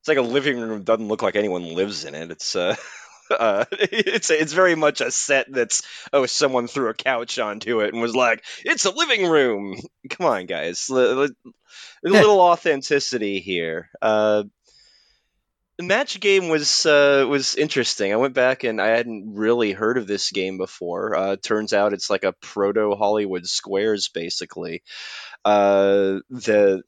It's 0.00 0.08
like 0.08 0.18
a 0.18 0.22
living 0.22 0.60
room. 0.60 0.84
Doesn't 0.84 1.08
look 1.08 1.22
like 1.22 1.36
anyone 1.36 1.74
lives 1.74 2.04
in 2.04 2.14
it. 2.14 2.30
It's 2.30 2.54
uh, 2.54 2.76
uh 3.30 3.64
it's 3.72 4.30
it's 4.30 4.52
very 4.52 4.74
much 4.74 5.00
a 5.00 5.10
set 5.10 5.52
that's 5.52 5.82
oh 6.12 6.26
someone 6.26 6.66
threw 6.66 6.88
a 6.88 6.94
couch 6.94 7.38
onto 7.38 7.80
it 7.80 7.92
and 7.92 8.02
was 8.02 8.14
like 8.14 8.44
it's 8.64 8.84
a 8.84 8.90
living 8.90 9.26
room. 9.26 9.76
Come 10.10 10.26
on, 10.26 10.46
guys, 10.46 10.88
a 10.90 11.28
little 12.02 12.40
authenticity 12.40 13.40
here. 13.40 13.88
Uh, 14.00 14.44
the 15.80 15.86
match 15.86 16.20
game 16.20 16.50
was 16.50 16.84
uh, 16.84 17.24
was 17.26 17.54
interesting. 17.54 18.12
I 18.12 18.16
went 18.16 18.34
back 18.34 18.64
and 18.64 18.82
I 18.82 18.88
hadn't 18.88 19.34
really 19.34 19.72
heard 19.72 19.96
of 19.96 20.06
this 20.06 20.30
game 20.30 20.58
before. 20.58 21.16
Uh, 21.16 21.36
turns 21.36 21.72
out 21.72 21.94
it's 21.94 22.10
like 22.10 22.24
a 22.24 22.34
proto 22.34 22.94
Hollywood 22.96 23.46
Squares, 23.46 24.10
basically. 24.10 24.82
Uh, 25.42 26.20
the 26.28 26.82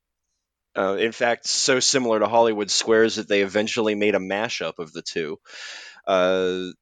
uh, 0.77 0.97
in 0.99 1.13
fact, 1.13 1.47
so 1.47 1.81
similar 1.81 2.19
to 2.19 2.29
Hollywood 2.29 2.71
Squares 2.71 3.17
that 3.17 3.29
they 3.29 3.41
eventually 3.41 3.95
made 3.95 4.15
a 4.15 4.19
mashup 4.19 4.79
of 4.79 4.93
the 4.93 5.03
two. 5.03 5.39
Uh, 6.07 6.73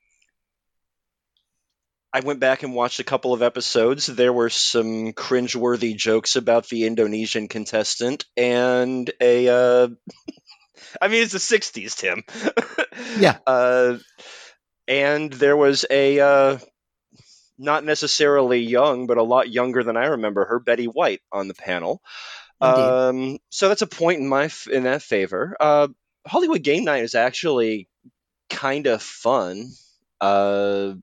I 2.12 2.20
went 2.20 2.40
back 2.40 2.62
and 2.62 2.74
watched 2.74 2.98
a 2.98 3.04
couple 3.04 3.32
of 3.32 3.42
episodes. 3.42 4.06
There 4.06 4.32
were 4.32 4.50
some 4.50 5.12
cringeworthy 5.12 5.96
jokes 5.96 6.34
about 6.34 6.68
the 6.68 6.86
Indonesian 6.86 7.48
contestant 7.48 8.24
and 8.36 9.10
a. 9.20 9.48
Uh, 9.48 9.88
I 11.00 11.08
mean, 11.08 11.22
it's 11.22 11.32
the 11.32 11.38
'60s, 11.38 11.96
Tim. 11.96 12.24
Yeah. 13.18 13.38
Uh, 13.46 13.96
and 14.86 15.32
there 15.32 15.56
was 15.56 15.84
a 15.90 16.20
uh, 16.20 16.58
not 17.58 17.84
necessarily 17.84 18.60
young, 18.60 19.06
but 19.06 19.18
a 19.18 19.22
lot 19.22 19.50
younger 19.50 19.82
than 19.82 19.96
I 19.96 20.06
remember 20.06 20.44
her, 20.44 20.58
Betty 20.58 20.86
White, 20.86 21.20
on 21.32 21.48
the 21.48 21.54
panel. 21.54 22.02
Um, 22.60 23.38
so 23.48 23.68
that's 23.68 23.82
a 23.82 23.86
point 23.86 24.20
in 24.20 24.28
my 24.28 24.50
in 24.70 24.84
that 24.84 25.02
favor. 25.02 25.56
Uh, 25.58 25.88
Hollywood 26.26 26.62
Game 26.62 26.84
Night 26.84 27.04
is 27.04 27.14
actually 27.14 27.88
kind 28.50 28.86
of 28.86 29.02
fun. 29.02 29.70
Uh, 30.20 30.94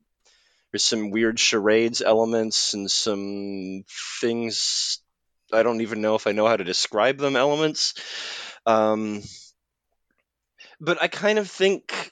there's 0.72 0.86
some 0.86 1.10
weird 1.10 1.40
charades 1.40 2.02
elements 2.02 2.74
and 2.74 2.92
some 2.92 3.84
things 4.22 5.02
I 5.52 5.64
don't 5.64 5.82
even 5.82 6.02
know 6.02 6.16
if 6.16 6.28
I 6.28 6.34
know 6.34 6.48
how 6.48 6.58
to 6.58 6.64
describe 6.64 7.18
them 7.18 7.36
elements. 7.36 7.94
Um, 8.66 9.24
but 10.80 11.02
I 11.02 11.08
kind 11.08 11.40
of 11.40 11.50
think, 11.50 12.12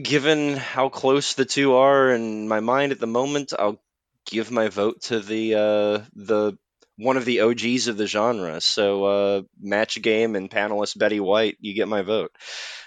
given 0.00 0.56
how 0.56 0.88
close 0.88 1.34
the 1.34 1.44
two 1.44 1.74
are 1.74 2.12
in 2.12 2.48
my 2.48 2.60
mind 2.60 2.92
at 2.92 3.00
the 3.00 3.06
moment, 3.06 3.52
I'll 3.58 3.82
give 4.24 4.50
my 4.50 4.68
vote 4.68 5.02
to 5.02 5.20
the 5.20 5.54
uh, 5.54 6.04
the 6.14 6.56
one 7.02 7.16
of 7.16 7.24
the 7.24 7.40
OGs 7.40 7.88
of 7.88 7.96
the 7.96 8.06
genre. 8.06 8.60
So, 8.60 9.04
uh, 9.04 9.42
match 9.60 10.00
game 10.00 10.36
and 10.36 10.50
panelist 10.50 10.98
Betty 10.98 11.20
White, 11.20 11.56
you 11.60 11.74
get 11.74 11.88
my 11.88 12.02
vote. 12.02 12.32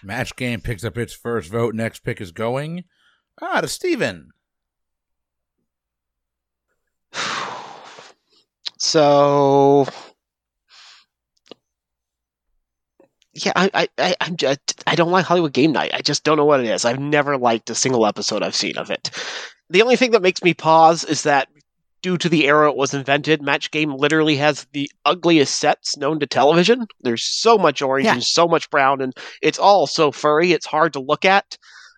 Match 0.04 0.36
Game 0.36 0.62
picks 0.62 0.84
up 0.84 0.98
its 0.98 1.14
first 1.14 1.52
vote. 1.52 1.76
Next 1.76 2.00
pick 2.00 2.22
is 2.22 2.32
going 2.32 2.86
ah 3.42 3.62
to 3.62 3.68
Stephen. 3.68 4.32
So 8.78 9.88
yeah, 13.36 13.52
I, 13.56 13.70
I, 13.74 13.88
I, 13.98 14.16
I'm 14.22 14.38
just, 14.38 14.84
I 14.88 14.96
don't 14.96 15.12
like 15.12 15.26
Hollywood 15.26 15.54
Game 15.54 15.74
Night. 15.74 15.92
I 15.94 16.02
just 16.02 16.24
don't 16.24 16.38
know 16.38 16.46
what 16.46 16.62
it 16.62 16.68
is. 16.68 16.86
I've 16.86 17.00
never 17.00 17.38
liked 17.38 17.70
a 17.70 17.76
single 17.76 18.06
episode 18.06 18.42
I've 18.44 18.56
seen 18.56 18.78
of 18.78 18.92
it. 18.92 19.12
The 19.70 19.82
only 19.82 19.98
thing 19.98 20.12
that 20.12 20.22
makes 20.22 20.42
me 20.42 20.54
pause 20.54 21.04
is 21.04 21.24
that 21.24 21.50
due 22.06 22.20
to 22.20 22.30
the 22.30 22.46
era 22.46 22.70
it 22.70 22.78
was 22.78 22.94
invented, 22.94 23.42
Match 23.42 23.72
Game 23.72 23.92
literally 23.92 24.36
has 24.36 24.68
the 24.74 24.88
ugliest 25.06 25.58
sets 25.58 25.98
known 25.98 26.20
to 26.20 26.28
television. 26.28 26.86
There's 27.02 27.24
so 27.24 27.58
much 27.58 27.82
orange 27.82 28.06
Yeah. 28.06 28.14
and 28.14 28.24
so 28.24 28.48
much 28.48 28.70
brown, 28.70 29.02
and 29.02 29.12
it's 29.42 29.58
all 29.58 29.88
so 29.88 30.12
furry. 30.12 30.52
It's 30.52 30.68
hard 30.68 30.94
to 30.94 31.00
look 31.00 31.26
at. 31.26 31.58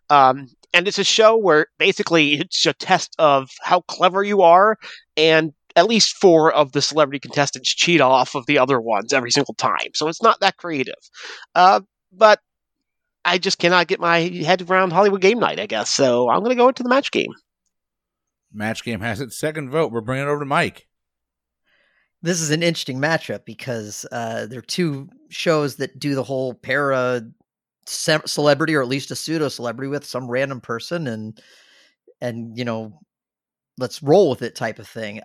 Um, 0.10 0.48
and 0.74 0.88
it's 0.88 0.98
a 0.98 1.04
show 1.04 1.36
where 1.36 1.68
basically 1.78 2.36
it's 2.36 2.66
a 2.66 2.72
test 2.72 3.18
of 3.20 3.50
how 3.64 3.82
clever 3.82 4.24
you 4.24 4.44
are, 4.44 4.78
and 5.18 5.52
at 5.76 5.88
least 5.90 6.16
four 6.16 6.54
of 6.54 6.72
the 6.72 6.82
celebrity 6.82 7.20
contestants 7.20 7.76
cheat 7.76 8.00
off 8.00 8.34
of 8.34 8.46
the 8.46 8.58
other 8.60 8.80
ones 8.80 9.12
every 9.12 9.32
single 9.32 9.56
time. 9.56 9.90
So 9.94 10.08
it's 10.08 10.24
not 10.24 10.40
that 10.40 10.56
creative. 10.56 10.96
Uh, 11.54 11.82
but 12.14 12.40
I 13.26 13.40
just 13.40 13.60
cannot 13.60 13.88
get 13.88 14.00
my 14.00 14.20
head 14.20 14.62
around 14.72 14.94
Hollywood 14.94 15.20
Game 15.20 15.40
Night, 15.40 15.60
I 15.60 15.66
guess. 15.66 15.90
So 15.94 16.30
I'm 16.30 16.40
going 16.40 16.52
to 16.52 16.56
go 16.56 16.70
into 16.70 16.82
the 16.84 16.88
match 16.88 17.12
game. 17.12 17.34
Match 18.54 18.84
Game 18.84 19.02
has 19.02 19.22
its 19.22 19.38
second 19.38 19.70
vote. 19.70 19.92
We're 19.92 20.02
bringing 20.02 20.28
it 20.28 20.30
over 20.30 20.40
to 20.40 20.46
Mike. 20.46 20.88
This 22.22 22.42
is 22.42 22.50
an 22.50 22.64
interesting 22.64 23.00
matchup 23.00 23.46
because 23.46 24.06
uh, 24.12 24.48
they're 24.48 24.62
two 24.62 25.10
shows 25.30 25.76
that 25.76 26.00
do 26.00 26.16
the 26.16 26.24
whole 26.24 26.54
para 26.56 27.22
ce- 27.86 28.26
celebrity 28.26 28.76
or 28.76 28.82
at 28.82 28.88
least 28.88 29.12
a 29.12 29.16
pseudo 29.16 29.50
celebrity 29.50 29.90
with 29.90 30.06
some 30.06 30.30
random 30.30 30.60
person 30.60 31.08
and 31.08 31.40
and 32.20 32.58
you 32.58 32.66
know 32.66 33.00
let's 33.78 34.02
roll 34.02 34.30
with 34.30 34.42
it 34.42 34.56
type 34.56 34.80
of 34.80 34.88
thing. 34.88 35.22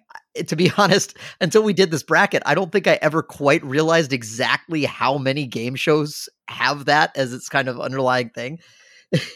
To 0.46 0.56
be 0.56 0.70
honest, 0.76 1.16
until 1.40 1.62
we 1.62 1.72
did 1.72 1.90
this 1.90 2.02
bracket, 2.02 2.42
I 2.46 2.54
don't 2.54 2.70
think 2.70 2.86
I 2.86 2.98
ever 3.00 3.22
quite 3.22 3.64
realized 3.64 4.12
exactly 4.12 4.84
how 4.84 5.18
many 5.18 5.46
game 5.46 5.74
shows 5.74 6.28
have 6.48 6.84
that 6.84 7.16
as 7.16 7.32
its 7.32 7.48
kind 7.48 7.68
of 7.68 7.80
underlying 7.80 8.30
thing. 8.30 8.58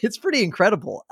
It's 0.01 0.17
pretty 0.17 0.43
incredible. 0.43 1.05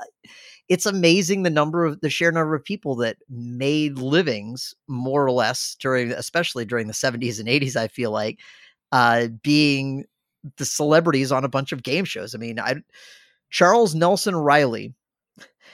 It's 0.68 0.86
amazing 0.86 1.42
the 1.42 1.50
number 1.50 1.84
of 1.84 2.00
the 2.00 2.10
sheer 2.10 2.32
number 2.32 2.54
of 2.54 2.64
people 2.64 2.96
that 2.96 3.18
made 3.28 3.98
livings 3.98 4.74
more 4.88 5.24
or 5.24 5.30
less 5.30 5.76
during 5.80 6.12
especially 6.12 6.64
during 6.64 6.86
the 6.88 6.92
70s 6.92 7.38
and 7.38 7.48
80s 7.48 7.76
I 7.76 7.88
feel 7.88 8.10
like 8.10 8.40
uh 8.92 9.28
being 9.42 10.04
the 10.56 10.64
celebrities 10.64 11.32
on 11.32 11.44
a 11.44 11.48
bunch 11.48 11.72
of 11.72 11.82
game 11.82 12.04
shows. 12.04 12.34
I 12.34 12.38
mean, 12.38 12.58
I 12.58 12.76
Charles 13.50 13.94
Nelson 13.94 14.36
Reilly 14.36 14.94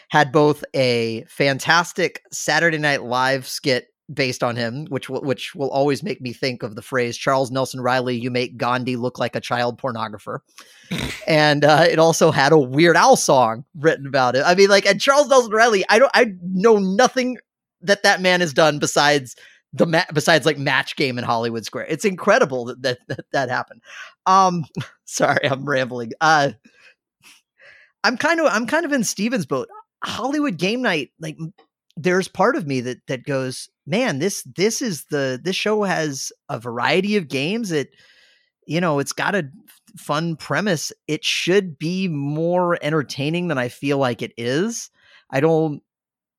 had 0.08 0.32
both 0.32 0.64
a 0.74 1.24
fantastic 1.28 2.22
Saturday 2.30 2.78
Night 2.78 3.02
Live 3.02 3.46
skit 3.46 3.88
based 4.12 4.42
on 4.42 4.56
him, 4.56 4.86
which 4.86 5.08
will, 5.08 5.22
which 5.22 5.54
will 5.54 5.70
always 5.70 6.02
make 6.02 6.20
me 6.20 6.32
think 6.32 6.62
of 6.62 6.74
the 6.74 6.82
phrase 6.82 7.16
"Charles 7.16 7.50
Nelson 7.50 7.80
Reilly, 7.80 8.16
you 8.16 8.30
make 8.30 8.56
Gandhi 8.56 8.96
look 8.96 9.18
like 9.18 9.36
a 9.36 9.40
child 9.40 9.80
pornographer," 9.80 10.40
and 11.26 11.64
uh, 11.64 11.86
it 11.88 11.98
also 11.98 12.30
had 12.30 12.52
a 12.52 12.58
Weird 12.58 12.96
Al 12.96 13.16
song 13.16 13.64
written 13.76 14.06
about 14.06 14.36
it. 14.36 14.42
I 14.44 14.54
mean, 14.54 14.68
like, 14.68 14.86
and 14.86 15.00
Charles 15.00 15.28
Nelson 15.28 15.52
Reilly, 15.52 15.84
I 15.88 15.98
don't, 15.98 16.12
I 16.14 16.32
know 16.42 16.78
nothing 16.78 17.38
that 17.82 18.02
that 18.02 18.20
man 18.20 18.40
has 18.40 18.52
done 18.52 18.78
besides 18.78 19.36
the 19.72 19.86
ma- 19.86 20.04
besides 20.12 20.46
like 20.46 20.58
Match 20.58 20.96
Game 20.96 21.18
in 21.18 21.24
Hollywood 21.24 21.64
Square. 21.64 21.86
It's 21.88 22.04
incredible 22.04 22.66
that 22.66 22.82
that 22.82 22.98
that, 23.08 23.24
that 23.32 23.50
happened. 23.50 23.82
Um, 24.26 24.64
sorry, 25.04 25.48
I'm 25.48 25.64
rambling. 25.64 26.12
Uh, 26.20 26.50
I'm 28.04 28.16
kind 28.16 28.40
of 28.40 28.46
I'm 28.46 28.66
kind 28.66 28.84
of 28.84 28.92
in 28.92 29.04
Stephen's 29.04 29.46
boat. 29.46 29.68
Hollywood 30.04 30.58
Game 30.58 30.82
Night, 30.82 31.10
like 31.20 31.38
there's 31.96 32.28
part 32.28 32.56
of 32.56 32.66
me 32.66 32.80
that 32.80 32.98
that 33.06 33.24
goes, 33.24 33.68
man, 33.86 34.18
this 34.18 34.42
this 34.56 34.82
is 34.82 35.04
the 35.06 35.40
this 35.42 35.56
show 35.56 35.82
has 35.82 36.32
a 36.48 36.58
variety 36.58 37.16
of 37.16 37.28
games. 37.28 37.72
It 37.72 37.94
you 38.66 38.80
know, 38.80 38.98
it's 38.98 39.12
got 39.12 39.34
a 39.34 39.48
fun 39.96 40.36
premise. 40.36 40.92
It 41.08 41.24
should 41.24 41.78
be 41.78 42.08
more 42.08 42.78
entertaining 42.82 43.48
than 43.48 43.58
I 43.58 43.68
feel 43.68 43.98
like 43.98 44.22
it 44.22 44.32
is. 44.36 44.90
I 45.30 45.40
don't 45.40 45.82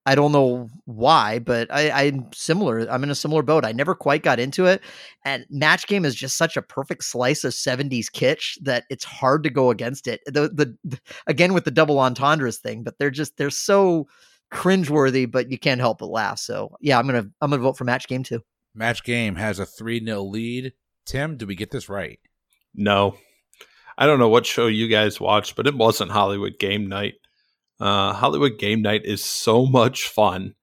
I 0.06 0.16
don't 0.16 0.34
know 0.34 0.70
why, 0.84 1.40
but 1.40 1.72
I, 1.72 1.90
I'm 1.90 2.28
similar. 2.34 2.86
I'm 2.90 3.04
in 3.04 3.10
a 3.10 3.16
similar 3.16 3.42
boat. 3.42 3.64
I 3.64 3.72
never 3.72 3.96
quite 3.96 4.22
got 4.22 4.38
into 4.38 4.66
it. 4.66 4.82
And 5.24 5.46
Match 5.50 5.88
Game 5.88 6.04
is 6.04 6.14
just 6.14 6.38
such 6.38 6.58
a 6.58 6.62
perfect 6.62 7.06
slice 7.06 7.46
of 7.46 7.54
70s 7.54 8.12
kitsch 8.12 8.58
that 8.64 8.84
it's 8.90 9.06
hard 9.06 9.44
to 9.44 9.50
go 9.50 9.70
against 9.70 10.08
it. 10.08 10.20
The, 10.26 10.50
the, 10.50 10.78
the 10.84 11.00
again 11.26 11.54
with 11.54 11.64
the 11.64 11.72
double 11.72 12.00
entendres 12.00 12.58
thing, 12.58 12.84
but 12.84 12.98
they're 13.00 13.12
just 13.12 13.38
they're 13.38 13.50
so 13.50 14.08
cringeworthy, 14.54 15.30
but 15.30 15.52
you 15.52 15.58
can't 15.58 15.82
help 15.82 16.00
but 16.00 16.10
laugh. 16.10 16.40
So 16.40 16.78
yeah, 16.80 17.00
I'm 17.00 17.06
gonna 17.06 17.26
I'm 17.42 17.50
gonna 17.50 17.62
vote 17.62 17.78
for 17.78 17.84
Match 17.84 18.08
Game 18.08 18.24
too. 18.24 18.42
Match 18.76 19.04
Game 19.04 19.36
has 19.36 19.60
a 19.60 19.66
3 19.66 20.04
0 20.04 20.24
lead. 20.24 20.74
Tim, 21.06 21.38
did 21.38 21.48
we 21.48 21.56
get 21.56 21.72
this 21.72 21.90
right? 21.90 22.20
No. 22.74 23.18
I 23.98 24.08
don't 24.08 24.20
know 24.20 24.30
what 24.30 24.46
show 24.46 24.68
you 24.68 24.88
guys 24.88 25.20
watched, 25.20 25.56
but 25.56 25.68
it 25.68 25.76
wasn't 25.76 26.12
Hollywood 26.12 26.54
Game 26.60 26.88
Night. 26.88 27.16
Uh, 27.80 28.14
Hollywood 28.14 28.58
Game 28.58 28.82
Night 28.82 29.02
is 29.04 29.24
so 29.24 29.66
much 29.66 30.08
fun. 30.08 30.56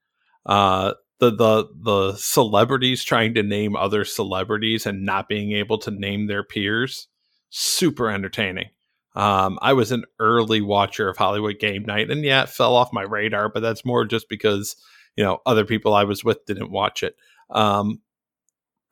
Uh, 0.47 0.95
the 1.21 1.31
the 1.31 1.69
the 1.83 2.17
celebrities 2.17 3.05
trying 3.05 3.35
to 3.35 3.43
name 3.43 3.77
other 3.77 4.05
celebrities 4.05 4.87
and 4.87 5.05
not 5.05 5.29
being 5.29 5.53
able 5.53 5.79
to 5.79 5.91
name 5.91 6.27
their 6.27 6.43
peers, 6.43 7.09
super 7.51 8.11
entertaining. 8.11 8.71
Um, 9.15 9.59
I 9.61 9.73
was 9.73 9.91
an 9.93 10.05
early 10.19 10.61
watcher 10.61 11.09
of 11.09 11.17
Hollywood 11.17 11.59
Game 11.59 11.85
Night, 11.85 12.11
and 12.11 12.25
yeah, 12.25 12.45
it 12.45 12.49
fell 12.49 12.77
off 12.77 12.93
my 12.93 13.03
radar, 13.03 13.49
but 13.49 13.61
that's 13.61 13.85
more 13.85 14.05
just 14.05 14.29
because 14.29 14.77
you 15.17 15.25
know 15.25 15.39
other 15.47 15.65
people 15.65 15.95
I 15.95 16.05
was 16.05 16.23
with 16.25 16.45
didn't 16.47 16.71
watch 16.71 17.03
it. 17.03 17.17
Um, 17.51 18.01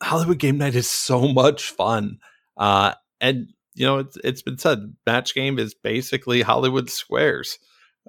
Hollywood 0.02 0.38
Game 0.38 0.58
Night 0.58 0.74
is 0.74 0.88
so 0.88 1.28
much 1.28 1.70
fun, 1.70 2.18
uh, 2.56 2.94
and 3.20 3.48
you 3.74 3.86
know 3.86 3.98
it's 3.98 4.16
it's 4.24 4.42
been 4.42 4.58
said 4.58 4.94
Match 5.06 5.34
Game 5.34 5.58
is 5.58 5.74
basically 5.74 6.42
Hollywood 6.42 6.90
Squares, 6.90 7.58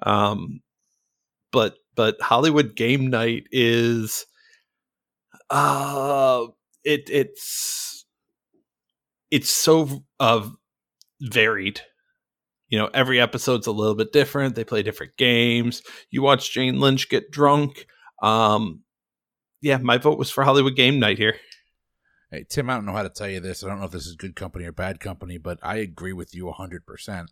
um, 0.02 0.62
but 1.52 1.76
but 1.96 2.20
Hollywood 2.22 2.76
Game 2.76 3.08
Night 3.08 3.44
is 3.52 4.26
uh 5.50 6.46
it 6.84 7.10
it's 7.10 8.06
it's 9.32 9.50
so 9.50 10.04
uh 10.20 10.48
varied 11.22 11.82
you 12.70 12.78
know 12.78 12.90
every 12.94 13.20
episode's 13.20 13.68
a 13.68 13.72
little 13.72 13.96
bit 13.96 14.14
different 14.14 14.56
they 14.56 14.64
play 14.64 14.82
different 14.82 15.16
games 15.18 15.82
you 16.10 16.22
watch 16.22 16.54
jane 16.54 16.80
lynch 16.80 17.10
get 17.10 17.32
drunk 17.32 17.86
um 18.22 18.82
yeah 19.62 19.78
my 19.78 19.98
vote 19.98 20.18
was 20.18 20.32
for 20.32 20.44
hollywood 20.44 20.76
game 20.76 21.00
night 21.00 21.18
here 21.18 21.36
Hey, 22.32 22.46
Tim, 22.48 22.70
I 22.70 22.76
don't 22.76 22.86
know 22.86 22.92
how 22.92 23.02
to 23.02 23.10
tell 23.10 23.28
you 23.28 23.40
this. 23.40 23.64
I 23.64 23.68
don't 23.68 23.80
know 23.80 23.86
if 23.86 23.92
this 23.92 24.06
is 24.06 24.16
good 24.16 24.36
company 24.36 24.66
or 24.66 24.72
bad 24.72 25.00
company, 25.00 25.40
but 25.40 25.58
I 25.64 25.78
agree 25.78 26.14
with 26.14 26.36
you 26.36 26.46
100%. 26.46 27.26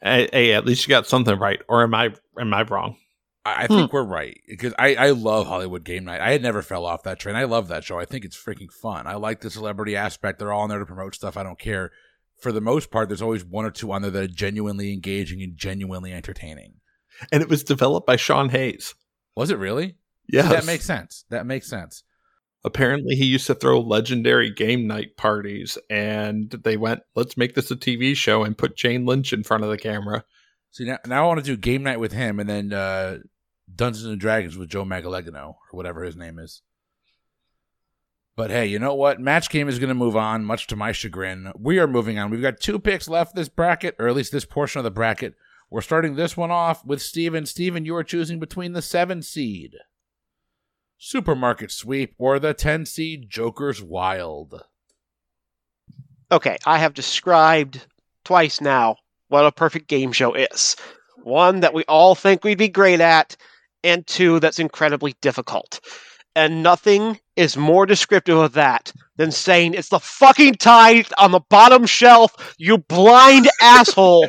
hey, 0.00 0.28
hey 0.32 0.52
at 0.52 0.64
least 0.64 0.86
you 0.86 0.90
got 0.90 1.06
something 1.06 1.38
right 1.38 1.60
or 1.68 1.82
am 1.82 1.94
i 1.94 2.12
am 2.38 2.52
i 2.52 2.62
wrong 2.62 2.96
I, 3.44 3.62
I 3.62 3.66
think 3.66 3.92
we're 3.92 4.04
right 4.04 4.38
because 4.46 4.74
I, 4.78 4.94
I 4.96 5.10
love 5.10 5.46
Hollywood 5.46 5.84
Game 5.84 6.04
Night. 6.04 6.20
I 6.20 6.32
had 6.32 6.42
never 6.42 6.60
fell 6.60 6.84
off 6.84 7.04
that 7.04 7.18
train. 7.18 7.34
I 7.34 7.44
love 7.44 7.68
that 7.68 7.82
show. 7.82 7.98
I 7.98 8.04
think 8.04 8.26
it's 8.26 8.36
freaking 8.36 8.70
fun. 8.70 9.06
I 9.06 9.14
like 9.14 9.40
the 9.40 9.48
celebrity 9.48 9.96
aspect. 9.96 10.38
They're 10.38 10.52
all 10.52 10.64
in 10.64 10.68
there 10.68 10.80
to 10.80 10.84
promote 10.84 11.14
stuff. 11.14 11.38
I 11.38 11.44
don't 11.44 11.58
care. 11.58 11.92
For 12.40 12.52
the 12.52 12.60
most 12.60 12.90
part, 12.90 13.08
there's 13.08 13.22
always 13.22 13.44
one 13.44 13.64
or 13.64 13.70
two 13.70 13.90
on 13.92 14.02
there 14.02 14.10
that 14.12 14.22
are 14.22 14.26
genuinely 14.28 14.92
engaging 14.92 15.42
and 15.42 15.56
genuinely 15.56 16.12
entertaining. 16.12 16.74
and 17.32 17.42
it 17.42 17.48
was 17.48 17.64
developed 17.64 18.06
by 18.06 18.16
sean 18.16 18.48
hayes 18.50 18.94
Was 19.36 19.50
it 19.50 19.58
really? 19.58 19.96
yeah 20.28 20.42
That 20.48 20.66
makes 20.66 20.84
sense. 20.84 21.24
That 21.30 21.46
makes 21.46 21.66
sense. 21.68 22.04
apparently 22.64 23.14
he 23.16 23.24
used 23.24 23.46
to 23.48 23.54
throw 23.54 23.80
legendary 23.80 24.50
game 24.52 24.86
night 24.86 25.16
parties 25.16 25.78
and 25.90 26.50
they 26.50 26.76
went 26.76 27.00
let's 27.16 27.36
make 27.36 27.54
this 27.54 27.70
a 27.70 27.76
tv 27.76 28.14
show 28.16 28.44
and 28.44 28.56
put 28.58 28.76
jane 28.76 29.04
lynch 29.06 29.32
in 29.32 29.42
front 29.42 29.64
of 29.64 29.70
the 29.70 29.78
camera 29.78 30.24
See 30.70 30.84
now, 30.84 30.98
now 31.06 31.24
I 31.24 31.26
want 31.26 31.38
to 31.38 31.44
do 31.44 31.56
game 31.56 31.82
night 31.82 31.98
with 31.98 32.12
him, 32.12 32.38
and 32.38 32.46
then 32.48 32.74
uh, 32.74 33.18
Dungeons 33.74 34.04
and 34.04 34.20
Dragons 34.20 34.58
with 34.58 34.68
Joe 34.68 34.84
Magalegano 34.84 35.48
or 35.48 35.56
whatever 35.70 36.04
his 36.04 36.14
name 36.14 36.38
is. 36.38 36.60
But 38.38 38.52
hey, 38.52 38.66
you 38.66 38.78
know 38.78 38.94
what? 38.94 39.18
Match 39.18 39.50
game 39.50 39.68
is 39.68 39.80
going 39.80 39.88
to 39.88 39.96
move 39.96 40.14
on, 40.14 40.44
much 40.44 40.68
to 40.68 40.76
my 40.76 40.92
chagrin. 40.92 41.50
We 41.58 41.80
are 41.80 41.88
moving 41.88 42.20
on. 42.20 42.30
We've 42.30 42.40
got 42.40 42.60
two 42.60 42.78
picks 42.78 43.08
left 43.08 43.34
this 43.34 43.48
bracket, 43.48 43.96
or 43.98 44.06
at 44.06 44.14
least 44.14 44.30
this 44.30 44.44
portion 44.44 44.78
of 44.78 44.84
the 44.84 44.92
bracket. 44.92 45.34
We're 45.70 45.80
starting 45.80 46.14
this 46.14 46.36
one 46.36 46.52
off 46.52 46.84
with 46.84 47.02
Stephen. 47.02 47.46
Stephen, 47.46 47.84
you 47.84 47.96
are 47.96 48.04
choosing 48.04 48.38
between 48.38 48.74
the 48.74 48.80
seven 48.80 49.22
seed 49.22 49.74
Supermarket 50.98 51.72
Sweep 51.72 52.14
or 52.16 52.38
the 52.38 52.54
10 52.54 52.86
seed 52.86 53.28
Joker's 53.28 53.82
Wild. 53.82 54.62
Okay, 56.30 56.58
I 56.64 56.78
have 56.78 56.94
described 56.94 57.86
twice 58.22 58.60
now 58.60 58.98
what 59.26 59.46
a 59.46 59.50
perfect 59.50 59.88
game 59.88 60.12
show 60.12 60.34
is. 60.34 60.76
One 61.24 61.58
that 61.58 61.74
we 61.74 61.82
all 61.88 62.14
think 62.14 62.44
we'd 62.44 62.56
be 62.56 62.68
great 62.68 63.00
at, 63.00 63.36
and 63.82 64.06
two 64.06 64.38
that's 64.38 64.60
incredibly 64.60 65.16
difficult. 65.20 65.80
And 66.36 66.62
nothing 66.62 67.18
is 67.38 67.56
more 67.56 67.86
descriptive 67.86 68.36
of 68.36 68.52
that 68.54 68.92
than 69.16 69.30
saying 69.30 69.74
it's 69.74 69.88
the 69.88 70.00
fucking 70.00 70.54
tide 70.54 71.06
on 71.18 71.30
the 71.30 71.40
bottom 71.48 71.86
shelf, 71.86 72.54
you 72.58 72.78
blind 72.78 73.48
asshole. 73.62 74.28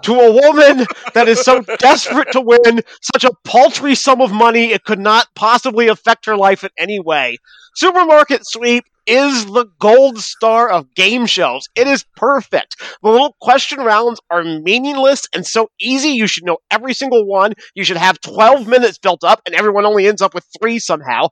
to 0.00 0.14
a 0.14 0.32
woman 0.32 0.86
that 1.12 1.28
is 1.28 1.38
so 1.42 1.60
desperate 1.78 2.32
to 2.32 2.40
win 2.40 2.80
such 3.02 3.24
a 3.24 3.30
paltry 3.44 3.94
sum 3.94 4.22
of 4.22 4.32
money 4.32 4.72
it 4.72 4.82
could 4.82 4.98
not 4.98 5.26
possibly 5.34 5.88
affect 5.88 6.24
her 6.24 6.36
life 6.36 6.64
in 6.64 6.70
any 6.78 6.98
way. 6.98 7.36
Supermarket 7.74 8.46
Sweep 8.46 8.84
is 9.06 9.46
the 9.46 9.66
gold 9.78 10.18
star 10.18 10.68
of 10.70 10.94
game 10.94 11.26
shows. 11.26 11.68
It 11.74 11.86
is 11.86 12.04
perfect. 12.16 12.76
The 13.02 13.10
little 13.10 13.36
question 13.40 13.80
rounds 13.80 14.20
are 14.30 14.44
meaningless 14.44 15.26
and 15.34 15.46
so 15.46 15.70
easy. 15.80 16.10
You 16.10 16.26
should 16.26 16.44
know 16.44 16.58
every 16.70 16.94
single 16.94 17.26
one. 17.26 17.54
You 17.74 17.84
should 17.84 17.96
have 17.96 18.20
12 18.20 18.66
minutes 18.68 18.98
built 18.98 19.24
up, 19.24 19.40
and 19.46 19.54
everyone 19.54 19.86
only 19.86 20.06
ends 20.06 20.22
up 20.22 20.34
with 20.34 20.46
three 20.60 20.78
somehow. 20.78 21.28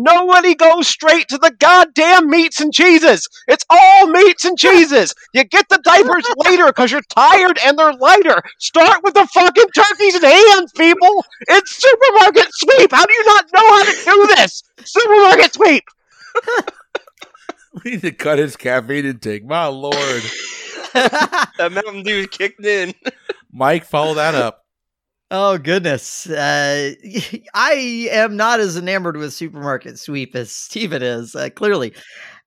And 0.00 0.04
nobody 0.04 0.54
goes 0.54 0.88
straight 0.88 1.28
to 1.28 1.38
the 1.38 1.52
goddamn 1.58 2.30
meats 2.30 2.60
and 2.60 2.72
cheeses. 2.72 3.28
It's 3.48 3.64
all 3.68 4.06
meats 4.06 4.44
and 4.44 4.58
cheeses. 4.58 5.14
You 5.34 5.44
get 5.44 5.68
the 5.68 5.78
diapers 5.78 6.26
later 6.48 6.66
because 6.66 6.92
you're 6.92 7.02
tired 7.02 7.58
and 7.64 7.78
they're 7.78 7.92
lighter. 7.94 8.40
Start 8.58 9.02
with 9.02 9.14
the 9.14 9.26
fucking 9.26 9.68
turkeys 9.74 10.14
and 10.14 10.24
hams, 10.24 10.72
people. 10.72 11.24
It's 11.48 11.76
supermarket 11.76 12.48
sweep. 12.52 12.92
How 12.92 13.04
do 13.04 13.12
you 13.12 13.26
not 13.26 13.44
know 13.52 13.68
how 13.68 13.84
to 13.84 14.04
do 14.04 14.34
this? 14.36 14.62
Supermarket 14.84 15.54
sweep. 15.54 15.84
We 17.84 17.92
need 17.92 18.00
to 18.00 18.10
cut 18.10 18.40
his 18.40 18.56
caffeine 18.56 19.06
intake. 19.06 19.44
My 19.44 19.66
lord. 19.66 19.94
That 20.92 21.70
Mountain 21.70 22.02
Dew 22.02 22.26
kicked 22.26 22.64
in. 22.66 22.94
Mike, 23.52 23.84
follow 23.84 24.14
that 24.14 24.34
up. 24.34 24.64
Oh 25.32 25.58
goodness, 25.58 26.28
uh, 26.28 26.92
I 27.54 28.08
am 28.10 28.36
not 28.36 28.58
as 28.58 28.76
enamored 28.76 29.16
with 29.16 29.32
supermarket 29.32 29.96
sweep 29.98 30.34
as 30.34 30.50
Stephen 30.50 31.02
is. 31.02 31.36
Uh, 31.36 31.50
clearly, 31.50 31.94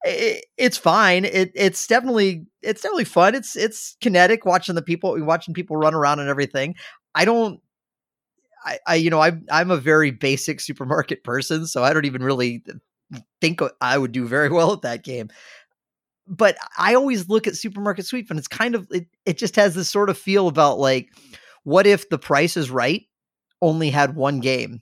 it, 0.04 0.46
it's 0.58 0.78
fine. 0.78 1.26
It, 1.26 1.52
it's 1.56 1.88
definitely 1.88 2.46
it's 2.62 2.82
definitely 2.82 3.06
fun. 3.06 3.36
It's 3.36 3.56
it's 3.56 3.98
kinetic 4.02 4.46
watching 4.46 4.76
the 4.76 4.82
people 4.82 5.16
watching 5.26 5.54
people 5.54 5.78
run 5.78 5.94
around 5.94 6.20
and 6.20 6.30
everything. 6.30 6.76
I 7.16 7.26
don't. 7.26 7.62
I, 8.66 8.80
I 8.88 8.96
you 8.96 9.10
know 9.10 9.20
I'm 9.20 9.46
I'm 9.52 9.72
a 9.72 9.78
very 9.78 10.12
basic 10.12 10.60
supermarket 10.62 11.24
person, 11.24 11.68
so 11.68 11.84
I 11.84 11.94
don't 11.94 12.06
even 12.06 12.24
really 12.24 12.64
think 13.42 13.62
I 13.82 13.98
would 13.98 14.12
do 14.12 14.28
very 14.28 14.50
well 14.52 14.74
at 14.74 14.82
that 14.84 15.04
game. 15.04 15.30
But 16.28 16.58
I 16.78 16.96
always 16.96 17.28
look 17.28 17.48
at 17.48 17.56
supermarket 17.58 18.06
sweep, 18.06 18.30
and 18.30 18.40
it's 18.40 18.48
kind 18.48 18.76
of 18.76 18.88
it. 18.92 19.08
It 19.26 19.38
just 19.38 19.56
has 19.58 19.76
this 19.76 19.90
sort 19.90 20.10
of 20.10 20.18
feel 20.18 20.48
about 20.48 20.80
like 20.80 21.10
what 21.64 21.88
if 21.88 22.10
the 22.10 22.18
price 22.18 22.58
is 22.58 22.70
right 22.70 23.04
only 23.62 23.90
had 23.90 24.16
one 24.16 24.40
game 24.40 24.82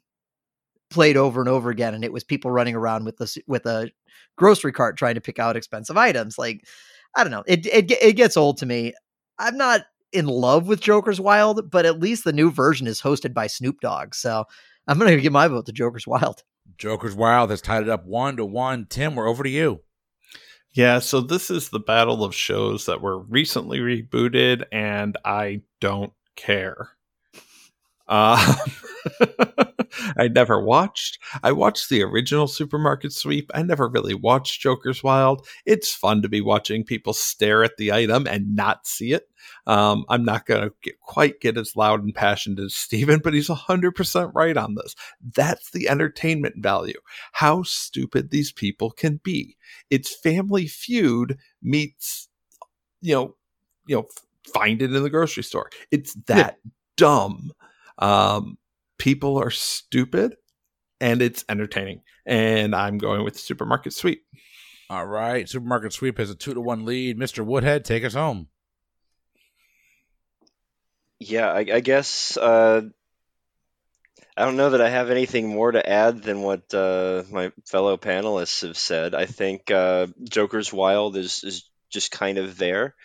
played 0.90 1.18
over 1.18 1.40
and 1.40 1.50
over 1.50 1.70
again 1.70 1.94
and 1.94 2.04
it 2.04 2.12
was 2.12 2.24
people 2.24 2.52
running 2.52 2.76
around 2.76 3.06
with 3.06 3.18
this 3.18 3.38
with 3.48 3.66
a 3.66 3.90
grocery 4.38 4.72
cart 4.72 4.98
trying 4.98 5.16
to 5.16 5.22
pick 5.22 5.40
out 5.40 5.56
expensive 5.56 5.98
items 5.98 6.38
like 6.38 6.66
i 7.16 7.24
don't 7.24 7.32
know 7.32 7.44
it 7.48 7.66
it, 7.68 7.92
it 7.92 8.16
gets 8.16 8.36
old 8.36 8.58
to 8.58 8.66
me 8.66 8.94
i'm 9.40 9.56
not 9.56 9.82
in 10.12 10.26
love 10.26 10.68
with 10.68 10.82
joker's 10.82 11.22
wild 11.22 11.72
but 11.72 11.86
at 11.86 12.00
least 12.00 12.26
the 12.26 12.34
new 12.34 12.52
version 12.52 12.88
is 12.88 13.02
hosted 13.02 13.34
by 13.34 13.48
snoop 13.48 13.80
dogg 13.80 14.14
so 14.14 14.44
i'm 14.88 15.00
gonna 15.00 15.16
give 15.18 15.32
my 15.32 15.48
vote 15.48 15.66
to 15.66 15.72
joker's 15.72 16.06
wild 16.08 16.44
Joker's 16.78 17.16
Wild 17.16 17.52
has 17.52 17.62
tied 17.62 17.84
it 17.84 17.90
up 17.90 18.06
one 18.06 18.38
to 18.38 18.46
one. 18.46 18.88
Tim, 18.90 19.16
we're 19.16 19.28
over 19.28 19.44
to 19.44 19.50
you. 19.50 19.82
Yeah, 20.74 21.00
so 21.00 21.22
this 21.22 21.52
is 21.52 21.70
the 21.70 21.80
battle 21.80 22.24
of 22.24 22.34
shows 22.34 22.86
that 22.86 23.02
were 23.02 23.20
recently 23.20 23.80
rebooted, 23.80 24.64
and 24.72 25.18
I 25.26 25.62
don't 25.82 26.14
care. 26.36 26.90
Uh, 28.08 28.56
I 30.18 30.28
never 30.28 30.62
watched. 30.62 31.20
I 31.44 31.52
watched 31.54 31.90
the 31.90 32.04
original 32.04 32.48
Supermarket 32.48 33.14
Sweep. 33.14 33.50
I 33.54 33.64
never 33.64 33.88
really 33.88 34.14
watched 34.14 34.62
Joker's 34.62 35.04
Wild. 35.04 35.48
It's 35.66 35.94
fun 35.94 36.22
to 36.22 36.30
be 36.30 36.42
watching 36.42 36.84
people 36.84 37.14
stare 37.14 37.64
at 37.64 37.78
the 37.78 37.92
item 37.94 38.28
and 38.28 38.56
not 38.56 38.86
see 38.86 39.14
it. 39.14 39.30
Um, 39.66 40.06
I'm 40.10 40.26
not 40.26 40.46
going 40.46 40.70
to 40.84 40.94
quite 41.02 41.40
get 41.40 41.58
as 41.58 41.76
loud 41.76 42.04
and 42.04 42.14
passionate 42.14 42.60
as 42.60 42.76
Stephen, 42.76 43.22
but 43.24 43.34
he's 43.34 43.50
100% 43.50 44.32
right 44.36 44.58
on 44.58 44.76
this. 44.76 44.96
That's 45.34 45.72
the 45.72 45.88
entertainment 45.88 46.56
value. 46.58 47.00
How 47.32 47.64
stupid 47.64 48.30
these 48.30 48.52
people 48.52 48.92
can 48.92 49.22
be. 49.24 49.58
It's 49.90 50.14
Family 50.14 50.68
Feud 50.68 51.38
meets, 51.62 52.28
you 53.02 53.16
know, 53.16 53.36
you 53.88 53.96
know, 53.96 54.08
find 54.54 54.82
it 54.82 54.94
in 54.94 55.04
the 55.04 55.10
grocery 55.10 55.44
store. 55.44 55.70
It's 55.92 56.14
that 56.28 56.58
dumb. 56.98 57.52
Um, 57.98 58.58
people 58.98 59.38
are 59.38 59.52
stupid 59.52 60.38
and 61.00 61.22
it's 61.22 61.44
entertaining. 61.50 62.02
And 62.26 62.76
I'm 62.76 62.98
going 62.98 63.24
with 63.24 63.40
Supermarket 63.40 63.94
Sweep. 63.94 64.24
All 64.90 65.06
right. 65.06 65.48
Supermarket 65.48 65.94
Sweep 65.94 66.18
has 66.18 66.30
a 66.30 66.36
two 66.36 66.54
to 66.54 66.62
one 66.62 66.86
lead. 66.86 67.18
Mr. 67.18 67.46
Woodhead, 67.46 67.86
take 67.86 68.04
us 68.04 68.14
home. 68.14 68.48
Yeah, 71.20 71.52
I, 71.52 71.60
I 71.60 71.80
guess 71.82 72.36
uh, 72.36 72.82
I 74.36 74.46
don't 74.46 74.58
know 74.58 74.72
that 74.72 74.82
I 74.82 74.90
have 74.90 75.12
anything 75.12 75.50
more 75.50 75.72
to 75.72 75.88
add 75.88 76.24
than 76.24 76.42
what 76.42 76.74
uh, 76.74 77.24
my 77.30 77.52
fellow 77.68 77.98
panelists 77.98 78.62
have 78.66 78.78
said. 78.78 79.14
I 79.14 79.26
think 79.26 79.70
uh, 79.70 80.08
Joker's 80.24 80.74
Wild 80.74 81.16
is 81.18 81.44
is 81.44 81.70
just 81.92 82.12
kind 82.12 82.38
of 82.38 82.58
there. 82.58 82.96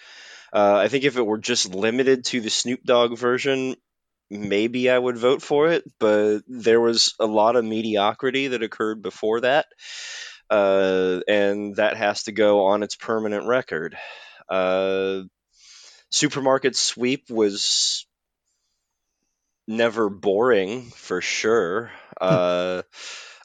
Uh, 0.53 0.77
I 0.77 0.89
think 0.89 1.05
if 1.05 1.17
it 1.17 1.27
were 1.27 1.39
just 1.39 1.75
limited 1.75 2.25
to 2.27 2.41
the 2.41 2.51
Snoop 2.51 2.83
Dogg 2.85 3.17
version, 3.19 3.77
maybe 4.31 4.91
I 4.91 4.99
would 4.99 5.17
vote 5.17 5.43
for 5.43 5.69
it, 5.69 5.85
but 5.99 6.41
there 6.49 6.81
was 6.81 7.15
a 7.21 7.27
lot 7.27 7.57
of 7.57 7.65
mediocrity 7.65 8.49
that 8.49 8.63
occurred 8.63 9.03
before 9.03 9.41
that, 9.41 9.67
uh, 10.51 11.21
and 11.29 11.77
that 11.77 11.97
has 11.97 12.25
to 12.25 12.33
go 12.33 12.67
on 12.67 12.83
its 12.83 12.97
permanent 12.97 13.47
record. 13.47 13.97
Uh, 14.49 15.23
supermarket 16.11 16.77
sweep 16.77 17.31
was 17.31 18.07
never 19.69 20.09
boring 20.09 20.91
for 20.91 21.21
sure. 21.21 21.91
Uh, 22.21 22.83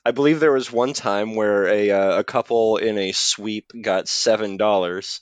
I 0.06 0.12
believe 0.12 0.39
there 0.39 0.52
was 0.52 0.72
one 0.72 0.93
time 0.93 1.36
where 1.36 1.68
a 1.68 1.91
uh, 1.91 2.20
a 2.20 2.24
couple 2.24 2.78
in 2.78 2.97
a 2.97 3.12
sweep 3.12 3.72
got 3.80 4.08
seven 4.08 4.58
dollars. 4.58 5.22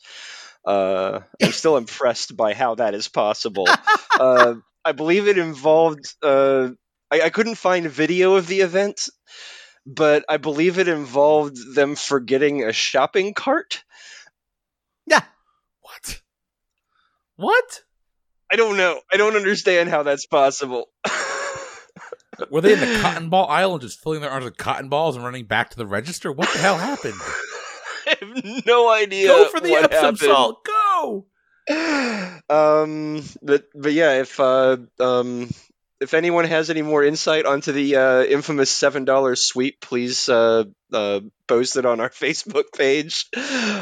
Uh, 0.65 1.21
I'm 1.41 1.51
still 1.51 1.77
impressed 1.77 2.35
by 2.35 2.53
how 2.53 2.75
that 2.75 2.93
is 2.93 3.07
possible. 3.07 3.67
Uh, 4.19 4.55
I 4.83 4.91
believe 4.91 5.29
it 5.29 5.37
involved. 5.37 6.13
Uh, 6.21 6.71
I, 7.09 7.21
I 7.21 7.29
couldn't 7.29 7.55
find 7.55 7.87
video 7.87 8.35
of 8.35 8.47
the 8.47 8.59
event, 8.59 9.07
but 9.85 10.25
I 10.27 10.35
believe 10.35 10.77
it 10.77 10.89
involved 10.89 11.57
them 11.73 11.95
forgetting 11.95 12.65
a 12.65 12.73
shopping 12.73 13.33
cart. 13.33 13.81
Yeah. 15.05 15.21
What? 15.79 16.21
What? 17.37 17.81
I 18.51 18.57
don't 18.57 18.75
know. 18.75 18.99
I 19.09 19.15
don't 19.15 19.37
understand 19.37 19.87
how 19.89 20.03
that's 20.03 20.25
possible. 20.25 20.89
Were 22.49 22.61
they 22.61 22.73
in 22.73 22.79
the 22.79 22.99
cotton 23.01 23.29
ball 23.29 23.47
aisle 23.47 23.73
and 23.73 23.81
just 23.81 24.01
filling 24.01 24.21
their 24.21 24.29
arms 24.29 24.45
with 24.45 24.57
cotton 24.57 24.89
balls 24.89 25.15
and 25.15 25.23
running 25.23 25.45
back 25.45 25.69
to 25.69 25.77
the 25.77 25.85
register? 25.85 26.31
What 26.31 26.51
the 26.51 26.59
hell 26.59 26.77
happened? 26.77 27.19
I 28.21 28.25
have 28.25 28.65
no 28.65 28.91
idea. 28.91 29.27
Go 29.27 29.47
for 29.49 29.59
the 29.59 29.73
Epsom 29.73 29.91
happened. 29.91 30.19
salt. 30.19 30.65
Go. 30.65 31.25
um 32.49 33.23
but 33.43 33.65
but 33.75 33.93
yeah 33.93 34.21
if 34.21 34.39
uh 34.39 34.77
um 34.99 35.47
if 35.99 36.13
anyone 36.13 36.45
has 36.45 36.69
any 36.69 36.81
more 36.81 37.03
insight 37.03 37.45
onto 37.45 37.71
the 37.71 37.97
uh, 37.97 38.23
infamous 38.23 38.71
seven 38.71 39.05
dollars 39.05 39.43
sweep, 39.43 39.81
please 39.81 40.29
uh, 40.29 40.63
uh, 40.93 41.19
post 41.47 41.75
it 41.75 41.85
on 41.85 41.99
our 41.99 42.09
Facebook 42.09 42.71
page. 42.75 43.27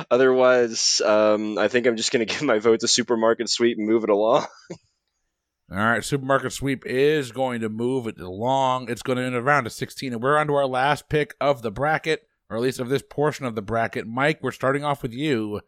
Otherwise, 0.10 1.02
um, 1.02 1.58
I 1.58 1.68
think 1.68 1.86
I'm 1.86 1.98
just 1.98 2.12
going 2.12 2.26
to 2.26 2.34
give 2.34 2.42
my 2.44 2.60
vote 2.60 2.80
to 2.82 2.88
supermarket 2.88 3.50
sweep 3.50 3.78
and 3.78 3.88
move 3.88 4.04
it 4.04 4.10
along. 4.10 4.46
All 5.72 5.78
right, 5.78 6.04
supermarket 6.04 6.54
sweep 6.54 6.86
is 6.86 7.32
going 7.34 7.60
to 7.62 7.70
move 7.70 8.08
it 8.08 8.20
along. 8.20 8.90
It's 8.90 9.02
going 9.02 9.18
to 9.18 9.24
end 9.24 9.36
around 9.36 9.66
to 9.66 9.70
16, 9.70 10.14
and 10.14 10.24
we're 10.24 10.38
on 10.38 10.48
to 10.48 10.56
our 10.56 10.66
last 10.66 11.10
pick 11.10 11.36
of 11.42 11.62
the 11.62 11.72
bracket, 11.72 12.26
or 12.50 12.58
at 12.58 12.64
least 12.64 12.80
of 12.80 12.90
this 12.90 13.04
portion 13.08 13.46
of 13.46 13.56
the 13.56 13.62
bracket. 13.62 14.08
Mike, 14.08 14.40
we're 14.42 14.52
starting 14.52 14.84
off 14.84 15.02
with 15.02 15.14
you. 15.14 15.62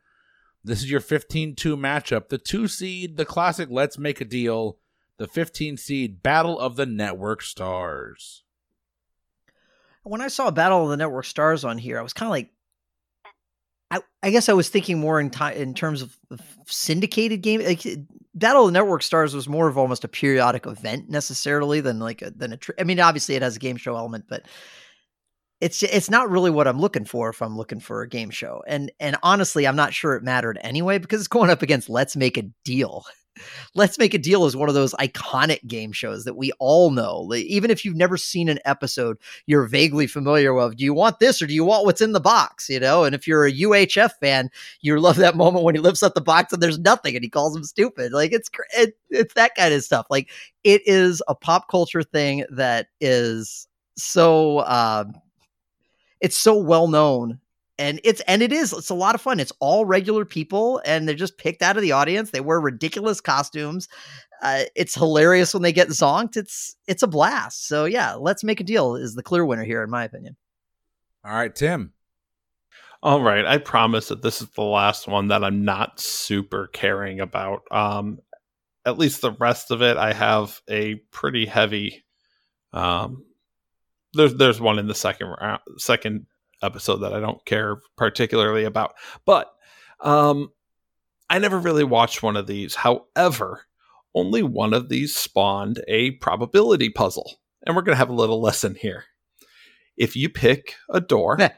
This 0.64 0.80
is 0.80 0.92
your 0.92 1.00
15 1.00 1.56
2 1.56 1.78
matchup. 1.78 2.30
The 2.30 2.38
two 2.38 2.68
seed, 2.68 3.18
the 3.18 3.26
classic 3.26 3.70
Let's 3.72 3.98
Make 3.98 4.22
a 4.22 4.26
Deal, 4.26 4.78
the 5.18 5.28
15 5.28 5.78
seed 5.78 6.22
Battle 6.22 6.60
of 6.60 6.76
the 6.76 6.86
Network 6.86 7.42
Stars. 7.42 8.44
When 10.04 10.22
I 10.22 10.28
saw 10.28 10.52
Battle 10.52 10.84
of 10.84 10.90
the 10.90 10.98
Network 10.98 11.26
Stars 11.26 11.64
on 11.64 11.78
here, 11.78 12.00
I 12.00 12.02
was 12.02 12.14
kind 12.14 12.28
of 12.28 12.32
like, 12.32 12.52
I, 13.92 14.00
I 14.22 14.32
guess 14.32 14.50
I 14.50 14.54
was 14.54 14.70
thinking 14.70 15.00
more 15.00 15.20
in 15.20 15.30
time 15.30 15.58
in 15.58 15.74
terms 15.74 16.02
of, 16.02 16.18
of 16.32 16.42
syndicated 16.66 17.42
game. 17.42 17.64
Like, 17.64 17.86
Battle 18.34 18.66
of 18.66 18.68
the 18.70 18.80
Network 18.80 19.04
Stars 19.04 19.34
was 19.34 19.50
more 19.50 19.68
of 19.68 19.78
almost 19.78 20.04
a 20.04 20.08
periodic 20.08 20.66
event 20.66 21.10
necessarily 21.10 21.82
than 21.82 22.00
like 22.00 22.22
a, 22.22 22.32
than 22.32 22.54
a. 22.54 22.58
Tr- 22.58 22.72
I 22.80 22.84
mean, 22.84 23.00
obviously 23.00 23.36
it 23.36 23.42
has 23.42 23.56
a 23.56 23.60
game 23.60 23.78
show 23.78 23.96
element, 23.96 24.26
but 24.30 24.46
it's 25.62 25.84
it's 25.84 26.10
not 26.10 26.30
really 26.30 26.52
what 26.52 26.68
I'm 26.68 26.80
looking 26.80 27.06
for 27.06 27.30
if 27.30 27.42
I'm 27.42 27.58
looking 27.58 27.80
for 27.80 28.02
a 28.02 28.10
game 28.10 28.30
show. 28.30 28.64
And 28.68 28.92
and 29.00 29.18
honestly, 29.24 29.68
I'm 29.68 29.76
not 29.76 29.94
sure 29.94 30.16
it 30.16 30.24
mattered 30.24 30.58
anyway 30.62 30.98
because 30.98 31.20
it's 31.20 31.28
going 31.28 31.50
up 31.50 31.62
against 31.62 31.90
Let's 31.90 32.16
Make 32.16 32.38
a 32.38 32.44
Deal. 32.64 33.06
Let's 33.76 33.98
Make 33.98 34.14
a 34.14 34.18
Deal 34.18 34.46
is 34.46 34.56
one 34.56 34.70
of 34.70 34.76
those 34.76 34.94
iconic 34.96 35.66
game 35.66 35.92
shows 35.92 36.26
that 36.26 36.36
we 36.36 36.52
all 36.60 36.92
know. 36.92 37.34
Even 37.34 37.72
if 37.72 37.86
you've 37.86 37.96
never 37.96 38.18
seen 38.18 38.50
an 38.50 38.60
episode, 38.66 39.18
you're 39.46 39.66
vaguely 39.66 40.08
familiar 40.08 40.54
with. 40.54 40.76
Do 40.76 40.84
you 40.84 40.94
want 40.94 41.20
this 41.20 41.42
or 41.42 41.48
do 41.48 41.54
you 41.54 41.64
want 41.64 41.86
what's 41.86 42.02
in 42.02 42.14
the 42.14 42.20
box? 42.20 42.70
You 42.70 42.80
know, 42.80 43.04
and 43.04 43.14
if 43.14 43.28
you're 43.28 43.46
a 43.46 43.54
UHF 43.54 44.12
fan, 44.20 44.50
you 44.82 44.98
love 45.00 45.18
that 45.18 45.36
moment 45.38 45.64
when 45.64 45.76
he 45.76 45.82
lifts 45.82 46.04
up 46.04 46.16
the 46.16 46.22
box 46.22 46.54
and 46.54 46.62
there's 46.62 46.80
nothing 46.80 47.16
and 47.16 47.24
he 47.24 47.30
calls 47.30 47.56
him 47.56 47.64
stupid. 47.64 48.14
Like 48.14 48.32
it's 48.32 48.50
it, 48.78 48.98
it's 49.10 49.34
that 49.34 49.56
kind 49.56 49.74
of 49.74 49.84
stuff. 49.84 50.08
Like 50.10 50.30
it 50.64 50.82
is 50.86 51.22
a 51.28 51.36
pop 51.36 51.70
culture 51.70 52.04
thing 52.04 52.46
that 52.50 52.88
is 53.00 53.68
so 53.96 54.66
um, 54.66 55.14
it's 56.22 56.38
so 56.38 56.58
well 56.58 56.88
known 56.88 57.40
and 57.78 58.02
it's 58.04 58.22
and 58.22 58.42
it 58.42 58.52
is 58.52 58.74
it's 58.74 58.90
a 58.90 58.96
lot 58.96 59.16
of 59.16 59.22
fun 59.22 59.40
it's 59.40 59.54
all 59.60 59.86
regular 59.86 60.26
people 60.26 60.82
and 60.86 61.08
they're 61.08 61.16
just 61.16 61.38
picked 61.38 61.62
out 61.62 61.78
of 61.78 61.82
the 61.82 61.92
audience 61.92 62.32
they 62.32 62.42
wear 62.42 62.60
ridiculous 62.60 63.22
costumes 63.22 63.88
uh, 64.42 64.64
it's 64.76 64.96
hilarious 64.96 65.54
when 65.54 65.64
they 65.64 65.74
get 65.74 65.90
zonked 65.90 66.38
it's 66.38 66.76
it's 66.88 67.04
a 67.04 67.08
blast 67.08 67.68
so 67.68 67.86
yeah 67.86 68.14
let's 68.14 68.44
make 68.44 68.60
a 68.60 68.64
deal 68.64 68.96
is 68.96 69.16
the 69.16 69.24
clear 69.24 69.46
winner 69.46 69.64
here 69.64 69.84
in 69.84 69.90
my 69.90 70.04
opinion 70.04 70.36
All 71.26 71.34
right, 71.34 71.54
Tim. 71.54 71.94
All 73.04 73.22
right, 73.22 73.46
I 73.46 73.58
promise 73.58 74.08
that 74.08 74.22
this 74.22 74.42
is 74.42 74.50
the 74.50 74.64
last 74.64 75.08
one 75.08 75.28
that 75.28 75.44
I'm 75.44 75.64
not 75.64 76.00
super 76.00 76.68
caring 76.68 77.20
about. 77.20 77.64
Um, 77.72 78.20
at 78.86 78.98
least 78.98 79.22
the 79.22 79.32
rest 79.32 79.72
of 79.72 79.82
it, 79.82 79.98
I 79.98 80.14
have 80.14 80.62
a 80.70 80.96
pretty 81.12 81.46
heavy. 81.46 82.04
Um, 82.74 83.26
there's 84.14 84.36
there's 84.36 84.62
one 84.62 84.80
in 84.80 84.88
the 84.88 84.96
second 84.96 85.36
round, 85.42 85.62
second 85.78 86.26
episode 86.62 86.98
that 86.98 87.14
I 87.14 87.20
don't 87.20 87.44
care 87.46 87.78
particularly 87.98 88.64
about, 88.64 88.94
but 89.26 89.52
um, 90.02 90.50
I 91.30 91.40
never 91.40 91.60
really 91.60 91.84
watched 91.84 92.24
one 92.24 92.38
of 92.38 92.48
these. 92.48 92.76
However, 92.76 93.66
only 94.16 94.44
one 94.44 94.74
of 94.74 94.90
these 94.90 95.16
spawned 95.16 95.82
a 95.88 96.12
probability 96.12 96.90
puzzle, 96.90 97.40
and 97.66 97.76
we're 97.76 97.84
gonna 97.84 97.98
have 97.98 98.10
a 98.10 98.14
little 98.14 98.42
lesson 98.42 98.76
here. 98.76 99.06
If 99.98 100.16
you 100.16 100.30
pick 100.30 100.76
a 100.90 101.02
door, 101.02 101.36
Meh. 101.38 101.50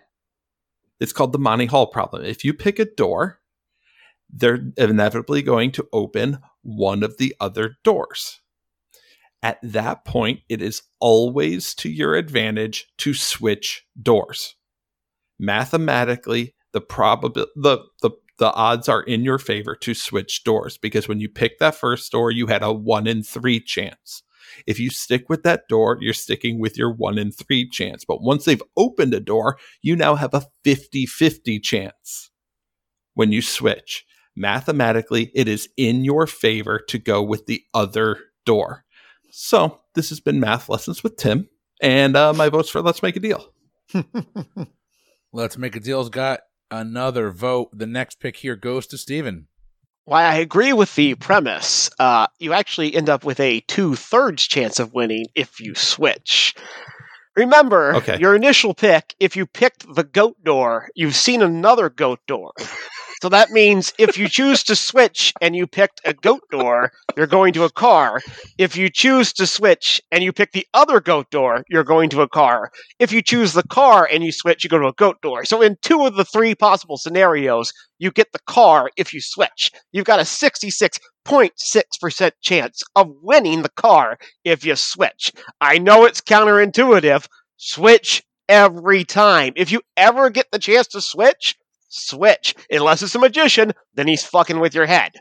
it's 0.99 1.13
called 1.13 1.31
the 1.31 1.39
Monty 1.39 1.67
Hall 1.67 1.87
problem. 1.87 2.25
If 2.25 2.43
you 2.43 2.53
pick 2.53 2.79
a 2.79 2.85
door, 2.85 3.39
they're 4.33 4.59
inevitably 4.77 5.41
going 5.41 5.71
to 5.73 5.87
open 5.93 6.39
one 6.63 7.03
of 7.03 7.17
the 7.17 7.35
other 7.39 7.77
doors. 7.83 8.40
At 9.43 9.59
that 9.63 10.05
point, 10.05 10.41
it 10.49 10.61
is 10.61 10.83
always 10.99 11.73
to 11.75 11.89
your 11.89 12.15
advantage 12.15 12.87
to 12.99 13.13
switch 13.13 13.85
doors. 14.01 14.55
Mathematically, 15.39 16.53
the 16.73 16.81
probability 16.81 17.51
the, 17.55 17.79
the 18.01 18.11
the 18.37 18.51
odds 18.53 18.89
are 18.89 19.03
in 19.03 19.23
your 19.23 19.37
favor 19.37 19.75
to 19.75 19.93
switch 19.93 20.43
doors 20.43 20.75
because 20.75 21.07
when 21.07 21.19
you 21.19 21.29
pick 21.29 21.59
that 21.59 21.75
first 21.75 22.11
door, 22.11 22.31
you 22.31 22.47
had 22.47 22.63
a 22.63 22.73
one 22.73 23.05
in 23.05 23.21
three 23.21 23.59
chance. 23.59 24.23
If 24.65 24.79
you 24.79 24.89
stick 24.89 25.29
with 25.29 25.43
that 25.43 25.67
door, 25.67 25.97
you're 26.01 26.13
sticking 26.13 26.59
with 26.59 26.75
your 26.75 26.91
one 26.91 27.19
in 27.19 27.31
three 27.31 27.69
chance. 27.69 28.03
But 28.03 28.23
once 28.23 28.45
they've 28.45 28.63
opened 28.75 29.13
a 29.13 29.19
door, 29.19 29.57
you 29.83 29.95
now 29.95 30.15
have 30.15 30.33
a 30.33 30.45
50 30.63 31.05
50 31.05 31.59
chance 31.59 32.31
when 33.13 33.31
you 33.31 33.43
switch. 33.43 34.05
Mathematically, 34.35 35.31
it 35.35 35.47
is 35.47 35.69
in 35.77 36.03
your 36.03 36.25
favor 36.25 36.79
to 36.87 36.97
go 36.97 37.21
with 37.21 37.45
the 37.45 37.63
other 37.75 38.17
door. 38.45 38.85
So, 39.31 39.79
this 39.95 40.09
has 40.09 40.19
been 40.19 40.39
Math 40.39 40.67
Lessons 40.69 41.03
with 41.03 41.15
Tim, 41.15 41.47
and 41.81 42.15
uh, 42.17 42.33
my 42.33 42.49
vote's 42.49 42.69
for 42.69 42.81
Let's 42.81 43.01
Make 43.01 43.15
a 43.15 43.19
Deal. 43.21 43.53
Let's 45.33 45.57
Make 45.57 45.75
a 45.75 45.79
Deal's 45.79 46.09
got 46.09 46.41
another 46.69 47.31
vote. 47.31 47.69
The 47.71 47.87
next 47.87 48.19
pick 48.19 48.37
here 48.37 48.55
goes 48.55 48.87
to 48.87 48.97
Stephen. 48.97 49.47
Why 50.05 50.23
I 50.23 50.35
agree 50.35 50.73
with 50.73 50.93
the 50.95 51.15
premise. 51.15 51.89
Uh, 51.99 52.27
you 52.39 52.53
actually 52.53 52.93
end 52.95 53.07
up 53.09 53.23
with 53.23 53.39
a 53.39 53.61
two 53.61 53.95
thirds 53.95 54.45
chance 54.47 54.79
of 54.79 54.93
winning 54.93 55.27
if 55.35 55.61
you 55.61 55.75
switch. 55.75 56.53
Remember, 57.37 57.95
Okay. 57.95 58.17
your 58.19 58.35
initial 58.35 58.73
pick, 58.73 59.15
if 59.19 59.37
you 59.37 59.45
picked 59.45 59.93
the 59.95 60.03
goat 60.03 60.43
door, 60.43 60.89
you've 60.95 61.15
seen 61.15 61.41
another 61.41 61.89
goat 61.89 62.19
door. 62.27 62.51
So 63.21 63.29
that 63.29 63.51
means 63.51 63.93
if 63.99 64.17
you 64.17 64.27
choose 64.27 64.63
to 64.63 64.75
switch 64.75 65.31
and 65.41 65.55
you 65.55 65.67
picked 65.67 66.01
a 66.05 66.13
goat 66.13 66.41
door, 66.49 66.91
you're 67.15 67.27
going 67.27 67.53
to 67.53 67.65
a 67.65 67.69
car. 67.69 68.19
If 68.57 68.75
you 68.75 68.89
choose 68.89 69.31
to 69.33 69.45
switch 69.45 70.01
and 70.11 70.23
you 70.23 70.33
pick 70.33 70.53
the 70.53 70.65
other 70.73 70.99
goat 70.99 71.29
door, 71.29 71.63
you're 71.69 71.83
going 71.83 72.09
to 72.11 72.21
a 72.23 72.27
car. 72.27 72.71
If 72.97 73.11
you 73.11 73.21
choose 73.21 73.53
the 73.53 73.61
car 73.61 74.09
and 74.11 74.23
you 74.23 74.31
switch, 74.31 74.63
you 74.63 74.71
go 74.71 74.79
to 74.79 74.87
a 74.87 74.93
goat 74.93 75.21
door. 75.21 75.45
So 75.45 75.61
in 75.61 75.77
two 75.83 76.03
of 76.03 76.15
the 76.15 76.25
three 76.25 76.55
possible 76.55 76.97
scenarios, 76.97 77.71
you 77.99 78.09
get 78.09 78.31
the 78.33 78.41
car 78.47 78.89
if 78.97 79.13
you 79.13 79.21
switch. 79.21 79.69
You've 79.91 80.05
got 80.05 80.19
a 80.19 80.23
66.6% 80.23 82.31
chance 82.41 82.81
of 82.95 83.11
winning 83.21 83.61
the 83.61 83.69
car 83.69 84.17
if 84.43 84.65
you 84.65 84.75
switch. 84.75 85.31
I 85.61 85.77
know 85.77 86.05
it's 86.05 86.21
counterintuitive. 86.21 87.27
Switch 87.57 88.23
every 88.49 89.03
time. 89.03 89.53
If 89.55 89.71
you 89.71 89.81
ever 89.95 90.31
get 90.31 90.47
the 90.51 90.57
chance 90.57 90.87
to 90.87 91.01
switch, 91.01 91.55
switch. 91.91 92.55
Unless 92.69 93.03
it's 93.03 93.15
a 93.15 93.19
magician, 93.19 93.73
then 93.93 94.07
he's 94.07 94.23
fucking 94.25 94.59
with 94.59 94.73
your 94.73 94.85
head. 94.85 95.13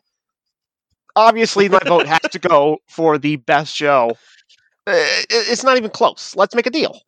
Obviously, 1.17 1.69
my 1.69 1.81
vote 1.85 2.07
has 2.07 2.21
to 2.31 2.39
go 2.39 2.79
for 2.89 3.19
the 3.19 3.37
best 3.37 3.75
show. 3.75 4.13
Uh, 4.87 4.95
It's 5.29 5.65
not 5.65 5.77
even 5.77 5.91
close. 5.91 6.35
Let's 6.37 6.55
make 6.55 6.67
a 6.67 6.71
deal. 6.71 7.01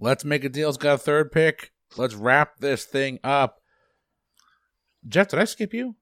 Let's 0.00 0.24
Make 0.24 0.44
a 0.44 0.48
deal. 0.48 0.68
It's 0.68 0.76
got 0.78 0.94
a 0.94 0.98
third 0.98 1.30
pick. 1.32 1.72
Let's 1.96 2.14
wrap 2.14 2.58
this 2.58 2.84
thing 2.84 3.18
up. 3.24 3.56
Jeff, 5.08 5.28
did 5.28 5.38
I 5.40 5.44
skip 5.44 5.72
you? 5.72 5.94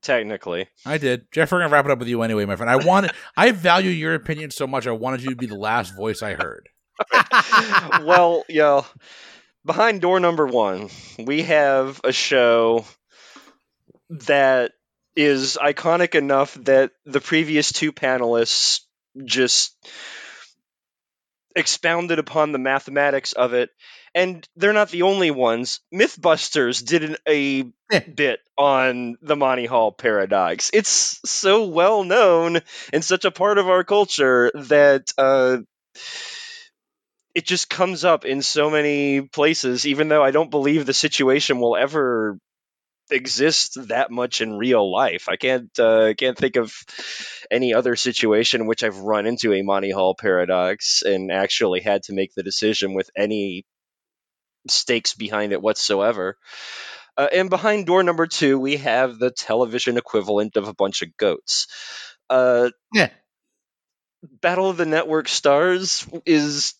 technically. 0.00 0.68
I 0.86 0.96
did. 0.96 1.26
Jeff, 1.32 1.50
we're 1.50 1.58
gonna 1.58 1.72
wrap 1.72 1.84
it 1.84 1.90
up 1.90 1.98
with 1.98 2.08
you 2.08 2.22
anyway, 2.22 2.44
my 2.44 2.54
friend. 2.56 2.70
I 2.70 2.76
wanted, 2.76 3.10
I 3.36 3.50
value 3.50 3.90
your 3.90 4.14
opinion 4.14 4.50
so 4.50 4.66
much. 4.66 4.86
I 4.86 4.92
wanted 4.92 5.22
you 5.22 5.30
to 5.30 5.36
be 5.36 5.46
the 5.46 5.56
last 5.56 5.94
voice 5.96 6.22
I 6.22 6.34
heard. 6.34 6.68
well, 8.04 8.44
yo, 8.48 8.86
behind 9.68 10.00
door 10.00 10.18
number 10.18 10.46
one, 10.46 10.88
we 11.18 11.42
have 11.42 12.00
a 12.02 12.10
show 12.10 12.86
that 14.08 14.72
is 15.14 15.58
iconic 15.60 16.14
enough 16.14 16.54
that 16.54 16.92
the 17.04 17.20
previous 17.20 17.70
two 17.70 17.92
panelists 17.92 18.80
just 19.22 19.76
expounded 21.54 22.18
upon 22.18 22.52
the 22.52 22.58
mathematics 22.58 23.34
of 23.34 23.52
it. 23.52 23.68
And 24.14 24.48
they're 24.56 24.72
not 24.72 24.88
the 24.88 25.02
only 25.02 25.30
ones. 25.30 25.80
Mythbusters 25.94 26.82
did 26.82 27.04
an, 27.04 27.16
a 27.28 27.64
bit 28.14 28.40
on 28.56 29.18
the 29.20 29.36
monty 29.36 29.66
hall 29.66 29.92
paradox. 29.92 30.70
It's 30.72 31.20
so 31.26 31.66
well 31.66 32.04
known 32.04 32.60
and 32.90 33.04
such 33.04 33.26
a 33.26 33.30
part 33.30 33.58
of 33.58 33.68
our 33.68 33.84
culture 33.84 34.50
that 34.54 35.12
uh, 35.18 35.58
it 37.34 37.46
just 37.46 37.70
comes 37.70 38.04
up 38.04 38.24
in 38.24 38.42
so 38.42 38.70
many 38.70 39.20
places 39.20 39.86
even 39.86 40.08
though 40.08 40.22
i 40.22 40.30
don't 40.30 40.50
believe 40.50 40.86
the 40.86 40.94
situation 40.94 41.60
will 41.60 41.76
ever 41.76 42.38
exist 43.10 43.88
that 43.88 44.10
much 44.10 44.40
in 44.40 44.56
real 44.56 44.90
life. 44.90 45.28
I 45.28 45.36
can't 45.36 45.70
uh, 45.78 46.14
can't 46.14 46.36
think 46.36 46.56
of 46.56 46.72
any 47.50 47.74
other 47.74 47.96
situation 47.96 48.62
in 48.62 48.66
which 48.66 48.82
I've 48.82 48.98
run 48.98 49.26
into 49.26 49.52
a 49.52 49.62
Monty 49.62 49.90
Hall 49.90 50.14
paradox 50.14 51.02
and 51.02 51.32
actually 51.32 51.80
had 51.80 52.02
to 52.04 52.12
make 52.12 52.34
the 52.34 52.42
decision 52.42 52.94
with 52.94 53.10
any 53.16 53.64
stakes 54.68 55.14
behind 55.14 55.52
it 55.52 55.62
whatsoever. 55.62 56.36
Uh, 57.16 57.28
and 57.32 57.50
behind 57.50 57.86
door 57.86 58.02
number 58.02 58.26
two, 58.26 58.58
we 58.58 58.76
have 58.76 59.18
the 59.18 59.30
television 59.30 59.96
equivalent 59.96 60.56
of 60.56 60.68
a 60.68 60.74
bunch 60.74 61.02
of 61.02 61.16
goats. 61.16 61.66
Uh, 62.30 62.70
Yeah. 62.94 63.10
Battle 64.40 64.68
of 64.68 64.76
the 64.76 64.86
Network 64.86 65.28
Stars 65.28 66.04
is 66.26 66.74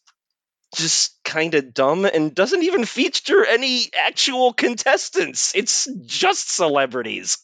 just 0.74 1.16
kind 1.24 1.54
of 1.54 1.72
dumb 1.72 2.04
and 2.04 2.34
doesn't 2.34 2.62
even 2.62 2.84
feature 2.84 3.44
any 3.44 3.88
actual 3.96 4.52
contestants. 4.52 5.54
It's 5.54 5.88
just 6.04 6.54
celebrities. 6.54 7.38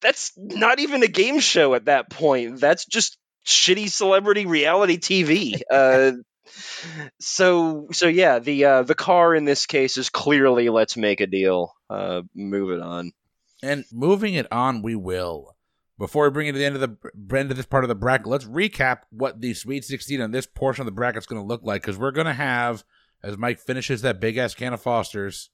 That's 0.00 0.32
not 0.36 0.78
even 0.78 1.02
a 1.02 1.08
game 1.08 1.40
show 1.40 1.74
at 1.74 1.86
that 1.86 2.10
point. 2.10 2.60
That's 2.60 2.84
just 2.84 3.16
shitty 3.46 3.90
celebrity 3.90 4.46
reality 4.46 4.98
TV. 4.98 5.60
Uh, 5.70 6.12
so 7.20 7.88
so 7.92 8.06
yeah, 8.06 8.38
the 8.38 8.64
uh, 8.64 8.82
the 8.82 8.94
car 8.94 9.34
in 9.34 9.44
this 9.44 9.66
case 9.66 9.96
is 9.96 10.10
clearly 10.10 10.68
let's 10.68 10.96
make 10.96 11.20
a 11.20 11.26
deal. 11.26 11.74
Uh, 11.90 12.22
move 12.34 12.70
it 12.70 12.80
on. 12.80 13.12
And 13.62 13.84
moving 13.92 14.34
it 14.34 14.52
on, 14.52 14.82
we 14.82 14.94
will. 14.94 15.53
Before 15.98 16.24
we 16.24 16.30
bring 16.30 16.48
it 16.48 16.52
to 16.52 16.58
the 16.58 16.64
end 16.64 16.76
of 16.76 16.80
the 16.80 17.38
end 17.38 17.50
of 17.50 17.56
this 17.56 17.66
part 17.66 17.84
of 17.84 17.88
the 17.88 17.94
bracket, 17.94 18.26
let's 18.26 18.46
recap 18.46 19.00
what 19.10 19.40
the 19.40 19.54
Sweet 19.54 19.84
16 19.84 20.20
on 20.20 20.32
this 20.32 20.46
portion 20.46 20.82
of 20.82 20.86
the 20.86 20.92
bracket 20.92 21.22
is 21.22 21.26
going 21.26 21.40
to 21.40 21.46
look 21.46 21.62
like 21.62 21.82
because 21.82 21.96
we're 21.96 22.10
going 22.10 22.26
to 22.26 22.32
have, 22.32 22.84
as 23.22 23.38
Mike 23.38 23.60
finishes 23.60 24.02
that 24.02 24.20
big 24.20 24.36
ass 24.36 24.54
can 24.54 24.72
of 24.72 24.82
Foster's. 24.82 25.50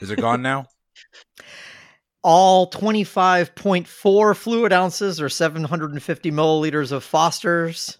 Is 0.00 0.10
it 0.10 0.20
gone 0.20 0.42
now? 0.42 0.66
All 2.22 2.70
25.4 2.70 4.36
fluid 4.36 4.72
ounces 4.74 5.20
or 5.22 5.30
750 5.30 6.30
milliliters 6.30 6.92
of 6.92 7.02
Foster's 7.02 7.96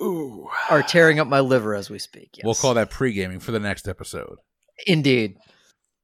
Ooh. 0.00 0.48
are 0.70 0.84
tearing 0.84 1.18
up 1.18 1.26
my 1.26 1.40
liver 1.40 1.74
as 1.74 1.90
we 1.90 1.98
speak. 1.98 2.30
Yes. 2.36 2.44
We'll 2.44 2.54
call 2.54 2.74
that 2.74 2.90
pre 2.90 3.12
gaming 3.12 3.40
for 3.40 3.50
the 3.50 3.58
next 3.58 3.88
episode. 3.88 4.38
Indeed. 4.86 5.38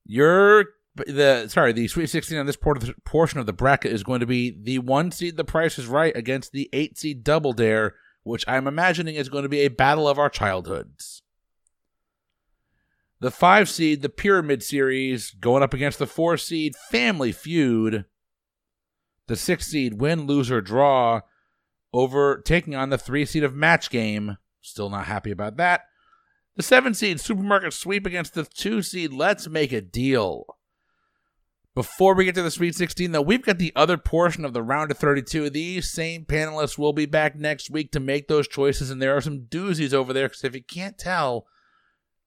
Your 0.05 0.65
the 0.95 1.49
sorry 1.49 1.73
the 1.73 1.89
Sweet 1.89 2.11
16 2.11 2.39
on 2.39 2.47
this 2.47 2.57
port- 2.57 3.05
portion 3.05 3.41
of 3.41 3.47
the 3.47 3.53
bracket 3.53 3.93
is 3.93 4.03
going 4.03 4.21
to 4.21 4.27
be 4.27 4.57
the 4.63 4.79
one 4.79 5.11
seed. 5.11 5.37
The 5.37 5.45
Price 5.45 5.79
is 5.79 5.87
Right 5.87 6.15
against 6.17 6.53
the 6.53 6.69
eight 6.73 6.99
seed 6.99 7.25
Double 7.25 7.53
Dare, 7.53 7.95
which 8.23 8.45
I'm 8.47 8.67
imagining 8.67 9.15
is 9.15 9.29
going 9.29 9.43
to 9.43 9.49
be 9.49 9.61
a 9.61 9.69
battle 9.69 10.07
of 10.07 10.19
our 10.19 10.29
childhoods. 10.29 11.23
The 13.21 13.31
five 13.31 13.69
seed, 13.69 14.03
the 14.03 14.09
Pyramid 14.09 14.63
Series, 14.63 15.31
going 15.31 15.63
up 15.63 15.73
against 15.73 15.99
the 15.99 16.09
four 16.09 16.37
seed 16.37 16.75
Family 16.91 17.33
Feud. 17.33 18.05
The 19.29 19.37
six 19.37 19.69
seed, 19.69 20.01
win, 20.01 20.27
lose, 20.27 20.51
or 20.51 20.61
draw, 20.61 21.21
over 21.93 22.43
taking 22.45 22.75
on 22.75 22.91
the 22.91 22.99
three 22.99 23.25
seed 23.25 23.45
of 23.45 23.55
Match 23.55 23.91
Game. 23.91 24.39
Still 24.61 24.91
not 24.91 25.07
happy 25.07 25.31
about 25.31 25.57
that. 25.57 25.83
The 26.57 26.63
seven 26.63 26.95
seed 26.95 27.21
Supermarket 27.21 27.73
Sweep 27.73 28.07
against 28.07 28.35
the 28.35 28.45
two 28.45 28.83
seed 28.83 29.13
Let's 29.13 29.49
Make 29.49 29.73
a 29.73 29.81
Deal. 29.81 30.59
Before 31.75 32.15
we 32.15 32.27
get 32.27 32.35
to 32.35 32.43
the 32.43 32.51
Sweet 32.51 32.75
16, 32.75 33.13
though, 33.13 33.23
we've 33.23 33.45
got 33.45 33.59
the 33.59 33.73
other 33.75 33.97
portion 33.97 34.45
of 34.45 34.53
the 34.53 34.63
round 34.63 34.91
of 34.91 34.99
32. 34.99 35.49
These 35.49 35.91
same 35.91 36.27
panelists 36.27 36.77
will 36.77 36.93
be 36.93 37.07
back 37.07 37.35
next 37.35 37.71
week 37.71 37.93
to 37.93 38.01
make 38.01 38.29
those 38.29 38.47
choices, 38.47 38.91
and 38.91 39.01
there 39.01 39.17
are 39.17 39.23
some 39.23 39.47
doozies 39.49 39.95
over 39.95 40.13
there 40.13 40.29
because 40.29 40.45
if 40.45 40.55
you 40.55 40.63
can't 40.63 40.99
tell, 40.99 41.47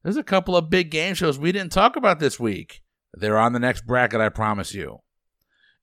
there's 0.02 0.18
a 0.18 0.24
couple 0.24 0.58
of 0.58 0.72
big 0.72 0.90
game 0.90 1.14
shows 1.14 1.38
we 1.38 1.52
didn't 1.52 1.72
talk 1.72 1.96
about 1.96 2.20
this 2.20 2.40
week. 2.40 2.82
They're 3.14 3.38
on 3.38 3.54
the 3.54 3.60
next 3.60 3.86
bracket, 3.86 4.20
I 4.20 4.30
promise 4.30 4.74
you. 4.74 5.02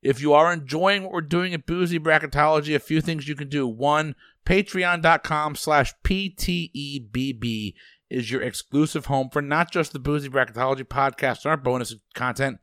If 0.01 0.21
you 0.21 0.33
are 0.33 0.51
enjoying 0.51 1.03
what 1.03 1.13
we're 1.13 1.21
doing 1.21 1.53
at 1.53 1.65
Boozy 1.65 1.97
Bracketology, 1.97 2.75
a 2.75 2.79
few 2.79 2.99
things 2.99 3.29
you 3.29 3.35
can 3.35 3.47
do. 3.47 3.65
One, 3.65 4.15
patreon.com 4.45 5.55
slash 5.55 5.93
PTEBB 6.03 7.73
is 8.09 8.29
your 8.29 8.41
exclusive 8.41 9.05
home 9.05 9.29
for 9.31 9.41
not 9.41 9.71
just 9.71 9.93
the 9.93 9.99
Boozy 9.99 10.27
Bracketology 10.27 10.83
podcast 10.83 11.45
and 11.45 11.51
our 11.51 11.57
bonus 11.57 11.95
content, 12.13 12.59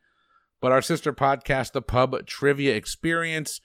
but 0.60 0.72
our 0.72 0.82
sister 0.82 1.12
podcast, 1.12 1.72
The 1.72 1.82
Pub 1.82 2.26
Trivia 2.26 2.74
Experience, 2.74 3.60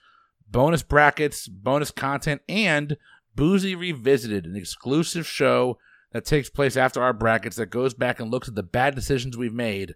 bonus 0.49 0.83
brackets, 0.83 1.47
bonus 1.47 1.91
content, 1.91 2.41
and 2.47 2.97
Boozy 3.35 3.75
Revisited, 3.75 4.45
an 4.45 4.55
exclusive 4.55 5.27
show 5.27 5.77
that 6.13 6.25
takes 6.25 6.49
place 6.49 6.77
after 6.77 7.03
our 7.03 7.13
brackets 7.13 7.57
that 7.57 7.65
goes 7.65 7.93
back 7.93 8.19
and 8.19 8.31
looks 8.31 8.47
at 8.47 8.55
the 8.55 8.63
bad 8.63 8.95
decisions 8.95 9.37
we've 9.37 9.53
made. 9.53 9.95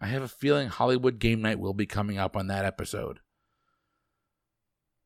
I 0.00 0.06
have 0.06 0.22
a 0.22 0.28
feeling 0.28 0.68
Hollywood 0.68 1.18
Game 1.18 1.42
Night 1.42 1.58
will 1.58 1.74
be 1.74 1.86
coming 1.86 2.18
up 2.18 2.36
on 2.36 2.46
that 2.46 2.64
episode. 2.64 3.18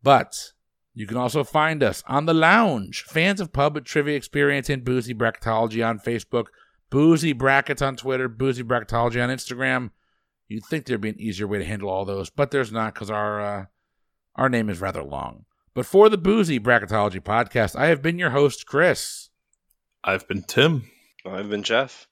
But 0.02 0.52
you 0.94 1.06
can 1.06 1.16
also 1.16 1.42
find 1.42 1.82
us 1.82 2.04
on 2.06 2.26
the 2.26 2.34
lounge, 2.34 3.02
fans 3.02 3.40
of 3.40 3.52
pub 3.52 3.82
trivia 3.84 4.16
experience 4.16 4.68
and 4.68 4.84
boozy 4.84 5.14
bracketology 5.14 5.84
on 5.86 5.98
Facebook, 5.98 6.46
boozy 6.90 7.32
brackets 7.32 7.80
on 7.80 7.96
Twitter, 7.96 8.28
boozy 8.28 8.62
bracketology 8.62 9.22
on 9.22 9.30
Instagram. 9.30 9.90
You'd 10.52 10.66
think 10.66 10.84
there'd 10.84 11.00
be 11.00 11.08
an 11.08 11.18
easier 11.20 11.46
way 11.46 11.58
to 11.58 11.64
handle 11.64 11.88
all 11.88 12.04
those, 12.04 12.28
but 12.28 12.50
there's 12.50 12.70
not 12.70 12.92
because 12.92 13.10
our 13.10 13.40
uh, 13.40 13.64
our 14.36 14.50
name 14.50 14.68
is 14.68 14.82
rather 14.82 15.02
long. 15.02 15.46
But 15.72 15.86
for 15.86 16.10
the 16.10 16.18
boozy 16.18 16.60
bracketology 16.60 17.22
podcast, 17.22 17.74
I 17.74 17.86
have 17.86 18.02
been 18.02 18.18
your 18.18 18.30
host, 18.30 18.66
Chris. 18.66 19.30
I've 20.04 20.28
been 20.28 20.42
Tim. 20.42 20.90
I've 21.24 21.48
been 21.48 21.62
Jeff. 21.62 22.06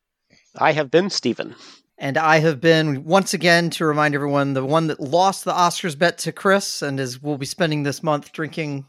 I 0.56 0.72
have 0.72 0.90
been 0.90 1.10
Stephen. 1.10 1.54
And 1.98 2.16
I 2.16 2.38
have 2.38 2.62
been 2.62 3.04
once 3.04 3.34
again 3.34 3.68
to 3.70 3.84
remind 3.84 4.14
everyone 4.14 4.54
the 4.54 4.64
one 4.64 4.86
that 4.86 5.00
lost 5.00 5.44
the 5.44 5.52
Oscars 5.52 5.98
bet 5.98 6.16
to 6.18 6.32
Chris 6.32 6.80
and 6.80 6.98
is 6.98 7.22
will 7.22 7.36
be 7.36 7.44
spending 7.44 7.82
this 7.82 8.02
month 8.02 8.32
drinking 8.32 8.86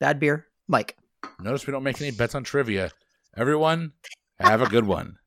bad 0.00 0.18
beer, 0.18 0.48
Mike. 0.66 0.96
Notice 1.40 1.68
we 1.68 1.70
don't 1.70 1.84
make 1.84 2.00
any 2.00 2.10
bets 2.10 2.34
on 2.34 2.42
trivia. 2.42 2.90
Everyone, 3.36 3.92
have 4.40 4.60
a 4.60 4.68
good 4.68 4.86
one. 4.86 5.18